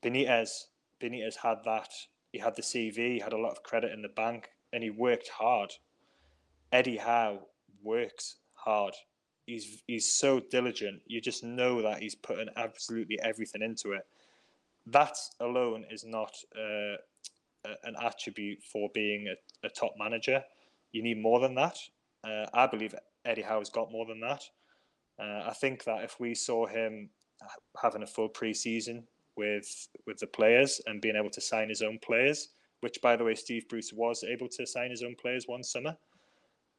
Benitez 0.03 0.65
Benitez 1.03 1.37
had 1.37 1.59
that. 1.65 1.91
He 2.33 2.39
had 2.39 2.55
the 2.55 2.63
CV, 2.63 3.15
he 3.15 3.19
had 3.19 3.33
a 3.33 3.39
lot 3.39 3.51
of 3.51 3.63
credit 3.63 3.93
in 3.93 4.03
the 4.03 4.09
bank, 4.09 4.49
and 4.73 4.83
he 4.83 4.91
worked 4.91 5.29
hard. 5.29 5.73
Eddie 6.73 6.97
Howe 6.97 7.41
works 7.83 8.37
hard. 8.55 8.95
He's 9.47 9.83
he's 9.87 10.09
so 10.09 10.41
diligent. 10.41 11.01
You 11.07 11.21
just 11.21 11.43
know 11.43 11.83
that 11.83 12.01
he's 12.01 12.15
putting 12.15 12.49
absolutely 12.57 13.19
everything 13.23 13.63
into 13.63 13.93
it. 13.93 14.07
That 14.87 15.17
alone 15.41 15.85
is 15.91 16.05
not 16.05 16.33
uh, 16.57 16.97
an 17.85 17.95
attribute 18.01 18.63
for 18.63 18.89
being 18.95 19.29
a, 19.29 19.67
a, 19.67 19.71
top 19.71 19.93
manager. 19.99 20.43
You 20.93 21.03
need 21.03 21.21
more 21.21 21.41
than 21.41 21.55
that. 21.57 21.77
Uh, 22.25 22.47
I 22.55 22.67
believe 22.67 22.95
Eddie 23.25 23.43
Howe's 23.43 23.71
got 23.71 23.93
more 23.93 24.07
than 24.07 24.21
that. 24.21 24.43
Uh, 25.21 25.49
I 25.49 25.55
think 25.61 25.85
that 25.85 26.03
if 26.03 26.19
we 26.19 26.35
saw 26.35 26.67
him 26.67 27.11
having 27.81 28.03
a 28.03 28.07
full 28.07 28.29
preseason 28.29 29.03
with 29.37 29.89
with 30.07 30.19
the 30.19 30.27
players 30.27 30.81
and 30.87 31.01
being 31.01 31.17
able 31.17 31.31
to 31.31 31.41
sign 31.41 31.69
his 31.69 31.83
own 31.83 31.99
players, 31.99 32.51
which 32.81 33.01
by 33.03 33.17
the 33.17 33.25
way 33.25 33.35
Steve 33.35 33.69
Bruce 33.69 33.93
was 33.93 34.25
able 34.25 34.49
to 34.49 34.67
sign 34.67 34.91
his 34.91 35.03
own 35.03 35.17
players 35.21 35.45
one 35.47 35.63
summer. 35.63 35.97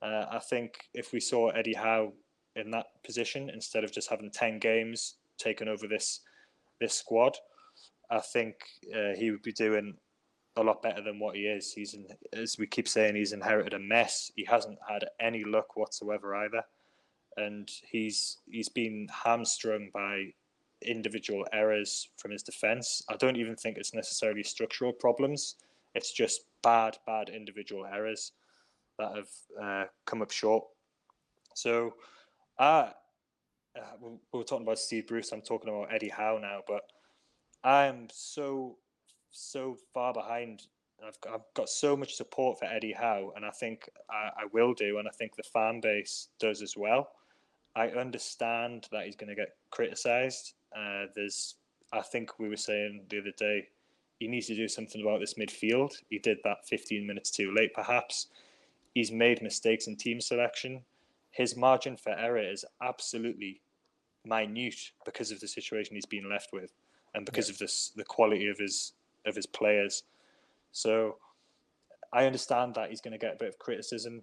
Uh, 0.01 0.25
I 0.31 0.39
think 0.39 0.73
if 0.93 1.13
we 1.13 1.19
saw 1.19 1.49
Eddie 1.49 1.75
Howe 1.75 2.13
in 2.55 2.71
that 2.71 2.87
position 3.03 3.49
instead 3.49 3.83
of 3.83 3.91
just 3.91 4.09
having 4.09 4.31
ten 4.31 4.59
games 4.59 5.15
taken 5.37 5.67
over 5.67 5.87
this 5.87 6.21
this 6.79 6.93
squad, 6.93 7.37
I 8.09 8.19
think 8.19 8.55
uh, 8.95 9.15
he 9.15 9.31
would 9.31 9.43
be 9.43 9.53
doing 9.53 9.95
a 10.57 10.63
lot 10.63 10.81
better 10.81 11.01
than 11.01 11.19
what 11.19 11.35
he 11.35 11.43
is. 11.43 11.71
He's 11.71 11.93
in, 11.93 12.07
as 12.33 12.57
we 12.57 12.67
keep 12.67 12.87
saying, 12.87 13.15
he's 13.15 13.31
inherited 13.33 13.73
a 13.73 13.79
mess. 13.79 14.31
He 14.35 14.43
hasn't 14.45 14.79
had 14.87 15.05
any 15.19 15.43
luck 15.43 15.77
whatsoever 15.77 16.35
either, 16.35 16.63
and 17.37 17.69
he's 17.89 18.37
he's 18.49 18.69
been 18.69 19.07
hamstrung 19.23 19.89
by 19.93 20.33
individual 20.81 21.45
errors 21.53 22.09
from 22.17 22.31
his 22.31 22.43
defense. 22.43 23.03
I 23.07 23.15
don't 23.17 23.37
even 23.37 23.55
think 23.55 23.77
it's 23.77 23.93
necessarily 23.93 24.43
structural 24.43 24.91
problems. 24.91 25.55
It's 25.93 26.11
just 26.11 26.45
bad, 26.63 26.97
bad 27.05 27.29
individual 27.29 27.85
errors 27.85 28.31
that 29.01 29.15
have 29.15 29.63
uh, 29.63 29.85
come 30.05 30.21
up 30.21 30.31
short. 30.31 30.63
So, 31.55 31.95
uh, 32.59 32.89
uh, 33.75 33.81
we 34.01 34.17
were 34.33 34.43
talking 34.43 34.65
about 34.65 34.79
Steve 34.79 35.07
Bruce. 35.07 35.31
I'm 35.31 35.41
talking 35.41 35.69
about 35.69 35.93
Eddie 35.93 36.09
Howe 36.09 36.37
now, 36.41 36.59
but 36.67 36.83
I 37.63 37.85
am 37.85 38.07
so 38.11 38.77
so 39.31 39.77
far 39.93 40.13
behind. 40.13 40.63
I've 41.05 41.19
got, 41.21 41.33
I've 41.33 41.53
got 41.55 41.69
so 41.69 41.97
much 41.97 42.13
support 42.13 42.59
for 42.59 42.65
Eddie 42.65 42.93
Howe, 42.93 43.33
and 43.35 43.43
I 43.43 43.49
think 43.49 43.89
I, 44.09 44.29
I 44.41 44.45
will 44.53 44.73
do, 44.73 44.99
and 44.99 45.07
I 45.07 45.11
think 45.11 45.35
the 45.35 45.43
fan 45.43 45.81
base 45.81 46.27
does 46.39 46.61
as 46.61 46.77
well. 46.77 47.09
I 47.75 47.87
understand 47.87 48.87
that 48.91 49.05
he's 49.05 49.15
going 49.15 49.29
to 49.29 49.35
get 49.35 49.55
criticised. 49.71 50.53
Uh, 50.77 51.05
there's, 51.15 51.55
I 51.91 52.01
think 52.01 52.37
we 52.37 52.49
were 52.49 52.57
saying 52.57 53.05
the 53.09 53.19
other 53.19 53.31
day, 53.35 53.67
he 54.19 54.27
needs 54.27 54.45
to 54.47 54.55
do 54.55 54.67
something 54.67 55.01
about 55.01 55.21
this 55.21 55.33
midfield. 55.35 55.93
He 56.09 56.19
did 56.19 56.37
that 56.43 56.67
15 56.67 57.07
minutes 57.07 57.31
too 57.31 57.51
late, 57.55 57.73
perhaps. 57.73 58.27
He's 58.93 59.11
made 59.11 59.41
mistakes 59.41 59.87
in 59.87 59.95
team 59.95 60.19
selection. 60.19 60.83
His 61.31 61.55
margin 61.55 61.97
for 61.97 62.11
error 62.11 62.51
is 62.51 62.65
absolutely 62.81 63.61
minute 64.25 64.91
because 65.05 65.31
of 65.31 65.39
the 65.39 65.47
situation 65.47 65.95
he's 65.95 66.05
been 66.05 66.29
left 66.29 66.51
with, 66.53 66.71
and 67.15 67.25
because 67.25 67.47
yeah. 67.47 67.53
of 67.53 67.59
this 67.59 67.91
the 67.95 68.03
quality 68.03 68.47
of 68.47 68.57
his 68.57 68.93
of 69.25 69.35
his 69.35 69.45
players. 69.45 70.03
So 70.71 71.17
I 72.13 72.25
understand 72.25 72.75
that 72.75 72.89
he's 72.89 73.01
going 73.01 73.13
to 73.13 73.17
get 73.17 73.35
a 73.35 73.37
bit 73.37 73.49
of 73.49 73.59
criticism. 73.59 74.21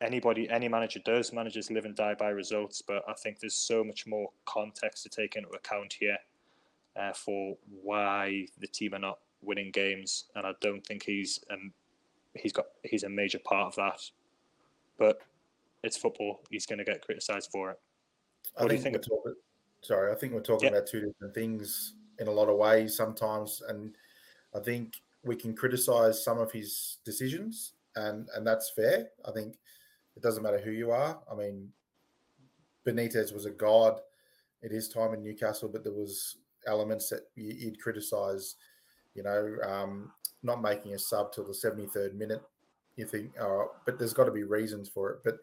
Anybody, 0.00 0.50
any 0.50 0.68
manager 0.68 1.00
does. 1.04 1.32
Managers 1.32 1.70
live 1.70 1.84
and 1.84 1.94
die 1.94 2.14
by 2.14 2.28
results, 2.30 2.82
but 2.82 3.04
I 3.08 3.12
think 3.14 3.38
there's 3.38 3.54
so 3.54 3.84
much 3.84 4.06
more 4.06 4.30
context 4.46 5.04
to 5.04 5.08
take 5.08 5.36
into 5.36 5.48
account 5.50 5.92
here 5.98 6.18
uh, 6.96 7.12
for 7.12 7.56
why 7.82 8.46
the 8.58 8.66
team 8.66 8.94
are 8.94 8.98
not 8.98 9.18
winning 9.42 9.70
games, 9.70 10.24
and 10.34 10.46
I 10.46 10.52
don't 10.60 10.84
think 10.84 11.04
he's 11.04 11.40
um, 11.52 11.72
he's 12.34 12.52
got 12.52 12.66
he's 12.82 13.02
a 13.02 13.08
major 13.08 13.38
part 13.44 13.66
of 13.66 13.76
that. 13.76 14.00
But 14.98 15.20
it's 15.82 15.96
football; 15.96 16.40
he's 16.50 16.66
going 16.66 16.78
to 16.78 16.84
get 16.84 17.04
criticised 17.04 17.50
for 17.50 17.70
it. 17.70 17.78
What 18.54 18.64
I 18.64 18.68
do 18.68 18.74
you 18.74 18.80
think? 18.80 18.96
Talking, 18.96 19.34
sorry, 19.82 20.12
I 20.12 20.14
think 20.14 20.32
we're 20.32 20.40
talking 20.40 20.68
about 20.68 20.86
two 20.86 21.00
different 21.00 21.34
things 21.34 21.94
in 22.18 22.28
a 22.28 22.32
lot 22.32 22.48
of 22.48 22.56
ways 22.56 22.96
sometimes, 22.96 23.62
and 23.68 23.94
I 24.54 24.60
think 24.60 25.00
we 25.24 25.36
can 25.36 25.54
criticize 25.54 26.22
some 26.22 26.38
of 26.38 26.52
his 26.52 26.98
decisions, 27.04 27.72
and 27.96 28.28
and 28.34 28.46
that's 28.46 28.70
fair. 28.70 29.08
I 29.26 29.32
think 29.32 29.56
it 30.16 30.22
doesn't 30.22 30.42
matter 30.42 30.60
who 30.60 30.72
you 30.72 30.90
are. 30.90 31.18
I 31.30 31.34
mean, 31.34 31.70
Benitez 32.86 33.32
was 33.32 33.46
a 33.46 33.50
god 33.50 34.00
at 34.64 34.70
his 34.70 34.88
time 34.88 35.14
in 35.14 35.22
Newcastle, 35.22 35.68
but 35.68 35.82
there 35.82 35.92
was 35.92 36.36
elements 36.66 37.08
that 37.08 37.22
you'd 37.34 37.80
criticize. 37.80 38.56
You 39.14 39.22
know, 39.24 39.56
um, 39.64 40.12
not 40.42 40.62
making 40.62 40.94
a 40.94 40.98
sub 40.98 41.32
till 41.32 41.44
the 41.44 41.52
73rd 41.52 42.14
minute 42.14 42.42
you 42.96 43.06
think, 43.06 43.32
oh, 43.40 43.72
but 43.86 43.98
there's 43.98 44.12
got 44.12 44.24
to 44.24 44.30
be 44.30 44.42
reasons 44.42 44.88
for 44.88 45.10
it. 45.10 45.18
But 45.24 45.38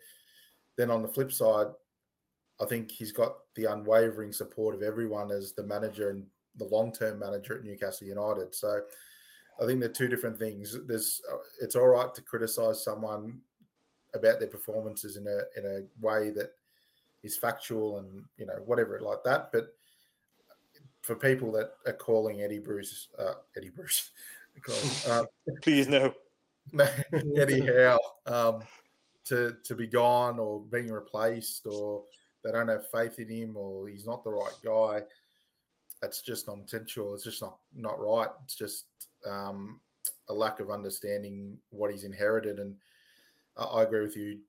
then 0.77 0.91
on 0.91 1.01
the 1.01 1.07
flip 1.07 1.31
side, 1.31 1.67
I 2.61 2.65
think 2.65 2.91
he's 2.91 3.11
got 3.11 3.37
the 3.55 3.65
unwavering 3.65 4.33
support 4.33 4.75
of 4.75 4.83
everyone 4.83 5.31
as 5.31 5.53
the 5.53 5.63
manager 5.63 6.09
and 6.11 6.25
the 6.57 6.65
long-term 6.65 7.19
manager 7.19 7.57
at 7.57 7.63
Newcastle 7.63 8.07
United. 8.07 8.53
So 8.53 8.81
I 9.61 9.65
think 9.65 9.79
they're 9.79 9.89
two 9.89 10.07
different 10.07 10.37
things. 10.37 10.77
There's 10.87 11.21
uh, 11.31 11.37
it's 11.61 11.75
all 11.75 11.87
right 11.87 12.13
to 12.13 12.21
criticize 12.21 12.83
someone 12.83 13.39
about 14.13 14.39
their 14.39 14.47
performances 14.47 15.17
in 15.17 15.27
a 15.27 15.59
in 15.59 15.65
a 15.65 16.05
way 16.05 16.31
that 16.31 16.51
is 17.23 17.37
factual 17.37 17.99
and 17.99 18.23
you 18.37 18.45
know 18.45 18.61
whatever 18.65 18.99
like 18.99 19.23
that, 19.23 19.51
but 19.51 19.73
for 21.01 21.15
people 21.15 21.51
that 21.53 21.71
are 21.87 21.93
calling 21.93 22.41
Eddie 22.41 22.59
Bruce, 22.59 23.07
uh, 23.17 23.33
Eddie 23.57 23.69
Bruce, 23.69 24.11
uh, 25.07 25.23
please 25.61 25.87
no, 25.87 26.13
Eddie 27.37 27.65
Howe, 27.65 27.99
um, 28.25 28.61
to 29.25 29.55
to 29.63 29.75
be 29.75 29.87
gone 29.87 30.39
or 30.39 30.61
being 30.61 30.91
replaced, 30.91 31.65
or 31.65 32.03
they 32.43 32.51
don't 32.51 32.67
have 32.67 32.89
faith 32.89 33.19
in 33.19 33.29
him, 33.29 33.57
or 33.57 33.87
he's 33.87 34.05
not 34.05 34.23
the 34.23 34.31
right 34.31 34.57
guy. 34.63 35.01
That's 36.01 36.21
just 36.21 36.47
nonsensical. 36.47 37.13
It's 37.13 37.23
just 37.23 37.41
not 37.41 37.57
not 37.75 37.99
right. 37.99 38.29
It's 38.43 38.55
just 38.55 38.85
um, 39.25 39.79
a 40.29 40.33
lack 40.33 40.59
of 40.59 40.71
understanding 40.71 41.57
what 41.69 41.91
he's 41.91 42.03
inherited, 42.03 42.59
and 42.59 42.75
I, 43.57 43.63
I 43.63 43.83
agree 43.83 44.01
with 44.01 44.15
you, 44.15 44.39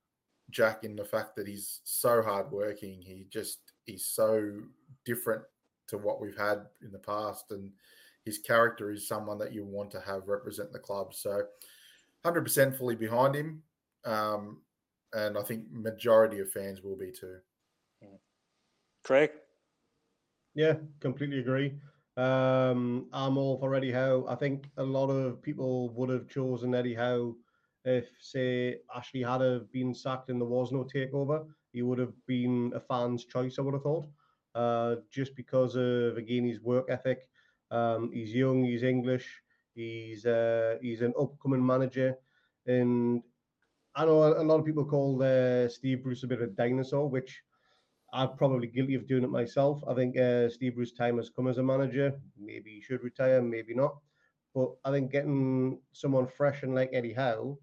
Jack, 0.50 0.84
in 0.84 0.96
the 0.96 1.04
fact 1.04 1.36
that 1.36 1.48
he's 1.48 1.80
so 1.84 2.22
hardworking. 2.22 3.02
He 3.02 3.26
just 3.30 3.58
he's 3.84 4.06
so 4.06 4.52
different 5.04 5.42
to 5.88 5.98
what 5.98 6.20
we've 6.20 6.38
had 6.38 6.66
in 6.82 6.92
the 6.92 6.98
past, 6.98 7.46
and 7.50 7.72
his 8.24 8.38
character 8.38 8.90
is 8.90 9.08
someone 9.08 9.38
that 9.38 9.52
you 9.52 9.64
want 9.64 9.90
to 9.92 10.00
have 10.00 10.28
represent 10.28 10.72
the 10.72 10.78
club. 10.78 11.14
So, 11.14 11.42
hundred 12.24 12.42
percent 12.42 12.76
fully 12.76 12.96
behind 12.96 13.34
him, 13.34 13.62
um, 14.04 14.62
and 15.12 15.38
I 15.38 15.42
think 15.42 15.64
majority 15.70 16.38
of 16.40 16.50
fans 16.50 16.82
will 16.82 16.96
be 16.96 17.12
too. 17.12 17.38
Craig, 19.02 19.30
yeah, 20.54 20.74
completely 21.00 21.38
agree. 21.38 21.74
Um, 22.16 23.06
I'm 23.12 23.38
all 23.38 23.58
for 23.58 23.74
Eddie 23.74 23.92
Howe. 23.92 24.26
I 24.28 24.34
think 24.34 24.68
a 24.76 24.82
lot 24.82 25.08
of 25.08 25.40
people 25.40 25.88
would 25.94 26.10
have 26.10 26.28
chosen 26.28 26.74
Eddie 26.74 26.94
Howe 26.94 27.34
if, 27.86 28.10
say, 28.20 28.80
Ashley 28.94 29.22
had 29.22 29.40
have 29.40 29.72
been 29.72 29.94
sacked 29.94 30.28
and 30.28 30.38
there 30.38 30.48
was 30.48 30.70
no 30.70 30.84
takeover. 30.84 31.46
He 31.72 31.80
would 31.80 31.98
have 31.98 32.12
been 32.26 32.72
a 32.74 32.80
fan's 32.80 33.24
choice, 33.24 33.58
I 33.58 33.62
would 33.62 33.72
have 33.72 33.84
thought 33.84 34.06
uh, 34.54 34.96
just 35.10 35.34
because 35.36 35.76
of 35.76 36.16
again 36.16 36.44
his 36.44 36.60
work 36.60 36.86
ethic. 36.88 37.28
Um, 37.70 38.10
he's 38.12 38.34
young, 38.34 38.64
he's 38.64 38.82
English, 38.82 39.26
he's 39.74 40.26
uh, 40.26 40.76
he's 40.82 41.02
an 41.02 41.14
upcoming 41.18 41.64
manager, 41.64 42.16
and 42.66 43.22
I 43.94 44.04
know 44.04 44.22
a, 44.24 44.42
lot 44.42 44.60
of 44.60 44.66
people 44.66 44.84
call 44.84 45.22
uh, 45.22 45.68
Steve 45.68 46.02
Bruce 46.02 46.22
a 46.22 46.26
bit 46.26 46.40
of 46.40 46.48
a 46.48 46.52
dinosaur, 46.52 47.08
which 47.08 47.42
I'm 48.12 48.36
probably 48.36 48.66
guilty 48.66 48.94
of 48.94 49.06
doing 49.06 49.24
it 49.24 49.30
myself. 49.30 49.82
I 49.88 49.94
think 49.94 50.16
uh, 50.18 50.48
Steve 50.48 50.74
Bruce 50.74 50.92
time 50.92 51.16
has 51.18 51.30
come 51.30 51.48
as 51.48 51.58
a 51.58 51.62
manager. 51.62 52.12
Maybe 52.38 52.70
he 52.74 52.80
should 52.80 53.02
retire, 53.02 53.40
maybe 53.42 53.74
not. 53.74 53.96
But 54.54 54.70
I 54.84 54.90
think 54.90 55.12
getting 55.12 55.78
someone 55.92 56.26
fresh 56.26 56.62
and 56.64 56.74
like 56.74 56.90
Eddie 56.92 57.12
Howe, 57.12 57.56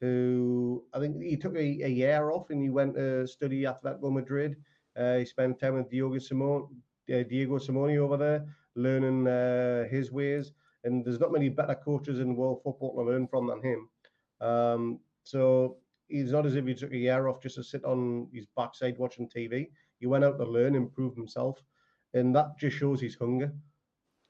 who 0.00 0.84
I 0.94 1.00
think 1.00 1.20
he 1.22 1.36
took 1.36 1.56
a, 1.56 1.82
a 1.82 1.88
year 1.88 2.30
off 2.30 2.50
and 2.50 2.62
he 2.62 2.70
went 2.70 2.94
to 2.94 3.26
study 3.26 3.66
at 3.66 3.82
Atletico 3.82 4.12
Madrid 4.12 4.56
uh, 4.98 5.18
he 5.18 5.24
spent 5.24 5.60
time 5.60 5.74
with 5.74 5.90
Diego 5.90 6.18
Simone, 6.18 6.66
uh, 7.08 7.22
Diego 7.22 7.58
Simeone 7.58 7.98
over 7.98 8.16
there, 8.16 8.44
learning 8.78 9.26
uh, 9.26 9.84
his 9.88 10.10
ways. 10.10 10.52
And 10.84 11.04
there's 11.04 11.20
not 11.20 11.32
many 11.32 11.48
better 11.48 11.74
coaches 11.74 12.20
in 12.20 12.36
world 12.36 12.60
football 12.62 12.94
to 12.94 13.02
learn 13.02 13.26
from 13.26 13.48
than 13.48 13.62
him. 13.62 13.88
Um, 14.40 15.00
so 15.24 15.76
he's 16.06 16.32
not 16.32 16.46
as 16.46 16.54
if 16.54 16.66
he 16.66 16.74
took 16.74 16.92
a 16.92 16.96
year 16.96 17.28
off 17.28 17.42
just 17.42 17.56
to 17.56 17.64
sit 17.64 17.84
on 17.84 18.28
his 18.32 18.46
backside 18.56 18.96
watching 18.98 19.28
TV. 19.28 19.68
He 19.98 20.06
went 20.06 20.24
out 20.24 20.38
to 20.38 20.44
learn, 20.44 20.74
improve 20.74 21.14
himself, 21.14 21.60
and 22.14 22.34
that 22.34 22.58
just 22.58 22.76
shows 22.76 23.00
his 23.00 23.16
hunger. 23.16 23.52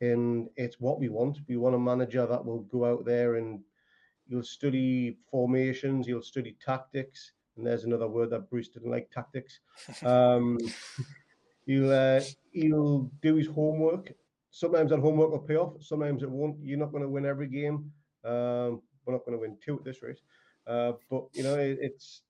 And 0.01 0.49
it's 0.57 0.81
what 0.81 0.99
we 0.99 1.09
want. 1.09 1.39
We 1.49 1.57
want 1.57 1.75
a 1.75 1.79
manager 1.79 2.27
that 2.27 2.45
will 2.45 2.63
go 2.63 2.85
out 2.85 3.05
there 3.05 3.37
and 3.37 3.61
you'll 4.27 4.45
study 4.45 5.19
formations, 5.31 6.07
you'll 6.07 6.23
study 6.23 6.57
tactics, 6.65 7.33
and 7.57 7.67
there's 7.67 7.85
another 7.85 8.07
word 8.09 8.31
that 8.31 8.49
Bruce 8.49 8.69
didn't 8.69 8.91
like 8.91 9.11
tactics. 9.11 9.61
Um, 10.05 10.59
he'll 11.67 11.93
uh, 11.93 12.21
he'll 12.53 13.11
do 13.21 13.37
his 13.37 13.49
homework. 13.49 14.13
Sometimes 14.51 14.91
that 14.91 15.01
homework 15.01 15.31
will 15.31 15.39
pay 15.39 15.57
off. 15.57 15.75
Sometimes 15.81 16.23
it 16.23 16.31
won't. 16.31 16.57
You're 16.63 16.79
not 16.79 16.91
going 16.91 17.03
to 17.03 17.09
win 17.09 17.27
every 17.27 17.49
game. 17.49 17.91
Um, 18.25 18.83
we're 19.05 19.15
not 19.15 19.25
going 19.25 19.33
to 19.33 19.39
win 19.39 19.57
two 19.65 19.79
at 19.79 19.85
this 19.85 20.03
rate. 20.03 20.21
Uh, 20.67 20.93
but 21.11 21.25
you 21.33 21.43
know, 21.43 21.55
it, 21.55 21.79
it's. 21.81 22.23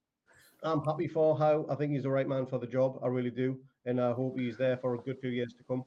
I'm 0.63 0.83
happy 0.83 1.07
for 1.07 1.37
Howe. 1.37 1.65
I 1.69 1.75
think 1.75 1.93
he's 1.93 2.03
the 2.03 2.09
right 2.09 2.27
man 2.27 2.45
for 2.45 2.59
the 2.59 2.67
job. 2.67 2.99
I 3.03 3.07
really 3.07 3.29
do, 3.29 3.57
and 3.85 4.01
I 4.01 4.11
hope 4.11 4.37
he's 4.37 4.57
there 4.57 4.77
for 4.77 4.95
a 4.95 4.97
good 4.97 5.19
few 5.19 5.29
years 5.29 5.53
to 5.53 5.63
come. 5.63 5.83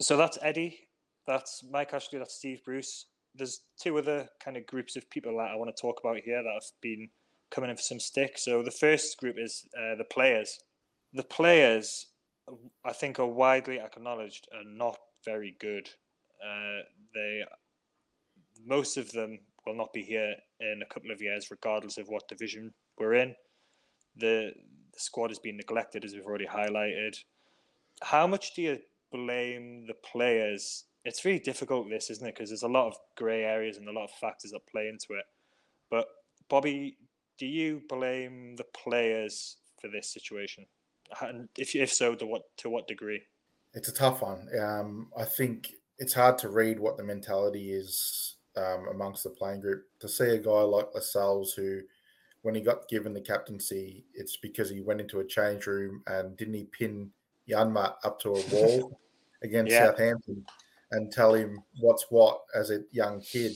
So 0.00 0.16
that's 0.16 0.38
Eddie. 0.42 0.88
That's 1.26 1.64
Mike 1.70 1.94
Ashley. 1.94 2.18
That's 2.18 2.34
Steve 2.34 2.62
Bruce. 2.64 3.06
There's 3.34 3.60
two 3.80 3.98
other 3.98 4.28
kind 4.42 4.56
of 4.56 4.66
groups 4.66 4.96
of 4.96 5.08
people 5.10 5.36
that 5.36 5.50
I 5.50 5.56
want 5.56 5.74
to 5.74 5.80
talk 5.80 6.00
about 6.02 6.18
here 6.18 6.42
that 6.42 6.52
have 6.52 6.62
been 6.80 7.08
coming 7.50 7.70
in 7.70 7.76
for 7.76 7.82
some 7.82 8.00
stick. 8.00 8.38
So 8.38 8.62
the 8.62 8.70
first 8.70 9.18
group 9.18 9.36
is 9.38 9.66
uh, 9.76 9.94
the 9.96 10.04
players. 10.04 10.58
The 11.12 11.22
players, 11.22 12.06
I 12.84 12.92
think, 12.92 13.18
are 13.18 13.26
widely 13.26 13.78
acknowledged 13.78 14.48
are 14.54 14.64
not 14.64 14.98
very 15.26 15.56
good. 15.60 15.88
Uh, 16.42 16.80
they, 17.14 17.42
most 18.64 18.96
of 18.96 19.12
them, 19.12 19.38
will 19.66 19.74
not 19.74 19.92
be 19.92 20.02
here 20.02 20.34
in 20.60 20.80
a 20.82 20.94
couple 20.94 21.10
of 21.10 21.20
years, 21.20 21.50
regardless 21.50 21.98
of 21.98 22.08
what 22.08 22.28
division 22.28 22.72
we're 22.98 23.14
in. 23.14 23.34
The, 24.16 24.52
the 24.92 25.00
squad 25.00 25.30
has 25.30 25.40
been 25.40 25.56
neglected, 25.56 26.04
as 26.04 26.14
we've 26.14 26.24
already 26.24 26.46
highlighted. 26.46 27.16
How 28.02 28.26
much 28.26 28.54
do 28.54 28.62
you 28.62 28.78
blame 29.12 29.84
the 29.86 29.94
players? 30.10 30.84
It's 31.04 31.24
really 31.24 31.40
difficult, 31.40 31.90
this, 31.90 32.10
isn't 32.10 32.26
it? 32.26 32.34
Because 32.34 32.50
there's 32.50 32.62
a 32.62 32.68
lot 32.68 32.86
of 32.86 32.96
grey 33.16 33.42
areas 33.42 33.76
and 33.76 33.88
a 33.88 33.92
lot 33.92 34.04
of 34.04 34.10
factors 34.20 34.52
that 34.52 34.66
play 34.70 34.88
into 34.88 35.18
it. 35.18 35.24
But 35.90 36.06
Bobby, 36.48 36.96
do 37.38 37.46
you 37.46 37.82
blame 37.88 38.56
the 38.56 38.64
players 38.64 39.56
for 39.80 39.88
this 39.88 40.12
situation? 40.12 40.66
And 41.20 41.48
if 41.56 41.76
if 41.76 41.92
so, 41.92 42.14
to 42.16 42.26
what 42.26 42.42
to 42.58 42.68
what 42.68 42.88
degree? 42.88 43.22
It's 43.76 43.88
a 43.88 43.94
tough 43.94 44.22
one. 44.22 44.48
Um, 44.60 45.08
I 45.16 45.24
think 45.24 45.74
it's 45.98 46.14
hard 46.14 46.38
to 46.38 46.48
read 46.48 46.80
what 46.80 46.96
the 46.96 47.04
mentality 47.04 47.72
is 47.72 48.36
um, 48.56 48.88
amongst 48.90 49.22
the 49.22 49.30
playing 49.30 49.60
group. 49.60 49.84
To 50.00 50.08
see 50.08 50.24
a 50.30 50.38
guy 50.38 50.62
like 50.62 50.88
Lascelles 50.94 51.52
who, 51.52 51.82
when 52.42 52.54
he 52.54 52.60
got 52.60 52.88
given 52.88 53.14
the 53.14 53.20
captaincy, 53.20 54.04
it's 54.14 54.36
because 54.36 54.68
he 54.68 54.80
went 54.80 55.00
into 55.00 55.20
a 55.20 55.24
change 55.24 55.66
room 55.66 56.02
and 56.08 56.36
didn't 56.36 56.54
he 56.54 56.64
pin 56.64 57.10
Janmaat 57.48 57.94
up 58.02 58.18
to 58.22 58.34
a 58.34 58.46
wall 58.50 58.98
against 59.44 59.70
yeah. 59.70 59.86
Southampton 59.86 60.44
and 60.90 61.12
tell 61.12 61.34
him 61.34 61.62
what's 61.78 62.06
what 62.10 62.40
as 62.54 62.70
a 62.70 62.80
young 62.90 63.20
kid 63.20 63.54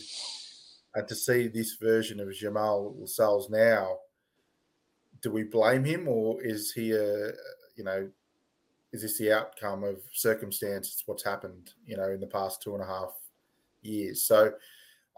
and 0.95 1.07
to 1.07 1.15
see 1.15 1.49
this 1.49 1.75
version 1.75 2.21
of 2.21 2.33
Jamal 2.33 2.95
Lascelles 2.99 3.49
now, 3.49 3.99
do 5.23 5.31
we 5.31 5.45
blame 5.45 5.85
him 5.85 6.09
or 6.09 6.43
is 6.43 6.73
he 6.73 6.93
a, 6.93 7.29
you 7.77 7.85
know, 7.85 8.09
is 8.93 9.03
this 9.03 9.19
the 9.19 9.33
outcome 9.33 9.85
of 9.85 10.01
circumstances, 10.13 11.03
what's 11.07 11.25
happened, 11.25 11.71
you 11.87 11.97
know, 11.97 12.11
in 12.11 12.21
the 12.21 12.27
past 12.27 12.63
two 12.63 12.75
and 12.75 12.83
a 12.83 12.87
half 12.87 13.13
years? 13.83 14.23
So 14.23 14.53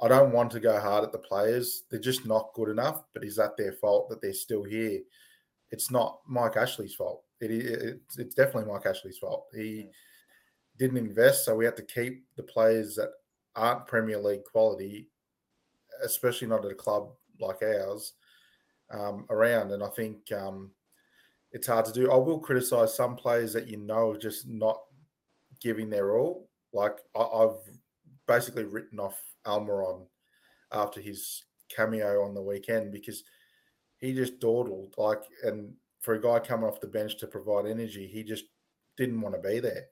I 0.03 0.09
don't 0.09 0.33
want 0.33 0.51
to 0.53 0.61
go 0.61 0.79
hard 0.79 1.05
at 1.05 1.12
the 1.12 1.18
players. 1.18 1.85
They're 1.91 2.01
just 2.01 2.27
not 2.27 2.53
good 2.55 2.68
enough, 2.68 3.05
but 3.14 3.25
is 3.25 3.37
that 3.37 3.57
their 3.57 3.73
fault 3.73 4.09
that 4.11 4.20
they're 4.20 4.33
still 4.33 4.62
here? 4.62 5.01
It's 5.70 5.91
not 5.91 6.20
Mike 6.27 6.57
Ashley's 6.57 6.95
fault. 6.95 7.23
It, 7.41 7.51
it, 7.51 8.01
it's 8.18 8.35
definitely 8.35 8.70
Mike 8.70 8.87
Ashley's 8.87 9.18
fault. 9.18 9.47
He 9.55 9.89
didn't 10.79 10.99
invest, 10.99 11.45
so 11.45 11.55
we 11.55 11.64
had 11.64 11.77
to 11.77 11.83
keep 11.83 12.25
the 12.37 12.43
players 12.43 12.97
that 12.97 13.11
aren't 13.57 13.87
Premier 13.87 14.18
League 14.18 14.45
quality 14.45 15.09
especially 16.03 16.49
not 16.49 16.64
at 16.64 16.73
a 16.73 16.75
club 16.75 17.11
like 17.41 17.62
ours, 17.62 18.14
um, 18.91 19.27
around. 19.31 19.73
And 19.73 19.83
I 19.83 19.89
think 19.89 20.31
um, 20.33 20.70
it's 21.53 21.66
hard 21.66 21.84
to 21.86 21.92
do. 21.92 22.11
I 22.11 22.16
will 22.16 22.38
criticise 22.38 22.94
some 22.94 23.16
players 23.16 23.53
that 23.53 23.68
you 23.68 23.76
know 23.76 24.11
are 24.11 24.18
just 24.18 24.48
not 24.48 24.80
giving 25.61 25.90
their 25.90 26.16
all. 26.18 26.48
Like 26.72 26.98
I, 27.14 27.26
have 27.40 27.57
basically 28.26 28.64
written 28.64 28.98
off 28.98 29.20
Almiron 29.46 30.07
after 30.72 31.00
his 31.00 31.44
cameo 31.74 32.22
on 32.22 32.34
the 32.34 32.42
weekend 32.42 32.92
because 32.92 33.24
he 33.98 34.14
just 34.14 34.40
dawdled. 34.40 34.94
Like, 34.96 35.22
and 35.44 35.74
for 36.00 36.14
a 36.14 36.20
guy 36.20 36.38
coming 36.38 36.66
off 36.66 36.80
the 36.80 36.86
bench 36.86 37.18
to 37.18 37.26
provide 37.26 37.66
energy, 37.66 38.07
he 38.07 38.24
just 38.24 38.44
didn't 38.96 39.20
want 39.20 39.34
to 39.34 39.48
be 39.48 39.61
there. 39.61 39.86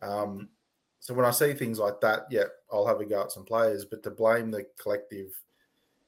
Um, 0.00 0.48
so 1.00 1.14
when 1.14 1.26
I 1.26 1.30
see 1.30 1.52
things 1.52 1.78
like 1.78 2.00
that, 2.00 2.26
yeah, 2.30 2.44
I'll 2.72 2.86
have 2.86 3.00
a 3.00 3.04
go 3.04 3.22
at 3.22 3.32
some 3.32 3.44
players, 3.44 3.84
but 3.84 4.02
to 4.04 4.10
blame 4.10 4.50
the 4.50 4.66
collective 4.80 5.28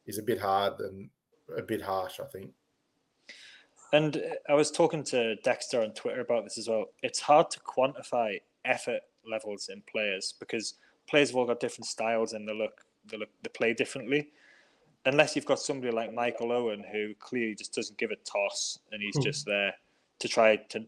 is 0.07 0.19
a 0.19 0.23
bit 0.23 0.41
hard 0.41 0.81
and 0.81 1.11
a 1.57 1.63
bit 1.63 1.83
harsh, 1.83 2.21
I 2.21 2.25
think. 2.25 2.53
And 3.93 4.17
uh, 4.17 4.21
I 4.49 4.55
was 4.55 4.71
talking 4.71 5.03
to 5.05 5.37
Dexter 5.37 5.83
on 5.83 5.93
Twitter 5.93 6.21
about 6.21 6.45
this 6.45 6.59
as 6.59 6.69
well. 6.69 6.87
It's 7.03 7.21
hard 7.21 7.51
to 7.51 7.61
quantify 7.61 8.41
effort 8.65 9.01
levels 9.27 9.69
in 9.71 9.83
players 9.91 10.35
because 10.39 10.75
players 11.09 11.31
have 11.31 11.37
all 11.37 11.47
got 11.47 11.61
different 11.61 11.87
styles 11.87 12.33
and 12.35 12.47
they 12.49 12.55
look 12.55 12.85
they 13.11 13.17
look 13.17 13.31
they 13.43 13.51
play 13.51 13.75
differently. 13.75 14.31
unless 15.07 15.35
you've 15.37 15.47
got 15.47 15.61
somebody 15.61 15.91
like 15.95 16.13
Michael 16.13 16.53
Owen 16.53 16.85
who 16.93 17.15
clearly 17.19 17.55
just 17.55 17.73
doesn't 17.73 17.97
give 17.99 18.11
a 18.11 18.17
toss 18.17 18.81
and 18.93 19.01
he's 19.03 19.17
Hmm. 19.17 19.23
just 19.23 19.47
there 19.47 19.73
to 20.19 20.29
try 20.29 20.57
to 20.57 20.85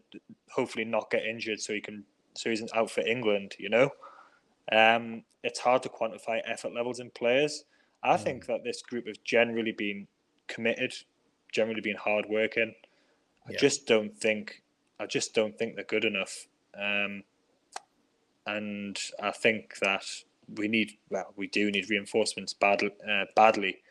hopefully 0.51 0.85
not 0.85 1.09
get 1.09 1.25
injured 1.25 1.59
so 1.59 1.73
he 1.73 1.81
can 1.81 2.03
so 2.35 2.49
he's 2.49 2.63
out 2.73 2.91
for 2.91 3.01
England, 3.01 3.55
you 3.57 3.69
know. 3.69 3.89
Um, 4.71 5.23
it's 5.43 5.59
hard 5.59 5.81
to 5.83 5.89
quantify 5.89 6.41
effort 6.45 6.73
levels 6.73 6.99
in 6.99 7.09
players. 7.11 7.65
I 8.03 8.17
think 8.17 8.45
that 8.45 8.63
this 8.63 8.81
group 8.81 9.07
have 9.07 9.23
generally 9.23 9.71
been 9.71 10.07
committed, 10.47 10.93
generally 11.51 11.81
been 11.81 11.97
hardworking. 11.97 12.73
I 13.47 13.51
Yeah. 13.51 13.57
just 13.57 13.85
don't 13.87 14.17
think 14.17 14.63
I 14.99 15.07
just 15.07 15.33
don't 15.33 15.57
think 15.57 15.75
they're 15.75 15.83
good 15.83 16.05
enough. 16.05 16.47
Um, 16.75 17.23
and 18.45 18.99
I 19.19 19.31
think 19.31 19.79
that 19.79 20.05
we 20.55 20.67
need 20.67 20.97
well, 21.09 21.33
we 21.35 21.47
do 21.47 21.71
need 21.71 21.89
reinforcements 21.89 22.53
badly. 22.53 22.91
Uh, 23.07 23.25
badly. 23.35 23.81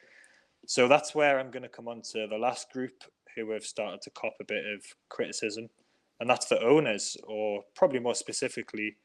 So 0.67 0.87
that's 0.87 1.15
where 1.15 1.39
I'm 1.41 1.51
going 1.51 1.63
to 1.65 1.69
come 1.69 1.89
on 1.89 2.03
to 2.13 2.27
the 2.29 2.39
last 2.39 2.71
group 2.71 3.03
who 3.35 3.51
have 3.51 3.65
started 3.65 4.03
to 4.03 4.11
cop 4.11 4.35
a 4.41 4.45
bit 4.45 4.65
of 4.67 4.85
criticism, 5.09 5.69
and 6.21 6.29
that's 6.29 6.47
the 6.47 6.61
owners, 6.63 7.17
or 7.25 7.65
probably 7.75 7.99
more 7.99 8.15
specifically, 8.15 8.97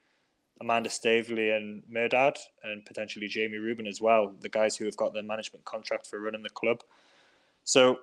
Amanda 0.62 0.90
Staveley 0.90 1.52
and 1.52 1.84
Mehrdad, 1.92 2.38
and 2.64 2.86
potentially 2.86 3.28
Jamie 3.28 3.58
Reuben 3.58 3.88
as 3.88 4.02
well, 4.02 4.34
the 4.42 4.50
guys 4.50 4.76
who 4.76 4.86
have 4.86 4.98
got 4.98 5.14
the 5.14 5.24
management 5.24 5.66
contract 5.66 6.08
for 6.08 6.20
running 6.20 6.44
the 6.44 6.50
club. 6.50 6.84
So 7.64 8.00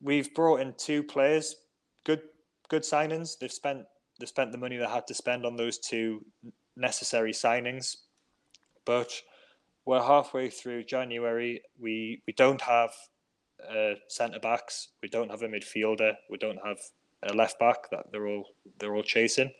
we've 0.00 0.32
brought 0.34 0.60
in 0.60 0.74
two 0.76 1.02
players, 1.02 1.56
good 2.04 2.22
good 2.68 2.82
signings. 2.82 3.38
They've 3.38 3.52
spent 3.52 3.84
they 4.18 4.26
spent 4.26 4.52
the 4.52 4.58
money 4.58 4.76
they 4.76 4.86
had 4.86 5.06
to 5.06 5.14
spend 5.14 5.46
on 5.46 5.56
those 5.56 5.78
two 5.78 6.24
necessary 6.76 7.32
signings, 7.32 7.96
but 8.84 9.12
we're 9.84 10.02
halfway 10.02 10.50
through 10.50 10.84
January. 10.84 11.62
We 11.78 12.22
we 12.26 12.32
don't 12.34 12.60
have 12.60 12.90
uh, 13.68 13.94
centre 14.08 14.40
backs. 14.40 14.88
We 15.02 15.08
don't 15.08 15.30
have 15.30 15.42
a 15.42 15.48
midfielder. 15.48 16.14
We 16.28 16.38
don't 16.38 16.60
have 16.64 16.78
a 17.24 17.34
left 17.34 17.58
back 17.58 17.90
that 17.90 18.06
they're 18.12 18.26
all 18.26 18.44
they're 18.78 18.94
all 18.94 19.02
chasing. 19.02 19.50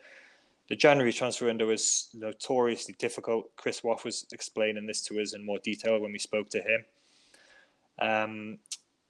The 0.69 0.75
January 0.75 1.11
transfer 1.11 1.47
window 1.47 1.69
is 1.69 2.09
notoriously 2.13 2.95
difficult. 2.97 3.51
Chris 3.57 3.83
Waugh 3.83 3.99
was 4.05 4.25
explaining 4.31 4.87
this 4.87 5.01
to 5.03 5.19
us 5.19 5.33
in 5.33 5.45
more 5.45 5.59
detail 5.63 5.99
when 5.99 6.13
we 6.13 6.19
spoke 6.19 6.49
to 6.51 6.61
him. 6.61 6.85
Um, 7.99 8.57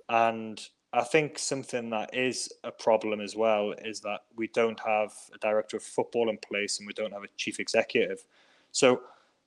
and 0.09 0.59
I 0.93 1.03
think 1.03 1.39
something 1.39 1.89
that 1.91 2.13
is 2.13 2.51
a 2.63 2.71
problem 2.71 3.21
as 3.21 3.35
well 3.35 3.73
is 3.83 4.01
that 4.01 4.21
we 4.35 4.47
don't 4.47 4.79
have 4.81 5.13
a 5.33 5.37
director 5.37 5.77
of 5.77 5.83
football 5.83 6.29
in 6.29 6.37
place 6.37 6.79
and 6.79 6.87
we 6.87 6.93
don't 6.93 7.13
have 7.13 7.23
a 7.23 7.29
chief 7.37 7.59
executive. 7.59 8.25
So, 8.71 9.01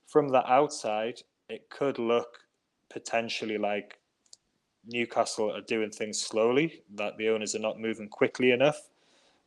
from 0.06 0.28
the 0.28 0.50
outside, 0.50 1.22
it 1.48 1.68
could 1.68 1.98
look 1.98 2.38
potentially 2.88 3.58
like 3.58 3.98
Newcastle 4.86 5.54
are 5.54 5.60
doing 5.62 5.90
things 5.90 6.20
slowly, 6.20 6.82
that 6.94 7.16
the 7.18 7.28
owners 7.28 7.54
are 7.54 7.60
not 7.60 7.80
moving 7.80 8.08
quickly 8.08 8.50
enough, 8.52 8.88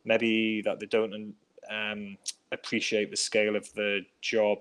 maybe 0.05 0.61
that 0.61 0.79
they 0.79 0.85
don't 0.85 1.33
um, 1.69 2.17
appreciate 2.51 3.11
the 3.11 3.17
scale 3.17 3.55
of 3.55 3.71
the 3.73 4.01
job 4.21 4.59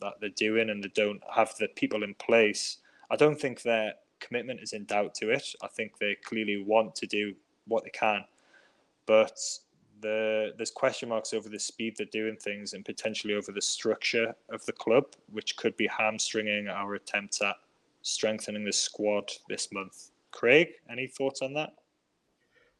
that 0.00 0.14
they're 0.20 0.30
doing 0.30 0.70
and 0.70 0.82
they 0.82 0.90
don't 0.94 1.22
have 1.34 1.54
the 1.58 1.68
people 1.68 2.02
in 2.02 2.14
place. 2.14 2.78
I 3.10 3.16
don't 3.16 3.38
think 3.38 3.62
their 3.62 3.94
commitment 4.20 4.60
is 4.60 4.72
in 4.72 4.84
doubt 4.84 5.14
to 5.16 5.30
it. 5.30 5.54
I 5.62 5.68
think 5.68 5.98
they 5.98 6.16
clearly 6.24 6.62
want 6.62 6.94
to 6.96 7.06
do 7.06 7.34
what 7.66 7.84
they 7.84 7.90
can, 7.90 8.24
but 9.06 9.38
the 10.00 10.54
there's 10.56 10.70
question 10.70 11.08
marks 11.08 11.34
over 11.34 11.48
the 11.48 11.58
speed 11.58 11.94
they're 11.96 12.06
doing 12.06 12.36
things 12.36 12.72
and 12.72 12.84
potentially 12.84 13.34
over 13.34 13.52
the 13.52 13.60
structure 13.60 14.34
of 14.50 14.64
the 14.66 14.72
club, 14.72 15.04
which 15.30 15.56
could 15.56 15.76
be 15.76 15.86
hamstringing 15.86 16.68
our 16.68 16.94
attempts 16.94 17.42
at 17.42 17.56
strengthening 18.02 18.64
the 18.64 18.72
squad 18.72 19.30
this 19.48 19.72
month. 19.72 20.10
Craig, 20.30 20.68
any 20.90 21.06
thoughts 21.06 21.42
on 21.42 21.52
that? 21.54 21.74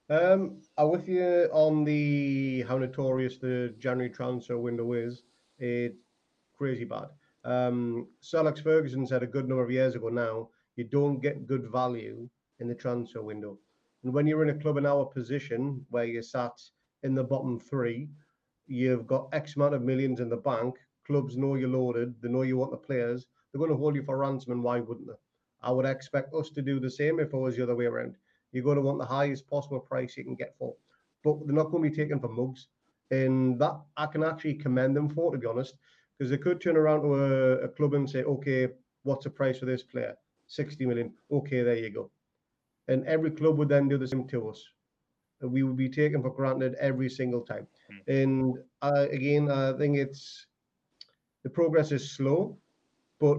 Um, 0.09 0.62
I'm 0.76 0.91
with 0.91 1.09
you 1.09 1.49
on 1.53 1.84
the 1.84 2.62
how 2.62 2.78
notorious 2.78 3.38
the 3.38 3.74
January 3.78 4.11
transfer 4.11 4.59
window 4.59 4.93
is. 4.93 5.22
It's 5.59 5.97
crazy 6.57 6.84
bad. 6.84 7.09
Um, 7.45 8.09
Sir 8.20 8.38
Alex 8.38 8.61
Ferguson 8.61 9.07
said 9.07 9.22
a 9.22 9.26
good 9.26 9.49
number 9.49 9.62
of 9.62 9.70
years 9.70 9.95
ago 9.95 10.09
now, 10.09 10.49
you 10.76 10.84
don't 10.84 11.20
get 11.20 11.46
good 11.46 11.70
value 11.70 12.28
in 12.60 12.68
the 12.68 12.74
transfer 12.74 13.22
window. 13.22 13.58
And 14.04 14.12
when 14.12 14.26
you're 14.26 14.42
in 14.42 14.56
a 14.56 14.60
club 14.60 14.76
in 14.76 14.86
our 14.86 15.04
position 15.04 15.84
where 15.90 16.04
you're 16.04 16.22
sat 16.22 16.52
in 17.02 17.14
the 17.14 17.24
bottom 17.24 17.58
three, 17.58 18.08
you've 18.66 19.06
got 19.06 19.28
X 19.32 19.56
amount 19.56 19.74
of 19.74 19.82
millions 19.82 20.20
in 20.20 20.28
the 20.28 20.36
bank. 20.36 20.76
Clubs 21.06 21.36
know 21.36 21.54
you're 21.54 21.68
loaded. 21.68 22.14
They 22.22 22.28
know 22.28 22.42
you 22.42 22.56
want 22.56 22.70
the 22.70 22.76
players. 22.76 23.26
They're 23.52 23.58
going 23.58 23.70
to 23.70 23.76
hold 23.76 23.96
you 23.96 24.02
for 24.02 24.16
ransom, 24.16 24.52
and 24.52 24.62
why 24.62 24.80
wouldn't 24.80 25.08
they? 25.08 25.14
I 25.62 25.72
would 25.72 25.86
expect 25.86 26.34
us 26.34 26.50
to 26.50 26.62
do 26.62 26.80
the 26.80 26.90
same 26.90 27.20
if 27.20 27.34
it 27.34 27.36
was 27.36 27.56
the 27.56 27.62
other 27.62 27.74
way 27.74 27.86
around. 27.86 28.16
You're 28.52 28.64
going 28.64 28.76
to 28.76 28.82
want 28.82 28.98
the 28.98 29.04
highest 29.04 29.48
possible 29.48 29.80
price 29.80 30.16
you 30.16 30.24
can 30.24 30.34
get 30.34 30.54
for, 30.58 30.74
but 31.22 31.38
they're 31.44 31.54
not 31.54 31.70
going 31.70 31.82
to 31.84 31.90
be 31.90 31.96
taken 31.96 32.20
for 32.20 32.28
mugs. 32.28 32.68
And 33.10 33.58
that 33.60 33.78
I 33.96 34.06
can 34.06 34.22
actually 34.22 34.54
commend 34.54 34.96
them 34.96 35.08
for, 35.08 35.32
to 35.32 35.38
be 35.38 35.46
honest, 35.46 35.74
because 36.16 36.30
they 36.30 36.38
could 36.38 36.60
turn 36.60 36.76
around 36.76 37.02
to 37.02 37.14
a, 37.14 37.52
a 37.64 37.68
club 37.68 37.94
and 37.94 38.08
say, 38.08 38.22
okay, 38.22 38.68
what's 39.02 39.24
the 39.24 39.30
price 39.30 39.58
for 39.58 39.66
this 39.66 39.82
player? 39.82 40.16
60 40.51 40.84
million. 40.84 41.12
Okay, 41.30 41.62
there 41.62 41.76
you 41.76 41.90
go. 41.90 42.11
And 42.88 43.07
every 43.07 43.30
club 43.30 43.57
would 43.59 43.68
then 43.68 43.88
do 43.88 43.96
the 43.96 44.09
same 44.09 44.26
to 44.28 44.48
us. 44.48 44.62
We 45.40 45.62
would 45.62 45.76
be 45.76 45.88
taken 45.88 46.22
for 46.22 46.30
granted 46.30 46.74
every 46.80 47.09
single 47.09 47.40
time. 47.40 47.66
And 48.09 48.59
uh, 48.82 49.07
again, 49.11 49.51
I 49.51 49.72
think 49.78 49.96
it's 49.96 50.46
the 51.44 51.51
progress 51.51 51.92
is 51.92 52.11
slow, 52.11 52.59
but 53.20 53.38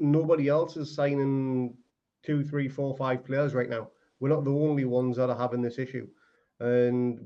nobody 0.00 0.48
else 0.48 0.76
is 0.76 0.94
signing 0.94 1.76
two, 2.24 2.42
three, 2.42 2.68
four, 2.68 2.96
five 2.96 3.24
players 3.24 3.54
right 3.54 3.68
now. 3.68 3.90
We're 4.18 4.30
not 4.30 4.44
the 4.44 4.50
only 4.50 4.86
ones 4.86 5.16
that 5.18 5.30
are 5.30 5.38
having 5.38 5.62
this 5.62 5.78
issue. 5.78 6.08
And 6.58 7.20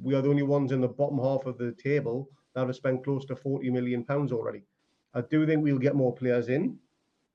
we 0.00 0.14
are 0.14 0.22
the 0.22 0.30
only 0.30 0.42
ones 0.44 0.72
in 0.72 0.80
the 0.80 0.88
bottom 0.88 1.18
half 1.18 1.44
of 1.44 1.58
the 1.58 1.72
table 1.72 2.30
that 2.54 2.66
have 2.66 2.76
spent 2.76 3.04
close 3.04 3.24
to 3.26 3.36
40 3.36 3.68
million 3.70 4.04
pounds 4.04 4.32
already. 4.32 4.62
I 5.12 5.22
do 5.22 5.44
think 5.44 5.62
we'll 5.62 5.78
get 5.78 5.96
more 5.96 6.14
players 6.14 6.48
in, 6.48 6.78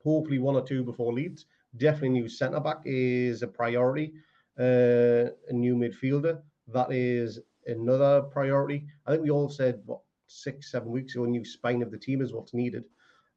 hopefully 0.04 0.40
one 0.40 0.56
or 0.56 0.66
two 0.66 0.84
before 0.84 1.14
Leeds. 1.14 1.46
Definitely 1.78 2.10
new 2.10 2.30
centre 2.30 2.60
back 2.60 2.82
is 2.86 3.44
a 3.44 3.48
priority. 3.48 4.14
Uh, 4.58 5.32
a 5.48 5.54
new 5.54 5.76
midfielder 5.76 6.42
that 6.74 6.92
is 6.92 7.40
another 7.68 8.22
priority. 8.22 8.86
I 9.06 9.12
think 9.12 9.24
we 9.24 9.32
all 9.32 9.50
said 9.50 9.82
what 9.86 10.02
six, 10.28 10.72
seven 10.72 10.92
weeks 10.92 11.16
ago, 11.16 11.24
a 11.24 11.28
new 11.28 11.46
spine 11.46 11.82
of 11.82 11.92
the 11.92 11.98
team 11.98 12.22
is 12.22 12.34
what's 12.34 12.54
needed. 12.54 12.84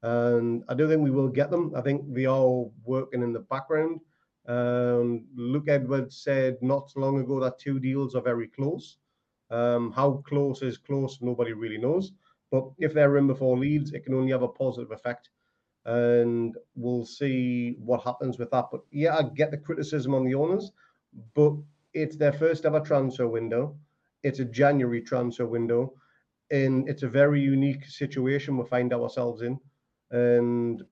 And 0.02 0.64
I 0.68 0.74
don't 0.74 0.88
think 0.88 1.02
we 1.02 1.10
will 1.10 1.28
get 1.28 1.50
them. 1.50 1.72
I 1.76 1.80
think 1.80 2.12
they 2.12 2.26
are 2.26 2.64
working 2.84 3.22
in 3.22 3.32
the 3.32 3.40
background. 3.40 4.00
Um, 4.46 5.24
Luke 5.36 5.68
Edwards 5.68 6.16
said 6.16 6.58
not 6.60 6.90
so 6.90 7.00
long 7.00 7.20
ago 7.20 7.38
that 7.40 7.58
two 7.58 7.78
deals 7.78 8.14
are 8.14 8.22
very 8.22 8.48
close. 8.48 8.96
Um, 9.50 9.92
how 9.92 10.22
close 10.26 10.62
is 10.62 10.78
close, 10.78 11.18
nobody 11.20 11.52
really 11.52 11.78
knows. 11.78 12.12
But 12.50 12.64
if 12.78 12.92
they're 12.92 13.16
in 13.16 13.26
before 13.26 13.56
Leeds, 13.56 13.92
it 13.92 14.04
can 14.04 14.14
only 14.14 14.32
have 14.32 14.42
a 14.42 14.48
positive 14.48 14.90
effect. 14.90 15.30
And 15.84 16.56
we'll 16.76 17.04
see 17.04 17.76
what 17.78 18.04
happens 18.04 18.38
with 18.38 18.50
that. 18.52 18.66
But 18.70 18.82
yeah, 18.90 19.16
I 19.16 19.22
get 19.22 19.50
the 19.50 19.58
criticism 19.58 20.14
on 20.14 20.24
the 20.24 20.34
owners, 20.34 20.70
but 21.34 21.54
it's 21.92 22.16
their 22.16 22.32
first 22.32 22.64
ever 22.64 22.80
transfer 22.80 23.26
window. 23.26 23.76
It's 24.22 24.38
a 24.38 24.44
January 24.44 25.02
transfer 25.02 25.46
window, 25.46 25.94
and 26.50 26.88
it's 26.88 27.02
a 27.02 27.08
very 27.08 27.40
unique 27.40 27.84
situation 27.86 28.56
we 28.56 28.64
find 28.66 28.92
ourselves 28.92 29.42
in. 29.42 29.58
And 30.10 30.82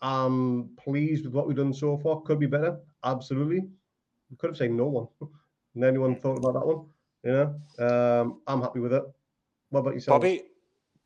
I'm 0.00 0.70
pleased 0.76 1.24
with 1.24 1.34
what 1.34 1.46
we've 1.46 1.56
done 1.56 1.72
so 1.72 1.96
far. 1.98 2.20
Could 2.22 2.40
be 2.40 2.46
better, 2.46 2.78
absolutely. 3.04 3.60
We 4.30 4.36
could 4.36 4.50
have 4.50 4.56
said 4.56 4.72
no 4.72 4.86
one. 4.86 5.08
and 5.74 5.84
anyone 5.84 6.16
thought 6.16 6.38
about 6.38 6.54
that 6.54 6.66
one? 6.66 6.86
You 7.24 7.32
know, 7.32 8.20
um, 8.20 8.40
I'm 8.46 8.62
happy 8.62 8.80
with 8.80 8.92
it. 8.92 9.02
What 9.70 9.80
about 9.80 9.94
yourself? 9.94 10.20
Bobby, 10.20 10.42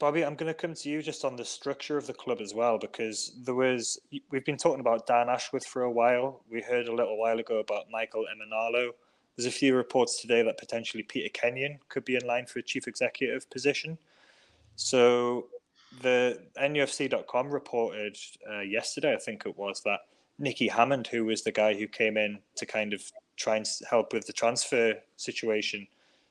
Bobby, 0.02 0.24
I'm 0.24 0.34
going 0.34 0.52
to 0.52 0.54
come 0.54 0.74
to 0.74 0.88
you 0.88 1.00
just 1.00 1.24
on 1.24 1.36
the 1.36 1.44
structure 1.44 1.96
of 1.96 2.08
the 2.08 2.12
club 2.12 2.40
as 2.40 2.54
well, 2.54 2.76
because 2.76 3.34
there 3.44 3.54
was 3.54 4.00
we've 4.32 4.44
been 4.44 4.56
talking 4.56 4.80
about 4.80 5.06
Dan 5.06 5.28
Ashworth 5.28 5.64
for 5.64 5.82
a 5.82 5.90
while. 5.92 6.42
We 6.50 6.60
heard 6.60 6.88
a 6.88 6.92
little 6.92 7.16
while 7.16 7.38
ago 7.38 7.60
about 7.60 7.84
Michael 7.88 8.24
Emenalo. 8.24 8.90
There's 9.36 9.46
a 9.46 9.56
few 9.56 9.76
reports 9.76 10.20
today 10.20 10.42
that 10.42 10.58
potentially 10.58 11.04
Peter 11.04 11.28
Kenyon 11.32 11.78
could 11.88 12.04
be 12.04 12.16
in 12.16 12.26
line 12.26 12.46
for 12.46 12.58
a 12.58 12.64
chief 12.64 12.88
executive 12.88 13.48
position. 13.48 13.96
So 14.74 15.46
the 16.00 16.40
NUFC.com 16.60 17.50
reported 17.52 18.16
uh, 18.50 18.58
yesterday, 18.62 19.14
I 19.14 19.18
think 19.18 19.44
it 19.46 19.56
was, 19.56 19.82
that 19.84 20.00
Nicky 20.36 20.66
Hammond, 20.66 21.06
who 21.06 21.26
was 21.26 21.44
the 21.44 21.52
guy 21.52 21.74
who 21.74 21.86
came 21.86 22.16
in 22.16 22.40
to 22.56 22.66
kind 22.66 22.92
of 22.92 23.04
try 23.36 23.54
and 23.54 23.68
help 23.88 24.12
with 24.12 24.26
the 24.26 24.32
transfer 24.32 24.94
situation, 25.16 25.86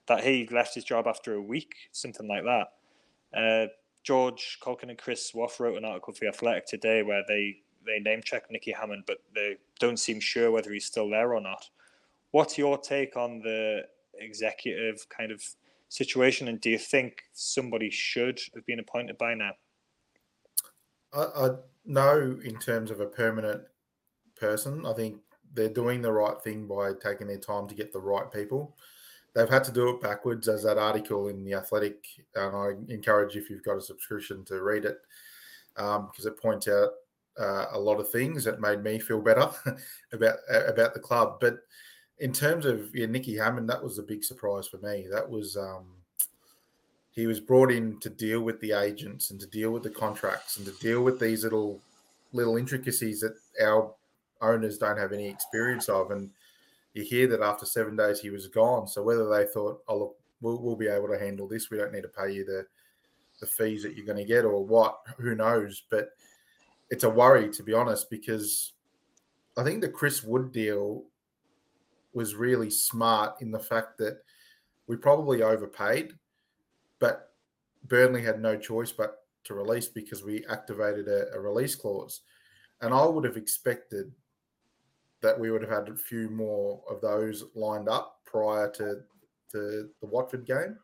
that 0.07 0.25
he 0.25 0.45
left 0.51 0.75
his 0.75 0.83
job 0.83 1.07
after 1.07 1.35
a 1.35 1.41
week, 1.41 1.73
something 1.93 2.27
like 2.27 2.43
that. 2.43 2.71
Uh, 3.35 3.67
George 4.03 4.57
Caulkin 4.61 4.89
and 4.89 4.97
Chris 4.97 5.33
Waugh 5.33 5.49
wrote 5.59 5.77
an 5.77 5.85
article 5.85 6.13
for 6.13 6.21
the 6.21 6.27
Athletic 6.27 6.65
today 6.65 7.03
where 7.03 7.23
they 7.27 7.57
they 7.85 7.99
name 7.99 8.21
check 8.23 8.43
Nicky 8.51 8.71
Hammond, 8.71 9.03
but 9.07 9.17
they 9.33 9.57
don't 9.79 9.97
seem 9.97 10.19
sure 10.19 10.51
whether 10.51 10.71
he's 10.71 10.85
still 10.85 11.09
there 11.09 11.33
or 11.33 11.41
not. 11.41 11.69
What's 12.31 12.57
your 12.57 12.77
take 12.77 13.17
on 13.17 13.39
the 13.39 13.81
executive 14.15 15.07
kind 15.09 15.31
of 15.31 15.43
situation, 15.89 16.47
and 16.47 16.61
do 16.61 16.69
you 16.69 16.77
think 16.77 17.23
somebody 17.33 17.89
should 17.89 18.39
have 18.55 18.65
been 18.65 18.79
appointed 18.79 19.17
by 19.17 19.33
now? 19.33 19.51
I, 21.13 21.23
I 21.35 21.49
know 21.85 22.39
in 22.43 22.57
terms 22.57 22.91
of 22.91 22.99
a 22.99 23.05
permanent 23.05 23.63
person. 24.41 24.85
I 24.85 24.93
think 24.93 25.19
they're 25.53 25.69
doing 25.69 26.01
the 26.01 26.11
right 26.11 26.41
thing 26.43 26.67
by 26.67 26.91
taking 27.01 27.27
their 27.27 27.37
time 27.37 27.67
to 27.67 27.75
get 27.75 27.93
the 27.93 27.99
right 27.99 28.29
people. 28.31 28.75
They've 29.33 29.49
had 29.49 29.63
to 29.65 29.71
do 29.71 29.89
it 29.89 30.01
backwards, 30.01 30.47
as 30.47 30.63
that 30.63 30.77
article 30.77 31.29
in 31.29 31.43
the 31.45 31.53
Athletic, 31.53 32.03
and 32.35 32.55
I 32.55 32.71
encourage 32.93 33.37
if 33.37 33.49
you've 33.49 33.63
got 33.63 33.77
a 33.77 33.81
subscription 33.81 34.43
to 34.45 34.61
read 34.61 34.85
it 34.85 34.97
because 35.75 36.25
um, 36.25 36.27
it 36.27 36.41
points 36.41 36.67
out 36.67 36.89
uh, 37.39 37.67
a 37.71 37.79
lot 37.79 37.99
of 37.99 38.11
things 38.11 38.43
that 38.43 38.59
made 38.59 38.83
me 38.83 38.99
feel 38.99 39.21
better 39.21 39.49
about 40.13 40.37
about 40.67 40.93
the 40.93 40.99
club. 40.99 41.37
But 41.39 41.59
in 42.19 42.33
terms 42.33 42.65
of 42.65 42.93
yeah, 42.93 43.05
Nicky 43.07 43.37
Hammond, 43.37 43.69
that 43.69 43.83
was 43.83 43.99
a 43.99 44.03
big 44.03 44.23
surprise 44.23 44.67
for 44.67 44.77
me. 44.77 45.07
That 45.09 45.29
was 45.29 45.55
um, 45.55 45.85
he 47.11 47.27
was 47.27 47.39
brought 47.39 47.71
in 47.71 47.99
to 47.99 48.09
deal 48.09 48.41
with 48.41 48.59
the 48.59 48.73
agents 48.73 49.31
and 49.31 49.39
to 49.39 49.47
deal 49.47 49.71
with 49.71 49.83
the 49.83 49.89
contracts 49.89 50.57
and 50.57 50.65
to 50.65 50.73
deal 50.73 51.03
with 51.03 51.19
these 51.19 51.43
little 51.43 51.79
little 52.33 52.57
intricacies 52.57 53.21
that 53.21 53.35
our 53.61 53.93
owners 54.41 54.77
don't 54.77 54.97
have 54.97 55.13
any 55.13 55.27
experience 55.27 55.89
of. 55.89 56.11
And 56.11 56.29
you 56.93 57.03
hear 57.03 57.27
that 57.27 57.41
after 57.41 57.65
seven 57.65 57.95
days 57.95 58.19
he 58.19 58.29
was 58.29 58.47
gone. 58.47 58.87
So 58.87 59.01
whether 59.03 59.29
they 59.29 59.45
thought, 59.45 59.79
oh 59.87 59.97
look, 59.97 60.15
we'll, 60.41 60.61
we'll 60.61 60.75
be 60.75 60.87
able 60.87 61.07
to 61.07 61.19
handle 61.19 61.47
this, 61.47 61.69
we 61.69 61.77
don't 61.77 61.93
need 61.93 62.01
to 62.03 62.09
pay 62.09 62.31
you 62.31 62.45
the 62.45 62.65
the 63.39 63.47
fees 63.47 63.81
that 63.81 63.95
you're 63.95 64.05
going 64.05 64.17
to 64.19 64.23
get 64.23 64.45
or 64.45 64.63
what, 64.63 64.99
who 65.17 65.33
knows? 65.33 65.81
But 65.89 66.09
it's 66.91 67.03
a 67.03 67.09
worry 67.09 67.49
to 67.53 67.63
be 67.63 67.73
honest 67.73 68.09
because 68.09 68.73
I 69.57 69.63
think 69.63 69.81
the 69.81 69.89
Chris 69.89 70.23
Wood 70.23 70.51
deal 70.51 71.05
was 72.13 72.35
really 72.35 72.69
smart 72.69 73.41
in 73.41 73.51
the 73.51 73.59
fact 73.59 73.97
that 73.97 74.19
we 74.87 74.95
probably 74.95 75.41
overpaid, 75.41 76.13
but 76.99 77.31
Burnley 77.87 78.21
had 78.21 78.41
no 78.41 78.57
choice 78.57 78.91
but 78.91 79.25
to 79.45 79.53
release 79.53 79.87
because 79.87 80.23
we 80.23 80.45
activated 80.47 81.07
a, 81.07 81.33
a 81.33 81.39
release 81.39 81.75
clause. 81.75 82.21
And 82.81 82.93
I 82.93 83.05
would 83.05 83.23
have 83.23 83.37
expected 83.37 84.11
that 85.21 85.39
we 85.39 85.51
would 85.51 85.61
have 85.61 85.71
had 85.71 85.89
a 85.89 85.95
few 85.95 86.29
more 86.29 86.81
of 86.89 87.01
those 87.01 87.45
lined 87.55 87.87
up 87.87 88.19
prior 88.25 88.69
to, 88.71 88.97
to 89.51 89.89
the 90.01 90.07
Watford 90.07 90.45
game, 90.45 90.77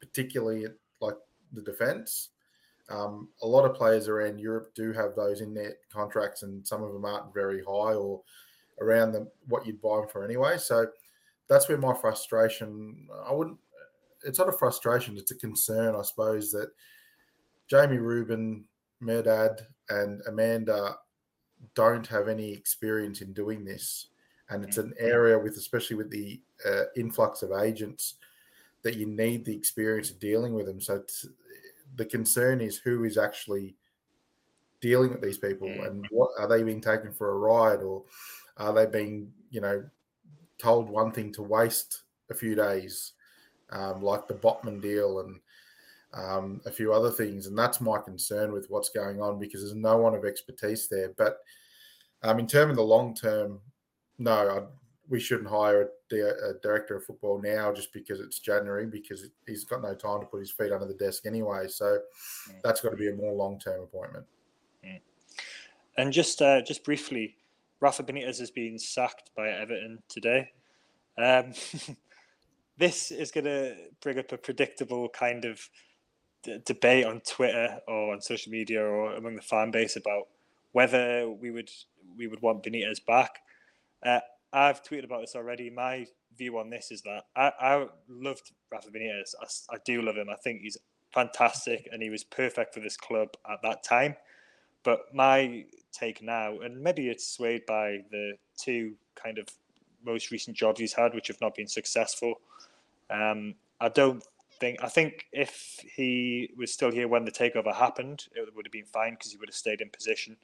particularly 0.00 0.64
at 0.64 0.72
like 1.00 1.16
the 1.52 1.62
defence. 1.62 2.30
Um, 2.90 3.28
a 3.42 3.46
lot 3.46 3.64
of 3.64 3.76
players 3.76 4.08
around 4.08 4.38
Europe 4.38 4.74
do 4.74 4.92
have 4.92 5.14
those 5.14 5.40
in 5.40 5.54
their 5.54 5.74
contracts, 5.92 6.42
and 6.42 6.66
some 6.66 6.82
of 6.82 6.92
them 6.92 7.04
aren't 7.04 7.34
very 7.34 7.62
high 7.62 7.94
or 7.94 8.22
around 8.80 9.12
the, 9.12 9.28
what 9.48 9.66
you'd 9.66 9.82
buy 9.82 9.96
them 9.96 10.08
for 10.08 10.24
anyway. 10.24 10.56
So 10.58 10.86
that's 11.48 11.68
where 11.68 11.78
my 11.78 11.94
frustration. 11.94 13.08
I 13.26 13.32
wouldn't. 13.32 13.58
It's 14.24 14.38
not 14.38 14.48
a 14.48 14.52
frustration; 14.52 15.16
it's 15.16 15.30
a 15.30 15.36
concern, 15.36 15.94
I 15.96 16.02
suppose, 16.02 16.50
that 16.52 16.70
Jamie 17.68 17.98
Reuben, 17.98 18.64
Mehrdad, 19.02 19.60
and 19.90 20.22
Amanda 20.26 20.96
don't 21.74 22.06
have 22.06 22.28
any 22.28 22.52
experience 22.52 23.20
in 23.20 23.32
doing 23.32 23.64
this, 23.64 24.08
and 24.50 24.64
it's 24.64 24.78
an 24.78 24.94
area 24.98 25.38
with, 25.38 25.56
especially 25.56 25.96
with 25.96 26.10
the 26.10 26.40
uh, 26.66 26.84
influx 26.96 27.42
of 27.42 27.52
agents, 27.52 28.14
that 28.82 28.96
you 28.96 29.06
need 29.06 29.44
the 29.44 29.54
experience 29.54 30.10
of 30.10 30.20
dealing 30.20 30.54
with 30.54 30.66
them. 30.66 30.80
So 30.80 31.02
the 31.96 32.04
concern 32.04 32.60
is 32.60 32.78
who 32.78 33.04
is 33.04 33.18
actually 33.18 33.76
dealing 34.80 35.10
with 35.10 35.20
these 35.20 35.38
people 35.38 35.68
and 35.68 36.06
what 36.10 36.30
are 36.38 36.46
they 36.46 36.62
being 36.62 36.80
taken 36.80 37.12
for 37.12 37.30
a 37.30 37.38
ride 37.38 37.82
or 37.82 38.04
are 38.58 38.72
they 38.72 38.86
being 38.86 39.32
you 39.50 39.60
know 39.60 39.84
told 40.58 40.88
one 40.88 41.10
thing 41.10 41.32
to 41.32 41.42
waste 41.42 42.02
a 42.30 42.34
few 42.34 42.54
days 42.54 43.12
um, 43.70 44.02
like 44.02 44.26
the 44.28 44.34
Botman 44.34 44.80
deal 44.80 45.20
and 45.20 45.40
um, 46.14 46.60
a 46.66 46.70
few 46.70 46.92
other 46.92 47.10
things 47.10 47.46
and 47.46 47.58
that's 47.58 47.80
my 47.80 47.98
concern 47.98 48.52
with 48.52 48.66
what's 48.70 48.88
going 48.88 49.20
on 49.20 49.38
because 49.38 49.60
there's 49.60 49.74
no 49.74 49.98
one 49.98 50.14
of 50.14 50.24
expertise 50.24 50.88
there 50.88 51.12
but 51.16 51.38
um, 52.22 52.38
in 52.38 52.46
terms 52.46 52.70
of 52.70 52.76
the 52.76 52.82
long 52.82 53.14
term 53.14 53.60
no 54.18 54.32
I, 54.32 54.62
we 55.08 55.18
shouldn't 55.18 55.48
hire 55.48 55.88
a, 56.12 56.16
a, 56.16 56.54
director 56.62 56.96
of 56.96 57.04
football 57.04 57.40
now 57.42 57.72
just 57.72 57.92
because 57.92 58.20
it's 58.20 58.38
January 58.38 58.86
because 58.86 59.26
he's 59.46 59.64
got 59.64 59.82
no 59.82 59.94
time 59.94 60.20
to 60.20 60.26
put 60.26 60.40
his 60.40 60.50
feet 60.50 60.72
under 60.72 60.86
the 60.86 60.94
desk 60.94 61.24
anyway. 61.26 61.66
So 61.68 61.98
mm. 62.50 62.54
that's 62.62 62.80
got 62.80 62.90
to 62.90 62.96
be 62.96 63.08
a 63.08 63.14
more 63.14 63.32
long 63.32 63.58
term 63.58 63.82
appointment. 63.82 64.26
Mm. 64.84 65.00
And 65.96 66.12
just 66.12 66.42
uh, 66.42 66.60
just 66.62 66.84
briefly, 66.84 67.36
Rafa 67.80 68.02
Benitez 68.02 68.38
has 68.38 68.50
been 68.50 68.78
sacked 68.78 69.30
by 69.36 69.48
Everton 69.48 69.98
today. 70.08 70.50
Um, 71.16 71.52
this 72.78 73.10
is 73.10 73.30
going 73.30 73.44
to 73.44 73.76
bring 74.00 74.18
up 74.18 74.32
a 74.32 74.38
predictable 74.38 75.08
kind 75.08 75.44
of 75.44 75.60
d- 76.42 76.58
debate 76.64 77.04
on 77.04 77.20
Twitter 77.20 77.78
or 77.86 78.12
on 78.12 78.20
social 78.20 78.52
media 78.52 78.82
or 78.82 79.14
among 79.14 79.36
the 79.36 79.42
fan 79.42 79.70
base 79.70 79.96
about 79.96 80.28
whether 80.72 81.28
we 81.28 81.50
would 81.50 81.70
we 82.16 82.26
would 82.26 82.42
want 82.42 82.62
Benitez 82.62 83.04
back. 83.06 83.38
Uh, 84.04 84.20
I've 84.52 84.82
tweeted 84.82 85.04
about 85.04 85.20
this 85.20 85.34
already. 85.34 85.70
My 85.70 86.06
view 86.36 86.58
on 86.58 86.70
this 86.70 86.90
is 86.90 87.02
that 87.02 87.24
I, 87.36 87.52
I 87.60 87.86
loved 88.08 88.52
Rafa 88.72 88.90
Benitez. 88.90 89.34
I, 89.40 89.74
I 89.74 89.78
do 89.84 90.02
love 90.02 90.16
him. 90.16 90.28
I 90.30 90.36
think 90.36 90.62
he's 90.62 90.78
fantastic 91.12 91.88
and 91.92 92.02
he 92.02 92.10
was 92.10 92.24
perfect 92.24 92.74
for 92.74 92.80
this 92.80 92.96
club 92.96 93.28
at 93.50 93.58
that 93.62 93.82
time. 93.82 94.16
But 94.84 95.00
my 95.12 95.64
take 95.92 96.22
now, 96.22 96.60
and 96.60 96.80
maybe 96.80 97.08
it's 97.08 97.26
swayed 97.26 97.66
by 97.66 97.98
the 98.10 98.34
two 98.56 98.94
kind 99.22 99.38
of 99.38 99.48
most 100.04 100.30
recent 100.30 100.56
jobs 100.56 100.80
he's 100.80 100.92
had, 100.92 101.14
which 101.14 101.28
have 101.28 101.40
not 101.40 101.54
been 101.54 101.66
successful. 101.66 102.34
Um, 103.10 103.54
I 103.80 103.88
don't 103.88 104.22
think. 104.60 104.78
I 104.82 104.88
think 104.88 105.26
if 105.32 105.80
he 105.94 106.50
was 106.56 106.72
still 106.72 106.90
here 106.90 107.08
when 107.08 107.24
the 107.24 107.30
takeover 107.30 107.74
happened, 107.74 108.26
it 108.34 108.54
would 108.54 108.66
have 108.66 108.72
been 108.72 108.84
fine 108.84 109.14
because 109.14 109.32
he 109.32 109.38
would 109.38 109.48
have 109.48 109.54
stayed 109.54 109.80
in 109.80 109.90
position. 109.90 110.36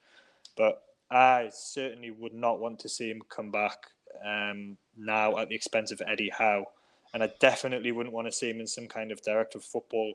But 0.56 0.82
I 1.10 1.50
certainly 1.52 2.10
would 2.10 2.34
not 2.34 2.60
want 2.60 2.78
to 2.80 2.88
see 2.88 3.10
him 3.10 3.22
come 3.28 3.50
back 3.50 3.78
um, 4.24 4.76
now 4.96 5.38
at 5.38 5.48
the 5.48 5.54
expense 5.54 5.90
of 5.90 6.02
Eddie 6.06 6.32
Howe. 6.36 6.66
And 7.12 7.22
I 7.22 7.30
definitely 7.40 7.92
wouldn't 7.92 8.14
want 8.14 8.26
to 8.26 8.32
see 8.32 8.50
him 8.50 8.60
in 8.60 8.66
some 8.66 8.88
kind 8.88 9.12
of 9.12 9.22
director 9.22 9.58
of 9.58 9.64
football 9.64 10.14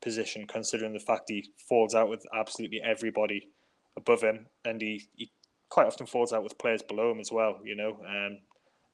position, 0.00 0.46
considering 0.46 0.92
the 0.92 0.98
fact 0.98 1.30
he 1.30 1.50
falls 1.68 1.94
out 1.94 2.08
with 2.08 2.26
absolutely 2.34 2.82
everybody 2.82 3.48
above 3.96 4.22
him, 4.22 4.46
and 4.64 4.80
he, 4.80 5.04
he 5.14 5.30
quite 5.68 5.86
often 5.86 6.06
falls 6.06 6.32
out 6.32 6.42
with 6.42 6.58
players 6.58 6.82
below 6.82 7.12
him 7.12 7.20
as 7.20 7.30
well. 7.30 7.60
You 7.64 7.76
know, 7.76 7.98
um, 8.06 8.38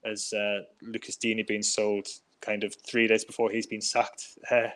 as 0.04 0.32
uh, 0.32 0.60
Lucas 0.82 1.16
Digne 1.16 1.42
being 1.42 1.62
sold 1.62 2.06
kind 2.40 2.64
of 2.64 2.74
three 2.86 3.06
days 3.06 3.24
before 3.24 3.50
he's 3.50 3.66
been 3.66 3.80
sacked 3.80 4.38
uh, 4.50 4.68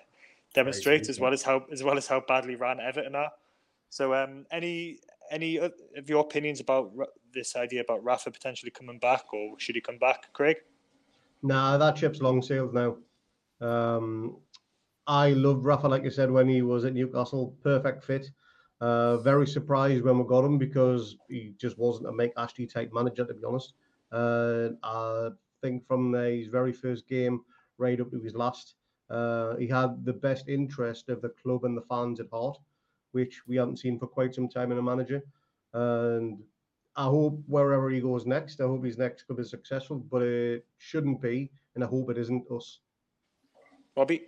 demonstrates 0.55 1.09
as 1.09 1.19
well 1.19 1.33
as 1.33 1.43
how 1.43 1.65
as 1.73 1.83
well 1.83 1.97
as 1.97 2.07
how 2.07 2.21
badly 2.27 2.57
ran 2.57 2.81
Everton 2.81 3.15
are. 3.15 3.31
So, 3.89 4.15
um, 4.15 4.47
any 4.51 4.99
any 5.31 5.57
of 5.57 5.73
your 6.07 6.21
opinions 6.21 6.61
about 6.61 6.93
this 7.33 7.57
idea 7.57 7.81
about 7.81 8.05
Rafa 8.05 8.31
potentially 8.31 8.71
coming 8.71 8.99
back, 8.99 9.33
or 9.33 9.59
should 9.59 9.75
he 9.75 9.81
come 9.81 9.99
back, 9.99 10.33
Craig? 10.33 10.57
Nah, 11.43 11.79
that 11.79 11.99
ship's 11.99 12.21
long 12.21 12.43
sailed 12.43 12.75
now. 12.75 12.97
Um, 13.61 14.37
I 15.07 15.31
loved 15.31 15.65
Rafa, 15.65 15.89
like 15.89 16.05
you 16.05 16.11
said, 16.11 16.31
when 16.31 16.49
he 16.49 16.63
was 16.63 16.85
at 16.85 16.95
Newcastle, 16.95 17.57
perfect 17.63 18.05
fit. 18.05 18.31
Uh, 18.81 19.17
very 19.19 19.47
surprised 19.47 20.03
when 20.03 20.19
we 20.19 20.25
got 20.25 20.45
him 20.45 20.59
because 20.59 21.17
he 21.29 21.55
just 21.57 21.79
wasn't 21.79 22.09
a 22.09 22.13
Mike 22.13 22.33
Ashley 22.37 22.67
type 22.67 22.91
manager, 22.93 23.25
to 23.25 23.35
be 23.35 23.45
honest. 23.45 23.75
Uh, 24.11 24.71
I 24.83 25.29
think 25.63 25.87
from 25.87 26.13
his 26.13 26.49
very 26.49 26.73
first 26.73 27.09
game 27.09 27.41
right 27.79 28.01
up 28.01 28.11
to 28.11 28.21
his 28.21 28.35
last, 28.35 28.75
uh, 29.09 29.57
he 29.57 29.67
had 29.67 30.05
the 30.05 30.13
best 30.13 30.49
interest 30.49 31.09
of 31.09 31.23
the 31.23 31.31
club 31.31 31.65
and 31.65 31.77
the 31.77 31.83
fans 31.83 32.21
at 32.21 32.29
heart 32.31 32.59
which 33.13 33.47
we 33.47 33.57
haven't 33.57 33.79
seen 33.79 33.99
for 33.99 34.07
quite 34.07 34.35
some 34.35 34.49
time 34.49 34.73
in 34.73 34.79
a 34.79 34.83
manager. 34.83 35.23
And 35.73 36.43
I 36.97 37.05
hope 37.05 37.41
wherever 37.47 37.89
he 37.89 38.01
goes 38.01 38.27
next, 38.27 38.61
I 38.61 38.65
hope 38.65 38.85
his 38.85 38.99
next 38.99 39.23
club 39.23 39.39
is 39.39 39.51
successful, 39.51 39.99
but 39.99 40.23
it 40.23 40.67
shouldn't 40.79 41.23
be, 41.23 41.51
and 41.75 41.85
I 41.85 41.87
hope 41.87 42.11
it 42.11 42.19
isn't 42.19 42.51
us. 42.51 42.81
Bobby? 43.95 44.23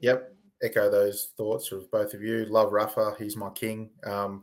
Yep, 0.00 0.34
echo 0.62 0.90
those 0.90 1.32
thoughts 1.36 1.72
of 1.72 1.90
both 1.90 2.14
of 2.14 2.22
you. 2.22 2.44
Love 2.44 2.72
Rafa, 2.72 3.14
he's 3.18 3.36
my 3.36 3.50
king. 3.50 3.90
Um, 4.04 4.42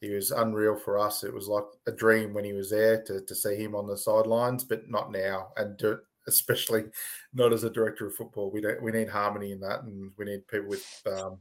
he 0.00 0.10
was 0.10 0.30
unreal 0.30 0.76
for 0.76 0.98
us. 0.98 1.24
It 1.24 1.32
was 1.32 1.48
like 1.48 1.64
a 1.86 1.92
dream 1.92 2.34
when 2.34 2.44
he 2.44 2.52
was 2.52 2.70
there 2.70 3.02
to, 3.04 3.20
to 3.20 3.34
see 3.34 3.56
him 3.56 3.74
on 3.74 3.86
the 3.86 3.96
sidelines, 3.96 4.64
but 4.64 4.88
not 4.88 5.12
now, 5.12 5.48
and 5.56 5.76
do, 5.76 5.98
especially 6.28 6.84
not 7.32 7.52
as 7.52 7.64
a 7.64 7.70
director 7.70 8.06
of 8.06 8.14
football. 8.14 8.50
We 8.50 8.60
don't. 8.60 8.82
We 8.82 8.92
need 8.92 9.08
harmony 9.08 9.52
in 9.52 9.60
that, 9.60 9.82
and 9.82 10.12
we 10.18 10.24
need 10.24 10.46
people 10.48 10.68
with 10.68 11.02
um, 11.06 11.38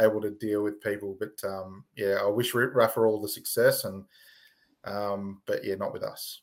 able 0.00 0.20
to 0.22 0.30
deal 0.30 0.62
with 0.62 0.80
people. 0.80 1.16
But 1.18 1.48
um, 1.48 1.84
yeah, 1.96 2.18
I 2.20 2.26
wish 2.26 2.54
Rafa 2.54 3.00
all 3.00 3.20
the 3.20 3.28
success, 3.28 3.84
and 3.84 4.04
um, 4.84 5.42
but 5.46 5.64
yeah, 5.64 5.76
not 5.76 5.92
with 5.92 6.02
us. 6.02 6.42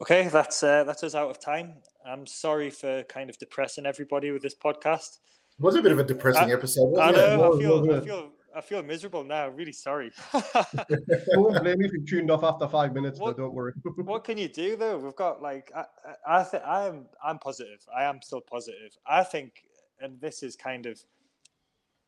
Okay, 0.00 0.28
that's 0.28 0.62
uh, 0.62 0.84
that's 0.84 1.02
us 1.02 1.14
out 1.14 1.30
of 1.30 1.40
time. 1.40 1.74
I'm 2.06 2.26
sorry 2.26 2.70
for 2.70 3.02
kind 3.04 3.28
of 3.28 3.38
depressing 3.38 3.86
everybody 3.86 4.30
with 4.30 4.42
this 4.42 4.54
podcast. 4.54 5.18
It 5.58 5.64
was 5.64 5.74
a 5.74 5.82
bit 5.82 5.90
of 5.90 5.98
a 5.98 6.04
depressing 6.04 6.50
I, 6.50 6.54
episode. 6.54 6.96
I 6.96 7.10
know. 7.10 7.54
I 7.54 7.58
feel. 7.58 7.92
I 7.92 8.00
feel. 8.00 8.30
I 8.58 8.60
feel 8.60 8.82
miserable 8.82 9.22
now. 9.22 9.48
Really 9.48 9.72
sorry. 9.72 10.10
don't 10.32 11.62
blame 11.62 11.78
me 11.78 11.86
if 11.86 11.92
you 11.92 12.04
tuned 12.04 12.28
off 12.28 12.42
after 12.42 12.66
five 12.66 12.92
minutes. 12.92 13.20
What, 13.20 13.36
though, 13.36 13.44
don't 13.44 13.54
worry. 13.54 13.72
what 13.98 14.24
can 14.24 14.36
you 14.36 14.48
do 14.48 14.76
though? 14.76 14.98
We've 14.98 15.14
got 15.14 15.40
like 15.40 15.70
I. 15.76 15.84
I 16.26 16.42
think 16.42 16.64
I 16.64 16.88
am. 16.88 17.06
I'm 17.24 17.38
positive. 17.38 17.86
I 17.96 18.02
am 18.02 18.20
still 18.20 18.40
positive. 18.40 18.96
I 19.06 19.22
think, 19.22 19.62
and 20.00 20.20
this 20.20 20.42
is 20.42 20.56
kind 20.56 20.86
of 20.86 21.00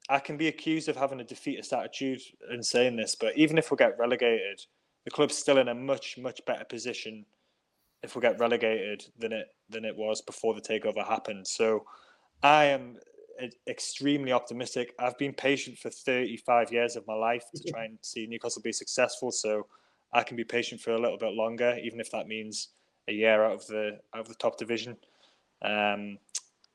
I 0.09 0.19
can 0.19 0.37
be 0.37 0.49
accused 0.49 0.89
of 0.89 0.97
having 0.97 1.21
a 1.21 1.25
defeatist 1.25 1.73
attitude 1.73 2.21
in 2.53 2.65
saying 2.65 2.97
this, 2.97 3.15
but 3.15 3.39
even 3.39 3.57
if 3.57 3.71
we 3.71 3.77
get 3.77 3.97
relegated, 3.97 4.61
the 5.05 5.11
club's 5.13 5.37
still 5.37 5.59
in 5.59 5.69
a 5.69 5.75
much 5.75 6.19
much 6.19 6.45
better 6.47 6.65
position 6.65 7.25
if 8.03 8.17
we 8.17 8.23
get 8.23 8.41
relegated 8.41 9.05
than 9.21 9.33
it 9.33 9.55
than 9.69 9.85
it 9.85 9.97
was 9.97 10.21
before 10.21 10.55
the 10.55 10.61
takeover 10.61 11.07
happened. 11.07 11.47
So 11.47 11.85
I 12.43 12.65
am 12.65 12.97
extremely 13.69 14.33
optimistic. 14.33 14.95
I've 14.99 15.19
been 15.19 15.33
patient 15.33 15.79
for 15.79 15.91
35 15.91 16.73
years 16.73 16.97
of 16.97 17.07
my 17.07 17.15
life 17.15 17.45
to 17.55 17.73
try 17.73 17.85
and 17.85 17.99
see 18.03 18.27
Newcastle 18.27 18.63
be 18.63 18.73
successful. 18.73 19.31
So 19.31 19.67
I 20.13 20.23
can 20.23 20.37
be 20.37 20.45
patient 20.45 20.81
for 20.81 20.93
a 20.93 21.01
little 21.01 21.19
bit 21.19 21.33
longer, 21.33 21.79
even 21.83 22.01
if 22.01 22.11
that 22.11 22.27
means 22.27 22.69
a 23.09 23.13
year 23.13 23.45
out 23.45 23.53
of 23.53 23.67
the 23.67 23.99
out 24.15 24.21
of 24.21 24.29
the 24.29 24.35
top 24.35 24.59
division. 24.59 24.97
Um, 25.63 26.19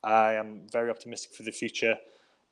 I 0.04 0.34
am 0.34 0.68
very 0.72 0.90
optimistic 0.90 1.36
for 1.36 1.44
the 1.44 1.52
future, 1.52 1.96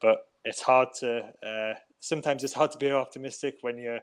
but 0.02 0.28
it's 0.46 0.62
hard 0.62 0.90
to. 1.00 1.22
Uh, 1.46 1.74
sometimes 2.00 2.44
it's 2.44 2.54
hard 2.54 2.72
to 2.72 2.78
be 2.78 2.92
optimistic 2.92 3.58
when 3.62 3.78
you're 3.78 4.02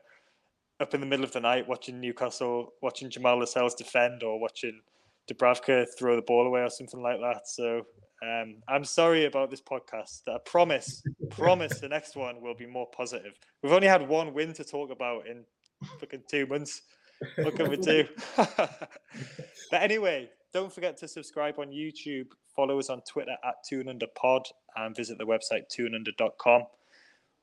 up 0.79 0.93
in 0.93 0.99
the 0.99 1.05
middle 1.05 1.25
of 1.25 1.31
the 1.31 1.39
night 1.39 1.67
watching 1.67 1.99
Newcastle, 1.99 2.73
watching 2.81 3.09
Jamal 3.09 3.37
Lascelles 3.37 3.75
defend, 3.75 4.23
or 4.23 4.39
watching 4.39 4.81
Dubravka 5.29 5.85
throw 5.97 6.15
the 6.15 6.21
ball 6.23 6.47
away 6.47 6.61
or 6.61 6.69
something 6.69 7.01
like 7.01 7.19
that. 7.19 7.47
So 7.47 7.85
um, 8.21 8.57
I'm 8.67 8.85
sorry 8.85 9.25
about 9.25 9.49
this 9.49 9.61
podcast. 9.61 10.21
I 10.27 10.37
promise, 10.45 11.03
promise 11.29 11.79
the 11.79 11.89
next 11.89 12.15
one 12.15 12.41
will 12.41 12.53
be 12.53 12.67
more 12.67 12.87
positive. 12.95 13.33
We've 13.63 13.71
only 13.71 13.87
had 13.87 14.07
one 14.07 14.33
win 14.33 14.53
to 14.53 14.63
talk 14.63 14.91
about 14.91 15.27
in 15.27 15.43
fucking 15.99 16.23
two 16.29 16.45
months. 16.45 16.83
What 17.37 17.55
can 17.55 17.69
we 17.69 17.77
do? 17.77 18.07
but 18.37 18.77
anyway, 19.71 20.29
don't 20.53 20.71
forget 20.71 20.97
to 20.97 21.07
subscribe 21.07 21.57
on 21.59 21.69
YouTube, 21.69 22.27
follow 22.55 22.77
us 22.77 22.89
on 22.89 23.01
Twitter 23.01 23.35
at 23.43 23.55
TwoAndUnderPod, 23.71 24.45
and 24.75 24.95
visit 24.95 25.17
the 25.17 25.25
website 25.25 25.63
twoandunder.com. 25.75 26.63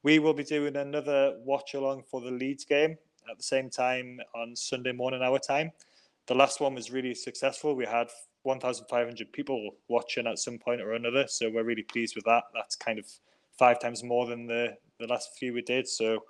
We 0.04 0.20
will 0.20 0.34
be 0.34 0.44
doing 0.44 0.76
another 0.76 1.38
watch 1.44 1.74
along 1.74 2.04
for 2.08 2.20
the 2.20 2.30
Leeds 2.30 2.64
game 2.64 2.96
at 3.30 3.36
the 3.36 3.42
same 3.42 3.68
time 3.68 4.20
on 4.34 4.54
Sunday 4.54 4.92
morning, 4.92 5.22
our 5.22 5.38
time. 5.38 5.72
The 6.26 6.34
last 6.34 6.60
one 6.60 6.74
was 6.74 6.90
really 6.90 7.14
successful. 7.14 7.74
We 7.74 7.86
had 7.86 8.08
1,500 8.48 9.32
people 9.32 9.76
watching 9.88 10.26
at 10.26 10.38
some 10.38 10.58
point 10.58 10.80
or 10.80 10.94
another, 10.94 11.26
so 11.28 11.50
we're 11.50 11.64
really 11.64 11.82
pleased 11.82 12.16
with 12.16 12.24
that. 12.24 12.44
That's 12.54 12.74
kind 12.74 12.98
of 12.98 13.06
five 13.58 13.78
times 13.78 14.02
more 14.02 14.26
than 14.26 14.46
the, 14.46 14.74
the 14.98 15.06
last 15.06 15.36
few 15.38 15.52
we 15.52 15.62
did. 15.62 15.86
So 15.86 16.24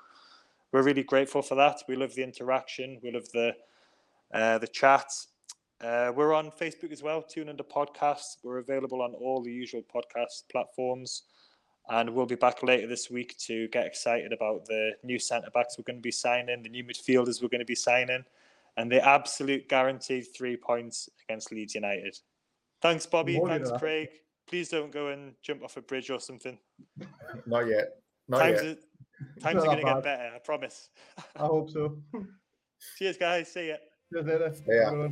we're 0.73 0.83
really 0.83 1.05
grateful 1.05 1.43
for 1.43 1.55
that. 1.55 1.83
We 1.89 1.97
love 1.97 2.15
the 2.15 2.25
interaction. 2.25 2.99
We 3.03 3.13
love 3.13 3.31
the 3.33 3.55
uh, 4.35 4.59
the 4.59 4.67
chat. 4.67 5.11
Uh, 5.81 6.13
we're 6.15 6.35
on 6.35 6.51
Facebook 6.51 6.93
as 6.93 7.03
well, 7.03 7.23
Two 7.23 7.41
and 7.41 7.51
Under 7.51 7.63
Podcasts. 7.63 8.37
We're 8.43 8.59
available 8.59 9.01
on 9.01 9.15
all 9.15 9.41
the 9.41 9.53
usual 9.53 9.83
podcast 9.83 10.43
platforms. 10.51 11.23
And 11.89 12.11
we'll 12.11 12.27
be 12.27 12.35
back 12.35 12.63
later 12.63 12.87
this 12.87 13.11
week 13.11 13.39
to 13.47 13.69
get 13.69 13.87
excited 13.87 14.33
about 14.33 14.67
the 14.67 14.93
new 15.03 15.19
centre 15.19 15.51
backs 15.55 15.79
we're 15.79 15.85
going 15.85 15.97
to 15.97 16.03
be 16.03 16.11
signing, 16.11 16.63
the 16.63 16.69
new 16.69 16.85
midfielders 16.85 17.41
we're 17.41 17.49
going 17.49 17.61
to 17.61 17.65
be 17.65 17.75
signing, 17.75 18.25
and 18.79 18.91
the 18.91 19.07
absolute 19.07 19.69
guaranteed 19.69 20.25
three 20.35 20.57
points 20.57 21.09
against 21.25 21.53
Leeds 21.53 21.75
United. 21.75 22.17
Thanks, 22.81 23.05
Bobby. 23.07 23.41
Thanks, 23.45 23.71
Craig. 23.79 24.09
Please 24.49 24.69
don't 24.69 24.93
go 24.93 25.09
and 25.09 25.35
jump 25.43 25.65
off 25.65 25.77
a 25.77 25.83
bridge 25.83 26.11
or 26.11 26.21
something. 26.21 26.57
Not 27.45 27.67
yet. 27.67 27.97
Not 28.29 28.39
times 28.39 28.63
yet. 28.63 28.79
Are, 28.79 29.41
times 29.41 29.65
are 29.65 29.67
going 29.67 29.79
to 29.79 29.83
get 29.83 30.03
better, 30.05 30.33
I 30.35 30.39
promise. 30.39 30.89
I 31.37 31.41
hope 31.41 31.71
so. 31.71 31.99
Cheers, 32.99 33.17
guys. 33.17 33.53
See 33.53 33.69
ya. 33.69 33.75
Cheers 34.13 34.27
later. 34.27 34.55
Yeah. 34.67 35.09